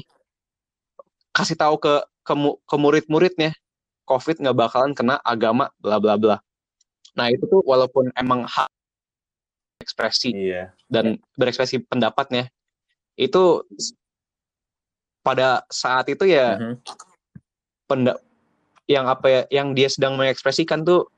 kasih 1.32 1.56
tahu 1.56 1.80
ke 1.80 2.04
ke, 2.20 2.34
ke 2.68 2.76
murid-muridnya 2.76 3.56
covid 4.04 4.36
nggak 4.44 4.56
bakalan 4.56 4.92
kena 4.92 5.16
agama 5.24 5.72
bla 5.80 5.96
bla 5.96 6.20
bla 6.20 6.36
nah 7.16 7.32
itu 7.32 7.48
tuh 7.48 7.64
walaupun 7.64 8.12
emang 8.14 8.44
hak 8.44 8.68
ekspresi 9.80 10.32
iya. 10.32 10.72
dan 10.88 11.16
berekspresi 11.36 11.80
pendapatnya 11.84 12.48
itu 13.16 13.64
pada 15.24 15.64
saat 15.72 16.06
itu 16.12 16.28
ya 16.28 16.54
mm 16.54 16.60
-hmm. 16.60 16.74
pendak 17.88 18.18
yang 18.86 19.10
apa 19.10 19.26
ya 19.26 19.42
yang 19.50 19.74
dia 19.74 19.90
sedang 19.90 20.14
mengekspresikan 20.14 20.86
tuh 20.86 21.10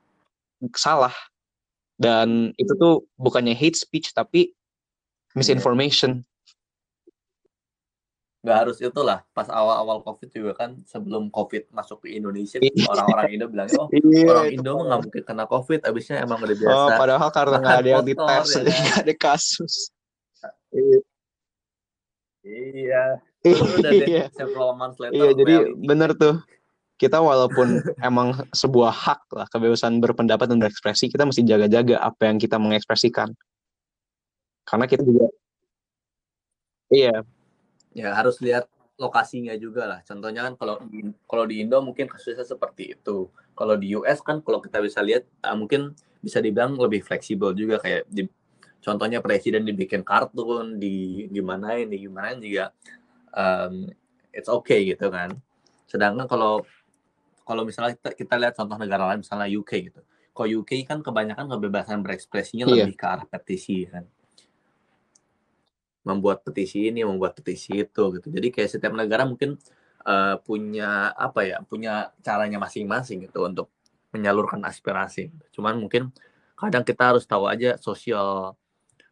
salah 0.73 1.13
dan 1.99 2.55
itu 2.57 2.73
tuh 2.79 3.05
bukannya 3.19 3.53
hate 3.53 3.77
speech 3.77 4.15
tapi 4.15 4.55
misinformation 5.37 6.25
nggak 8.39 8.57
harus 8.65 8.77
itulah 8.79 9.19
pas 9.35 9.51
awal-awal 9.51 9.99
covid 9.99 10.31
juga 10.31 10.55
kan 10.55 10.79
sebelum 10.87 11.27
covid 11.27 11.67
masuk 11.75 12.07
ke 12.07 12.15
Indonesia 12.15 12.55
iya. 12.63 12.87
orang-orang 12.87 13.35
Indo 13.35 13.45
bilang 13.51 13.67
oh 13.75 13.91
iya, 13.91 14.31
orang 14.31 14.47
Indo 14.55 14.71
mah 14.79 14.85
nggak 14.87 15.01
mungkin 15.03 15.23
kena 15.27 15.43
covid 15.43 15.83
abisnya 15.83 16.23
emang 16.23 16.39
udah 16.39 16.55
biasa 16.55 16.79
oh, 16.79 16.87
padahal 16.95 17.29
karena 17.35 17.57
nggak 17.59 17.79
ada 17.83 17.89
yang 17.91 18.05
dites 18.07 18.47
ya. 18.55 18.59
nggak 18.63 18.79
ya. 18.79 18.95
ada 19.03 19.13
kasus 19.19 19.73
iya, 20.71 20.99
iya 22.47 23.03
iya. 23.43 24.27
Iya, 25.15 25.31
jadi 25.31 25.53
bener 25.79 26.11
tuh. 26.15 26.43
Kita 26.99 27.23
walaupun 27.23 27.79
emang 28.03 28.35
sebuah 28.51 28.91
hak 28.91 29.21
lah 29.31 29.47
kebebasan 29.47 30.03
berpendapat 30.03 30.51
dan 30.51 30.59
berekspresi, 30.59 31.07
kita 31.07 31.23
mesti 31.23 31.47
jaga-jaga 31.47 32.03
apa 32.03 32.27
yang 32.27 32.35
kita 32.35 32.59
mengekspresikan. 32.59 33.31
Karena 34.67 34.85
kita 34.91 35.07
juga 35.07 35.31
Iya. 36.91 37.23
Ya 37.93 38.13
harus 38.13 38.37
lihat 38.39 38.69
lokasinya 38.99 39.55
juga 39.55 39.87
lah. 39.87 39.99
Contohnya 40.03 40.43
kan 40.43 40.53
kalau 40.59 40.75
kalau 41.23 41.47
di 41.47 41.63
Indo 41.63 41.79
mungkin 41.79 42.11
kasusnya 42.11 42.43
seperti 42.43 42.99
itu. 42.99 43.31
Kalau 43.55 43.79
di 43.79 43.95
US 43.95 44.19
kan 44.19 44.43
kalau 44.43 44.59
kita 44.59 44.83
bisa 44.83 44.99
lihat 44.99 45.23
uh, 45.41 45.55
mungkin 45.55 45.95
bisa 46.19 46.43
dibilang 46.43 46.75
lebih 46.75 46.99
fleksibel 46.99 47.55
juga 47.55 47.79
kayak 47.79 48.03
di, 48.11 48.27
contohnya 48.83 49.23
presiden 49.23 49.63
dibikin 49.63 50.03
kartun 50.03 50.75
di 50.75 51.27
gimana 51.31 51.79
ini 51.79 51.95
gimana 52.03 52.35
juga 52.35 52.75
um, 53.31 53.87
it's 54.35 54.51
okay 54.51 54.83
gitu 54.83 55.07
kan. 55.07 55.31
Sedangkan 55.87 56.27
kalau 56.27 56.67
kalau 57.47 57.65
misalnya 57.65 57.97
kita, 57.97 58.13
kita 58.13 58.35
lihat 58.37 58.53
contoh 58.59 58.77
negara 58.77 59.09
lain 59.09 59.23
misalnya 59.23 59.47
UK 59.49 59.71
gitu. 59.89 60.01
Kalau 60.35 60.47
UK 60.61 60.85
kan 60.85 60.99
kebanyakan 61.01 61.49
kebebasan 61.49 62.03
berekspresinya 62.05 62.69
yeah. 62.69 62.85
lebih 62.85 62.95
ke 62.99 63.05
arah 63.07 63.25
petisi 63.25 63.87
kan. 63.89 64.05
Membuat 66.07 66.47
petisi 66.47 66.87
ini, 66.89 67.03
membuat 67.03 67.35
petisi 67.35 67.83
itu 67.83 68.03
gitu. 68.15 68.27
Jadi 68.31 68.47
kayak 68.49 68.69
setiap 68.71 68.93
negara 68.95 69.27
mungkin 69.27 69.59
uh, 70.07 70.39
punya 70.41 71.11
apa 71.13 71.43
ya, 71.43 71.57
punya 71.63 72.15
caranya 72.23 72.57
masing-masing 72.59 73.27
gitu 73.27 73.45
untuk 73.45 73.67
menyalurkan 74.15 74.63
aspirasi. 74.65 75.29
Cuman 75.53 75.77
mungkin 75.77 76.09
kadang 76.57 76.83
kita 76.83 77.15
harus 77.15 77.23
tahu 77.23 77.47
aja 77.47 77.79
sosial 77.79 78.55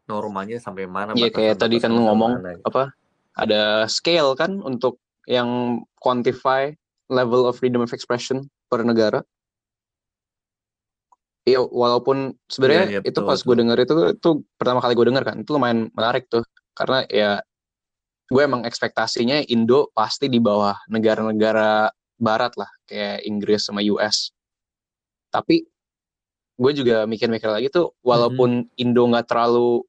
normanya 0.07 0.57
sampai 0.57 0.87
mana. 0.87 1.13
Iya 1.13 1.29
kayak 1.29 1.59
tadi 1.59 1.77
kan 1.83 1.91
ngomong 1.91 2.39
mana, 2.39 2.55
gitu. 2.55 2.65
apa 2.67 2.95
ada 3.37 3.85
scale 3.85 4.33
kan 4.33 4.63
untuk 4.63 4.97
yang 5.27 5.83
quantify 5.99 6.71
level 7.11 7.45
of 7.45 7.59
freedom 7.59 7.83
of 7.83 7.91
expression 7.91 8.47
per 8.71 8.81
negara. 8.83 9.21
Iya, 11.47 11.63
walaupun 11.63 12.35
sebenarnya 12.51 12.83
ya, 12.91 12.99
ya, 12.99 13.01
itu 13.07 13.19
pas 13.23 13.39
gue 13.39 13.55
denger 13.55 13.77
itu 13.87 13.93
itu 14.19 14.29
pertama 14.59 14.83
kali 14.83 14.99
gue 14.99 15.07
denger 15.07 15.23
kan, 15.23 15.35
itu 15.39 15.49
lumayan 15.55 15.87
menarik 15.95 16.27
tuh, 16.27 16.43
karena 16.77 17.01
ya 17.09 17.41
gue 18.29 18.41
emang 18.43 18.61
ekspektasinya 18.67 19.41
Indo 19.49 19.89
pasti 19.95 20.29
di 20.29 20.37
bawah 20.37 20.77
negara-negara 20.93 21.89
Barat 22.17 22.57
lah, 22.57 22.69
kayak 22.89 23.23
Inggris 23.29 23.69
sama 23.69 23.81
US. 23.93 24.33
Tapi 25.29 25.63
gue 26.57 26.71
juga 26.73 27.05
mikir-mikir 27.05 27.45
lagi 27.45 27.69
tuh, 27.69 27.93
walaupun 28.01 28.65
hmm. 28.65 28.81
Indo 28.81 29.05
nggak 29.05 29.29
terlalu 29.29 29.85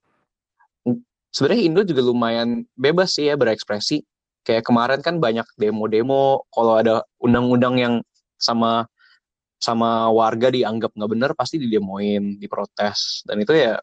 sebenarnya 1.32 1.62
Indo 1.64 1.80
juga 1.88 2.02
lumayan 2.04 2.68
bebas 2.76 3.16
sih 3.16 3.32
ya 3.32 3.34
berekspresi. 3.36 4.04
Kayak 4.44 4.64
kemarin 4.64 5.00
kan 5.04 5.20
banyak 5.20 5.44
demo-demo, 5.60 6.48
kalau 6.52 6.80
ada 6.80 7.04
undang-undang 7.20 7.76
yang 7.76 7.94
sama 8.40 8.88
sama 9.58 10.08
warga 10.14 10.48
dianggap 10.54 10.94
nggak 10.94 11.10
benar 11.10 11.30
pasti 11.34 11.58
didemoin, 11.58 12.38
diprotes. 12.38 13.26
Dan 13.26 13.42
itu 13.42 13.56
ya 13.56 13.80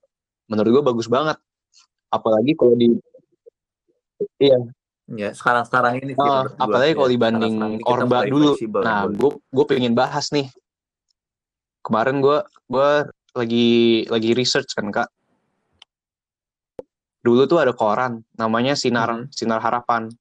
menurut 0.50 0.82
gue 0.82 0.84
bagus 0.86 1.10
banget. 1.10 1.38
Apalagi 2.16 2.52
kalau 2.56 2.76
di 2.80 2.96
iya 4.40 4.60
Ya, 5.06 5.30
sekarang-sekarang 5.38 6.02
ini 6.02 6.18
sih, 6.18 6.26
uh, 6.26 6.50
apalagi 6.58 6.98
kalau 6.98 7.06
ya. 7.06 7.14
dibanding 7.14 7.56
Orba 7.86 8.26
dulu. 8.26 8.58
Nah, 8.82 9.06
gue 9.06 9.38
gue 9.38 9.66
pengen 9.70 9.94
bahas 9.94 10.34
nih. 10.34 10.50
Kemarin 11.86 12.26
gue 12.26 12.42
gue 12.66 12.90
lagi 13.38 13.70
lagi 14.10 14.34
research 14.34 14.74
kan 14.74 14.90
kak 14.90 15.06
dulu 17.26 17.50
tuh 17.50 17.58
ada 17.58 17.74
koran 17.74 18.22
namanya 18.38 18.78
Sinar 18.78 19.10
hmm. 19.10 19.34
Sinar 19.34 19.58
Harapan. 19.58 20.14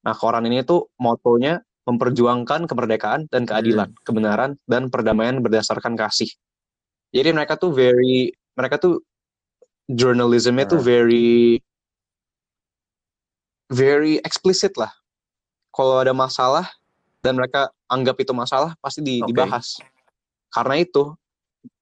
Nah, 0.00 0.14
koran 0.16 0.48
ini 0.48 0.64
tuh 0.64 0.88
motonya 0.96 1.60
memperjuangkan 1.84 2.64
kemerdekaan 2.64 3.28
dan 3.28 3.44
keadilan, 3.44 3.92
hmm. 3.92 4.00
kebenaran 4.08 4.56
dan 4.64 4.88
perdamaian 4.88 5.44
berdasarkan 5.44 6.00
kasih. 6.00 6.32
Jadi 7.12 7.28
mereka 7.36 7.60
tuh 7.60 7.76
very 7.76 8.32
mereka 8.56 8.80
tuh 8.80 9.04
journalismnya 9.88 10.68
tuh 10.68 10.80
very 10.80 11.58
very 13.72 14.20
explicit 14.24 14.76
lah. 14.76 14.92
Kalau 15.72 16.00
ada 16.00 16.12
masalah 16.12 16.68
dan 17.24 17.36
mereka 17.36 17.72
anggap 17.88 18.16
itu 18.20 18.32
masalah 18.36 18.76
pasti 18.80 19.00
di, 19.00 19.20
okay. 19.20 19.28
dibahas. 19.32 19.80
Karena 20.52 20.80
itu 20.80 21.12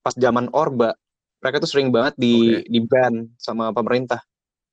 pas 0.02 0.14
zaman 0.14 0.50
Orba 0.54 0.94
mereka 1.42 1.62
tuh 1.62 1.70
sering 1.70 1.94
banget 1.94 2.14
di 2.18 2.59
okay. 2.59 2.66
di 2.66 2.80
ban 2.82 3.14
sama 3.38 3.70
pemerintah 3.70 4.22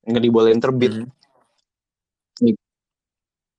nggak 0.04 0.22
dibolehin 0.22 0.58
terbit 0.58 1.06
hmm. 1.06 2.54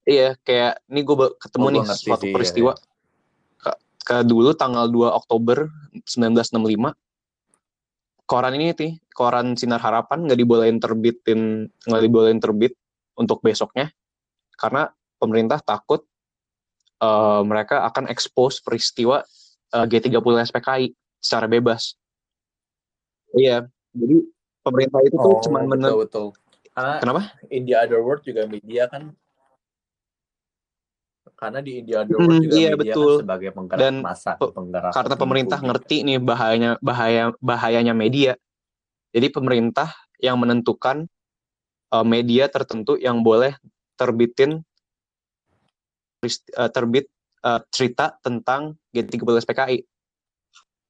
iya 0.04 0.36
kayak 0.44 0.84
ini 0.92 1.02
gue 1.04 1.16
ketemu 1.40 1.66
oh, 1.66 1.72
nih 1.72 1.84
suatu 1.96 2.26
peristiwa 2.30 2.72
ya, 2.76 2.80
ya. 2.80 2.84
Ke, 3.60 3.72
ke 4.04 4.16
dulu 4.28 4.52
tanggal 4.52 4.92
2 4.92 5.20
Oktober 5.20 5.72
1965 6.04 6.92
koran 8.26 8.58
ini 8.58 8.74
nih 8.74 8.94
koran 9.14 9.54
sinar 9.54 9.82
harapan 9.82 10.26
nggak 10.26 10.40
dibolehin 10.42 10.78
terbitin 10.82 11.70
nggak 11.86 12.04
dibolehin 12.04 12.42
terbit 12.42 12.74
untuk 13.16 13.40
besoknya 13.46 13.94
karena 14.58 14.90
pemerintah 15.22 15.62
takut 15.62 16.04
uh, 17.00 17.42
mereka 17.46 17.86
akan 17.88 18.10
expose 18.12 18.60
peristiwa 18.60 19.24
uh, 19.76 19.86
G30 19.88 20.52
SPKI 20.52 20.86
secara 21.20 21.48
bebas. 21.50 21.96
Iya, 23.36 23.68
jadi 23.92 24.16
pemerintah 24.64 25.00
itu 25.04 25.16
tuh 25.20 25.34
Oh, 25.36 25.42
cuma 25.44 25.66
betul 25.68 25.98
betul. 26.08 26.26
Karena 26.76 27.00
Kenapa? 27.00 27.22
in 27.52 27.64
the 27.68 27.76
other 27.76 28.00
world 28.04 28.24
juga 28.24 28.48
media 28.48 28.88
kan 28.88 29.12
karena 31.34 31.60
di 31.66 31.82
India 31.82 32.06
Hmm, 32.06 32.38
juga 32.38 32.54
iya, 32.54 32.70
media 32.78 32.94
betul. 32.94 33.10
kan 33.10 33.22
sebagai 33.26 33.50
penggerak 33.50 33.82
Dan 33.82 33.96
massa, 34.06 34.32
pe- 34.38 34.54
penggerak 34.54 34.92
Karena 34.94 35.16
pemerintah 35.18 35.58
publik. 35.58 35.70
ngerti 35.74 35.98
nih 36.06 36.18
bahayanya 36.22 36.72
bahaya 36.80 37.24
bahayanya 37.42 37.94
media. 37.98 38.38
Jadi 39.10 39.28
pemerintah 39.34 39.90
yang 40.22 40.38
menentukan 40.38 41.10
uh, 41.96 42.06
media 42.06 42.46
tertentu 42.52 43.00
yang 43.02 43.26
boleh 43.26 43.58
terbitin 43.96 44.62
uh, 46.22 46.70
terbit 46.70 47.10
uh, 47.42 47.62
cerita 47.74 48.16
tentang 48.22 48.78
G30 48.94 49.42
SPKI. 49.42 49.78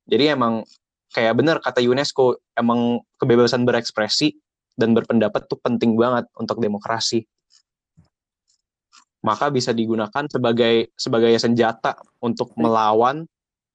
Jadi 0.05 0.23
emang 0.29 0.61
kayak 1.09 1.33
bener 1.37 1.57
kata 1.63 1.81
UNESCO, 1.81 2.37
emang 2.53 3.01
kebebasan 3.17 3.65
berekspresi 3.65 4.35
dan 4.75 4.91
berpendapat 4.91 5.47
tuh 5.47 5.57
penting 5.63 5.95
banget 5.95 6.27
untuk 6.37 6.59
demokrasi. 6.59 7.23
Maka 9.25 9.49
bisa 9.49 9.73
digunakan 9.73 10.29
sebagai 10.29 10.93
sebagai 10.93 11.33
senjata 11.41 11.97
untuk 12.21 12.53
melawan 12.53 13.25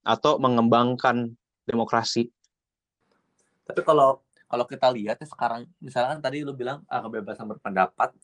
atau 0.07 0.38
mengembangkan 0.38 1.34
demokrasi. 1.66 2.30
Tapi 3.66 3.82
kalau 3.82 4.22
kalau 4.51 4.64
kita 4.66 4.90
lihat 4.90 5.18
ya 5.18 5.26
sekarang 5.26 5.66
misalkan 5.82 6.18
tadi 6.22 6.46
lu 6.46 6.55
bilang 6.55 6.86
ah, 6.86 7.03
kebebasan 7.03 7.51
berpendapat 7.51 8.14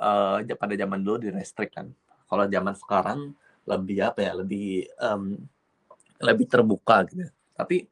eh 0.00 0.56
pada 0.56 0.74
zaman 0.78 1.02
dulu 1.02 1.26
direstrik 1.26 1.74
kan. 1.74 1.90
Kalau 2.30 2.46
zaman 2.46 2.74
sekarang 2.78 3.34
lebih 3.66 4.06
apa 4.06 4.22
ya? 4.22 4.32
Lebih 4.38 4.86
em, 4.94 5.22
lebih 6.22 6.46
terbuka 6.46 7.06
gitu. 7.10 7.26
Tapi 7.54 7.86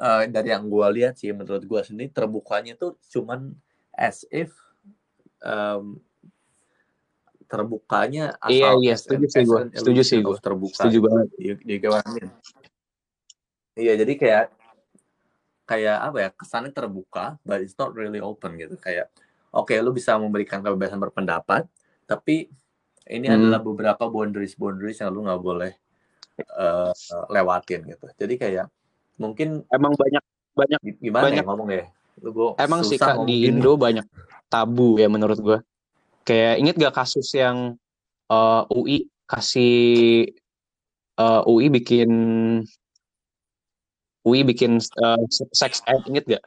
eh, 0.00 0.22
dari 0.32 0.48
yang 0.52 0.64
gua 0.68 0.88
lihat 0.88 1.20
sih 1.20 1.32
menurut 1.32 1.64
gua 1.68 1.84
sendiri 1.84 2.08
terbukanya 2.08 2.72
tuh 2.74 2.96
cuman 3.12 3.52
as 3.94 4.24
if 4.32 4.52
em, 5.44 6.00
terbukanya 7.48 8.36
asal 8.38 8.78
Iya, 8.78 8.92
iya, 8.92 8.94
setuju 9.00 9.26
sih 9.32 9.42
an 9.48 9.72
Setuju 9.72 10.02
sih 10.04 10.20
of 10.20 10.38
terbuka. 10.44 10.76
Setuju 10.84 10.98
banget. 11.00 11.26
You, 11.40 11.52
you 11.64 11.76
get 11.80 11.90
what 11.90 12.04
I 12.04 12.10
mean? 12.12 12.28
Iya, 13.74 13.92
jadi 13.96 14.12
kayak 14.14 14.44
kayak 15.68 15.98
apa 16.00 16.16
ya 16.24 16.28
kesannya 16.32 16.72
terbuka, 16.72 17.36
but 17.44 17.60
it's 17.60 17.76
not 17.76 17.92
really 17.92 18.20
open 18.20 18.56
gitu. 18.56 18.76
Kayak 18.80 19.12
oke, 19.52 19.72
lu 19.80 19.92
bisa 19.92 20.16
memberikan 20.16 20.64
kebebasan 20.64 21.00
berpendapat, 21.00 21.68
tapi 22.08 22.48
ini 23.08 23.26
Hmm. 23.28 23.36
adalah 23.40 23.60
beberapa 23.64 24.08
boundaries 24.08 24.56
boundaries 24.56 25.00
yang 25.00 25.12
lu 25.12 25.24
nggak 25.24 25.40
boleh 25.40 25.72
eh, 26.38 26.92
lewatin 27.32 27.82
gitu. 27.88 28.06
Jadi 28.14 28.34
kayak 28.38 28.66
mungkin 29.18 29.66
Emang 29.72 29.92
banyak 29.98 30.22
banyak 30.54 30.80
gi- 30.86 30.98
gimana 31.02 31.24
Banyak. 31.30 31.42
ya 31.42 31.48
ngomong 31.50 31.68
ya? 31.74 31.84
Lu 32.22 32.30
gua 32.34 32.48
emang 32.58 32.80
sih 32.86 32.98
kak 32.98 33.26
di. 33.26 33.46
Indo 33.50 33.74
banyak 33.74 34.06
tabu 34.46 34.98
ya 34.98 35.06
menurut 35.10 35.38
gua. 35.38 35.58
Kayak 36.28 36.54
inget 36.60 36.74
gak 36.76 36.96
kasus 37.00 37.32
yang 37.32 37.80
uh, 38.28 38.68
UI 38.68 39.08
kasih 39.24 40.28
uh, 41.16 41.40
UI 41.48 41.72
bikin 41.72 42.10
UI 44.28 44.44
bikin 44.44 44.76
uh, 44.76 45.20
sex 45.56 45.80
ed 45.88 46.04
inget 46.04 46.36
gak? 46.36 46.44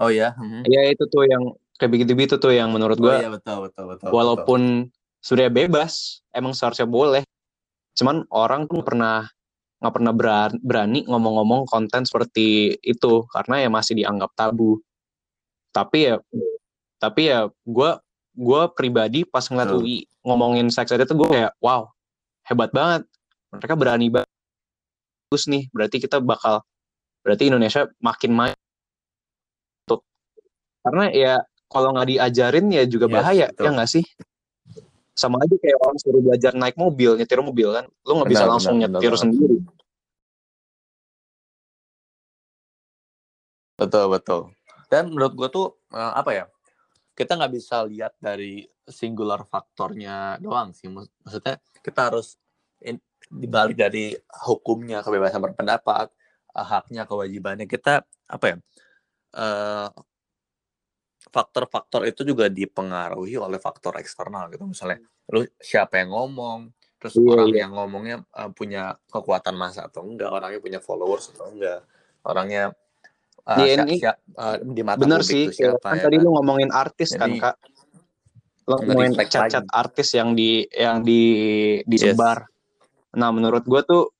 Oh 0.00 0.08
ya. 0.08 0.32
Iya 0.64 0.96
itu 0.96 1.04
tuh 1.12 1.28
yang 1.28 1.52
kayak 1.76 1.92
begitu-begitu 1.92 2.40
tuh 2.40 2.56
yang 2.56 2.72
menurut 2.72 2.96
Oh 2.96 3.04
gua 3.04 3.20
iya 3.20 3.28
betul 3.28 3.68
betul 3.68 3.84
betul. 3.92 4.08
betul. 4.08 4.16
walaupun 4.16 4.60
sudah 5.20 5.52
bebas 5.52 6.24
emang 6.32 6.56
seharusnya 6.56 6.88
boleh. 6.88 7.20
Cuman 8.00 8.24
orang 8.32 8.64
tuh 8.64 8.80
pernah 8.80 9.28
nggak 9.78 9.92
pernah 9.92 10.12
beran- 10.16 10.62
berani 10.64 11.04
ngomong-ngomong 11.04 11.68
konten 11.68 12.08
seperti 12.08 12.80
itu 12.80 13.28
karena 13.28 13.60
ya 13.60 13.68
masih 13.68 13.92
dianggap 13.92 14.32
tabu. 14.32 14.80
Tapi 15.68 15.98
ya 16.08 16.16
tapi 16.96 17.28
ya 17.28 17.52
gue 17.52 17.90
gue 18.38 18.62
pribadi 18.78 19.26
pas 19.26 19.42
ngeliat 19.42 19.66
Betul. 19.74 19.82
UI 19.82 19.98
ngomongin 20.22 20.70
seks 20.70 20.94
itu 20.94 21.14
gue 21.18 21.28
kayak 21.28 21.52
wow 21.58 21.90
hebat 22.46 22.70
banget 22.70 23.02
mereka 23.50 23.74
berani 23.74 24.06
banget 24.14 24.30
terus 25.28 25.44
nih 25.50 25.66
berarti 25.74 25.98
kita 25.98 26.22
bakal 26.22 26.62
berarti 27.26 27.50
Indonesia 27.50 27.90
makin 27.98 28.30
maju 28.32 28.56
untuk 29.84 30.00
karena 30.86 31.04
ya 31.10 31.34
kalau 31.66 31.92
nggak 31.92 32.08
diajarin 32.14 32.66
ya 32.70 32.86
juga 32.86 33.10
Yes, 33.10 33.14
bahaya 33.18 33.46
betul. 33.50 33.64
ya 33.66 33.70
nggak 33.74 33.90
sih 33.90 34.04
sama 35.18 35.42
aja 35.42 35.54
kayak 35.58 35.78
orang 35.82 35.98
suruh 35.98 36.22
belajar 36.22 36.52
naik 36.54 36.78
mobil 36.78 37.18
nyetir 37.18 37.42
mobil 37.42 37.74
kan 37.74 37.84
lu 38.06 38.12
nggak 38.22 38.30
bisa 38.30 38.46
Benar, 38.46 38.52
langsung 38.54 38.78
benar, 38.78 38.86
benar 38.86 39.00
nyetir 39.02 39.12
banget. 39.12 39.22
sendiri 39.26 39.56
Betul 43.78 44.10
betul. 44.10 44.40
Dan 44.90 45.14
menurut 45.14 45.38
gue 45.38 45.48
tuh 45.54 45.66
eh, 45.94 46.12
apa 46.18 46.30
ya? 46.34 46.44
Kita 47.18 47.34
nggak 47.34 47.50
bisa 47.50 47.82
lihat 47.82 48.14
dari 48.22 48.62
singular 48.86 49.42
faktornya 49.42 50.38
doang 50.38 50.70
sih. 50.70 50.86
Maksudnya 50.86 51.58
kita 51.82 52.14
harus 52.14 52.38
in- 52.78 53.02
dibalik 53.26 53.74
dari 53.74 54.14
hukumnya 54.46 55.02
kebebasan 55.02 55.42
berpendapat, 55.42 56.14
eh, 56.54 56.66
haknya, 56.66 57.10
kewajibannya 57.10 57.66
kita 57.66 58.06
apa 58.30 58.46
ya? 58.54 58.56
eh, 59.28 59.88
faktor-faktor 61.28 62.08
itu 62.08 62.24
juga 62.24 62.48
dipengaruhi 62.48 63.36
oleh 63.36 63.60
faktor 63.60 63.98
eksternal 64.00 64.48
gitu. 64.48 64.64
Misalnya 64.64 65.02
lu 65.28 65.44
siapa 65.60 66.00
yang 66.00 66.16
ngomong, 66.16 66.72
terus 66.96 67.18
Iya, 67.20 67.28
orang 67.28 67.48
iya. 67.52 67.58
yang 67.66 67.72
ngomongnya 67.76 68.16
eh, 68.24 68.50
punya 68.54 68.96
kekuatan 69.10 69.54
massa 69.58 69.90
atau 69.90 70.06
enggak, 70.06 70.30
orangnya 70.32 70.60
punya 70.62 70.80
followers 70.80 71.34
atau 71.34 71.52
enggak, 71.52 71.84
orangnya 72.24 72.72
uh, 73.48 73.58
Iya, 73.58 73.64
sia- 73.74 73.86
ini 73.88 73.94
sia- 73.96 74.20
uh, 74.36 74.56
di 74.60 74.82
mata 74.84 75.00
bener 75.00 75.20
publik 75.24 75.32
sih. 75.32 75.44
itu 75.48 75.56
siapa 75.56 75.80
kan 75.80 75.96
ya 75.96 76.04
tadi 76.04 76.16
kan? 76.20 76.24
lu 76.24 76.30
ngomongin 76.36 76.70
artis 76.70 77.10
kan 77.16 77.30
Jadi, 77.32 77.40
kak. 77.40 77.56
Lo 78.68 78.74
ngomongin 78.84 79.12
chat-chat 79.16 79.64
lagi. 79.64 79.72
artis 79.72 80.08
yang 80.12 80.36
di 80.36 80.68
yang 80.68 81.00
di 81.00 81.22
disebar. 81.88 82.44
Nah 83.16 83.32
menurut 83.32 83.64
gue 83.64 83.80
tuh 83.82 84.12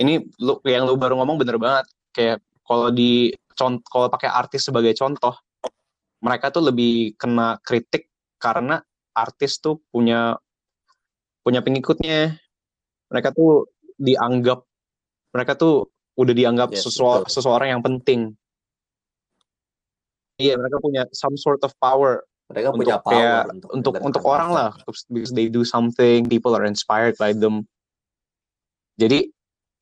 ini 0.00 0.24
lu 0.40 0.56
yang 0.64 0.88
lu 0.88 0.96
baru 0.96 1.20
ngomong 1.20 1.36
bener 1.36 1.60
banget. 1.60 1.86
Kayak 2.16 2.40
kalau 2.64 2.88
di 2.88 3.28
kalau 3.84 4.08
pakai 4.08 4.32
artis 4.32 4.64
sebagai 4.72 4.96
contoh 4.96 5.36
mereka 6.24 6.48
tuh 6.48 6.72
lebih 6.72 7.12
kena 7.20 7.60
kritik 7.60 8.08
karena 8.40 8.80
artis 9.12 9.60
tuh 9.60 9.84
punya 9.92 10.40
punya 11.44 11.60
pengikutnya. 11.60 12.40
Mereka 13.12 13.36
tuh 13.36 13.68
dianggap 14.00 14.64
mereka 15.36 15.52
tuh 15.60 15.92
udah 16.20 16.34
dianggap 16.36 16.68
Yes, 16.70 16.84
sesua- 16.84 17.24
betul. 17.24 17.32
seseorang 17.32 17.68
yang 17.72 17.82
penting. 17.82 18.36
Iya 20.36 20.56
mereka 20.56 20.80
punya 20.80 21.04
some 21.12 21.36
sort 21.36 21.60
of 21.60 21.72
power 21.76 22.24
Mereka 22.48 22.72
untuk 22.72 22.80
punya 22.80 22.96
power 23.00 23.12
kayak 23.12 23.42
untuk 23.52 23.70
untuk 23.72 23.92
untuk 24.00 24.22
orang 24.24 24.50
lah. 24.50 24.70
because 25.12 25.32
they 25.32 25.46
do 25.46 25.62
something 25.62 26.24
people 26.26 26.56
are 26.56 26.64
inspired 26.64 27.14
by 27.16 27.32
them. 27.32 27.64
Jadi 28.96 29.28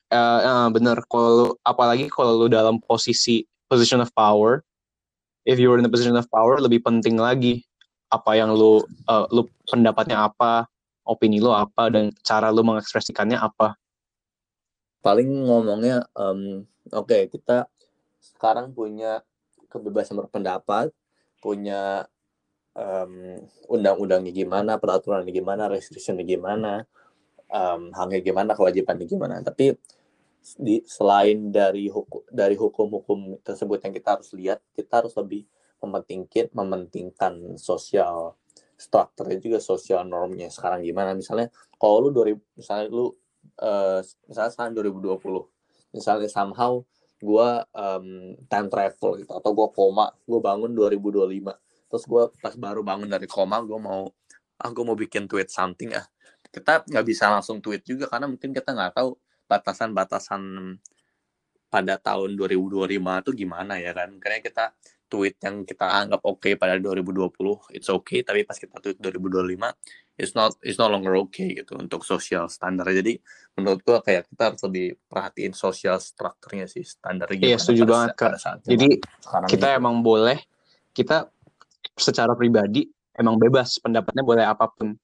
eh 0.08 0.40
eh, 0.40 0.66
bener 0.72 0.98
kalau 1.06 1.52
apalagi 1.62 2.08
kalau 2.08 2.40
lu 2.40 2.46
dalam 2.48 2.80
posisi 2.80 3.44
position 3.68 4.00
of 4.00 4.08
power 4.16 4.64
if 5.44 5.60
you're 5.60 5.76
in 5.76 5.84
a 5.84 5.92
position 5.92 6.16
of 6.16 6.24
power 6.32 6.56
lebih 6.56 6.80
penting 6.80 7.20
lagi 7.20 7.60
apa 8.08 8.34
yang 8.34 8.56
lu 8.56 8.80
eh, 9.04 9.26
lu 9.30 9.44
pendapatnya 9.68 10.24
apa 10.26 10.64
opini 11.04 11.38
lu 11.38 11.52
apa 11.52 11.92
dan 11.92 12.08
cara 12.24 12.48
lu 12.48 12.64
mengekspresikannya 12.64 13.36
apa 13.36 13.76
Paling 15.04 15.28
ngomongnya, 15.46 16.06
em, 16.18 16.66
oke 16.90 17.30
kita 17.30 17.70
sekarang 18.18 18.74
punya 18.74 19.22
kebebasan 19.70 20.18
berpendapat, 20.18 20.90
punya 21.38 22.06
em, 22.74 23.38
undang-undangnya 23.70 24.32
gimana, 24.34 24.78
peraturannya 24.82 25.30
gimana, 25.30 25.70
restrictionnya 25.70 26.26
gimana, 26.26 26.82
em, 27.50 27.94
haknya 27.94 28.20
gimana, 28.24 28.52
kewajibannya 28.58 29.06
gimana. 29.06 29.40
Tapi 29.46 29.74
di, 30.58 30.80
selain 30.86 31.50
dari 31.54 31.90
hukum 31.90 32.22
dari 32.30 32.54
hukum-hukum 32.58 33.42
tersebut 33.42 33.78
yang 33.84 33.94
kita 33.94 34.08
harus 34.18 34.30
lihat, 34.34 34.58
kita 34.74 35.02
harus 35.04 35.14
lebih 35.18 35.46
mementingkan 35.82 36.50
mementingkan 36.54 37.34
sosial 37.54 38.34
strukturnya 38.78 39.38
juga 39.42 39.58
sosial 39.58 40.06
normnya 40.06 40.50
sekarang 40.50 40.86
gimana 40.86 41.14
misalnya 41.14 41.50
kalau 41.78 42.06
lu 42.06 42.10
2000 42.14 42.38
misalnya 42.58 42.86
lu 42.90 43.10
eh, 43.58 44.00
misalnya 44.30 44.50
sekarang 44.54 44.72
2020 44.78 45.44
misalnya 45.94 46.28
somehow 46.30 46.82
gua 47.18 47.66
em, 47.74 48.38
time 48.46 48.68
travel 48.70 49.10
gitu 49.22 49.32
atau 49.34 49.50
gua 49.54 49.68
koma 49.74 50.06
gua 50.28 50.40
bangun 50.42 50.70
2025 50.70 51.90
terus 51.90 52.04
gua 52.06 52.30
pas 52.38 52.54
baru 52.54 52.80
bangun 52.86 53.08
dari 53.10 53.26
koma 53.26 53.58
gua 53.64 53.78
mau 53.82 54.02
ah 54.58 54.70
gua 54.74 54.84
mau 54.94 54.98
bikin 54.98 55.26
tweet 55.30 55.50
something 55.50 55.94
ah. 55.94 56.06
Kita 56.48 56.80
nggak 56.86 57.04
bisa 57.06 57.28
langsung 57.28 57.60
tweet 57.60 57.84
juga 57.84 58.08
karena 58.08 58.26
mungkin 58.30 58.50
kita 58.56 58.72
nggak 58.72 58.92
tahu 58.96 59.14
batasan-batasan 59.50 60.42
pada 61.68 62.00
tahun 62.00 62.32
2025 62.40 62.88
itu 62.96 63.30
gimana 63.44 63.76
ya 63.76 63.92
kan? 63.92 64.16
Karena 64.16 64.40
kita 64.40 64.64
tweet 65.12 65.36
yang 65.44 65.64
kita 65.68 65.84
anggap 65.84 66.20
oke 66.24 66.40
okay 66.40 66.52
pada 66.56 66.80
2020 66.80 67.76
it's 67.76 67.88
okay. 67.92 68.24
Tapi 68.24 68.44
pas 68.48 68.56
kita 68.56 68.80
tweet 68.80 68.96
2025 69.00 69.60
it's 70.18 70.34
not 70.34 70.52
it's 70.66 70.76
no 70.76 70.90
longer 70.90 71.14
okay 71.14 71.62
gitu 71.62 71.78
untuk 71.78 72.02
sosial 72.02 72.50
standar 72.50 72.90
jadi 72.90 73.22
menurut 73.54 73.80
gua 73.86 74.02
kayak 74.02 74.26
kita 74.28 74.42
harus 74.52 74.60
lebih 74.66 74.98
perhatiin 75.06 75.54
sosial 75.54 76.02
strukturnya 76.02 76.66
sih 76.66 76.82
standar 76.82 77.30
Iya, 77.30 77.56
setuju 77.56 77.82
pada, 77.86 77.92
banget, 77.94 78.10
Kak. 78.18 78.32
saat 78.42 78.58
Jadi 78.66 78.98
kita 79.46 79.66
ini. 79.72 79.78
emang 79.78 80.02
boleh 80.02 80.42
kita 80.90 81.30
secara 81.94 82.34
pribadi 82.34 82.90
emang 83.14 83.38
bebas 83.38 83.78
pendapatnya 83.82 84.22
boleh 84.22 84.44
apa 84.46 84.66
pun. 84.70 84.94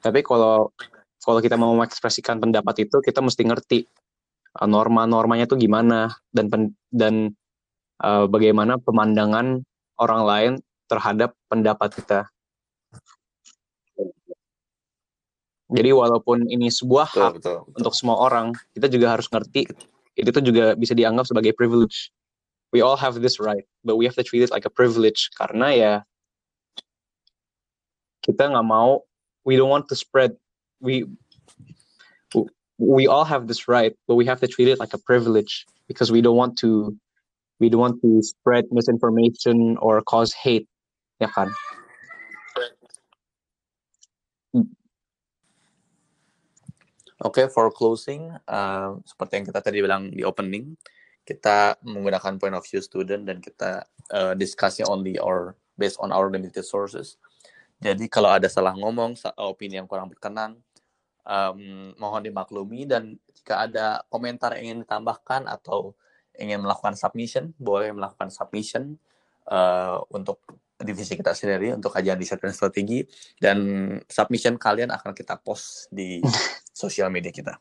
Tapi 0.00 0.20
kalau 0.20 0.72
kalau 1.18 1.40
kita 1.44 1.56
mau 1.60 1.72
mengekspresikan 1.76 2.40
pendapat 2.40 2.88
itu 2.88 3.00
kita 3.04 3.20
mesti 3.20 3.42
ngerti 3.44 3.78
uh, 4.60 4.68
norma-normanya 4.68 5.48
tuh 5.48 5.58
gimana 5.60 6.12
dan 6.32 6.46
pen- 6.48 6.76
dan 6.88 7.32
uh, 8.04 8.24
bagaimana 8.28 8.80
pemandangan 8.80 9.64
orang 9.98 10.22
lain 10.24 10.52
terhadap 10.86 11.34
pendapat 11.50 11.92
kita. 11.98 12.20
Jadi 15.68 15.90
walaupun 15.92 16.48
ini 16.48 16.72
sebuah 16.72 17.12
betul, 17.12 17.22
hak 17.22 17.32
betul, 17.36 17.56
betul. 17.68 17.76
untuk 17.76 17.92
semua 17.92 18.16
orang, 18.24 18.56
kita 18.72 18.88
juga 18.88 19.12
harus 19.12 19.28
ngerti 19.28 19.68
itu 20.18 20.28
tuh 20.34 20.42
juga 20.42 20.74
bisa 20.74 20.96
dianggap 20.96 21.28
sebagai 21.28 21.54
privilege. 21.54 22.10
We 22.72 22.80
all 22.80 22.96
have 22.96 23.20
this 23.20 23.40
right, 23.40 23.64
but 23.84 23.96
we 23.96 24.04
have 24.08 24.16
to 24.16 24.24
treat 24.24 24.44
it 24.44 24.50
like 24.52 24.64
a 24.64 24.72
privilege 24.72 25.30
karena 25.36 25.68
ya 25.72 25.92
kita 28.24 28.48
nggak 28.48 28.66
mau, 28.66 29.04
we 29.44 29.56
don't 29.56 29.72
want 29.72 29.88
to 29.88 29.96
spread, 29.96 30.36
we 30.80 31.08
we 32.78 33.06
all 33.06 33.24
have 33.24 33.48
this 33.48 33.68
right, 33.68 33.92
but 34.06 34.14
we 34.16 34.24
have 34.24 34.40
to 34.40 34.48
treat 34.48 34.68
it 34.68 34.78
like 34.78 34.92
a 34.92 35.00
privilege 35.00 35.64
because 35.88 36.12
we 36.12 36.20
don't 36.20 36.36
want 36.36 36.56
to 36.60 36.92
we 37.60 37.68
don't 37.68 37.80
want 37.80 38.00
to 38.02 38.22
spread 38.22 38.64
misinformation 38.70 39.76
or 39.82 40.00
cause 40.02 40.32
hate, 40.32 40.68
ya 41.20 41.28
kan? 41.32 41.50
Oke, 47.18 47.50
for 47.50 47.74
closing, 47.74 48.30
uh, 48.46 48.94
seperti 49.02 49.42
yang 49.42 49.46
kita 49.50 49.58
tadi 49.58 49.82
bilang 49.82 50.14
di 50.14 50.22
opening, 50.22 50.78
kita 51.26 51.74
menggunakan 51.82 52.38
point 52.38 52.54
of 52.54 52.62
view 52.62 52.78
student 52.78 53.26
dan 53.26 53.42
kita 53.42 53.82
uh, 54.14 54.38
discussnya 54.38 54.86
only 54.86 55.18
or 55.18 55.58
based 55.74 55.98
on 55.98 56.14
our 56.14 56.30
limited 56.30 56.62
sources. 56.62 57.18
Jadi 57.82 58.06
kalau 58.06 58.30
ada 58.30 58.46
salah 58.46 58.70
ngomong, 58.74 59.18
opini 59.34 59.82
yang 59.82 59.90
kurang 59.90 60.14
berkenan, 60.14 60.62
um, 61.26 61.90
mohon 61.98 62.22
dimaklumi 62.22 62.86
dan 62.86 63.18
jika 63.34 63.66
ada 63.66 64.02
komentar 64.06 64.54
yang 64.54 64.78
ingin 64.78 64.78
ditambahkan 64.86 65.50
atau 65.50 65.98
ingin 66.38 66.62
melakukan 66.62 66.94
submission, 66.94 67.50
boleh 67.58 67.90
melakukan 67.90 68.30
submission 68.30 68.94
uh, 69.50 69.98
untuk 70.14 70.38
divisi 70.78 71.18
kita 71.18 71.34
sendiri 71.34 71.74
untuk 71.74 71.90
kajian 71.90 72.14
riset 72.14 72.38
dan 72.38 72.54
strategi 72.54 73.02
dan 73.42 73.58
submission 74.06 74.54
kalian 74.54 74.94
akan 74.94 75.10
kita 75.10 75.34
post 75.42 75.90
di 75.90 76.22
sosial 76.78 77.10
media 77.10 77.34
kita. 77.34 77.58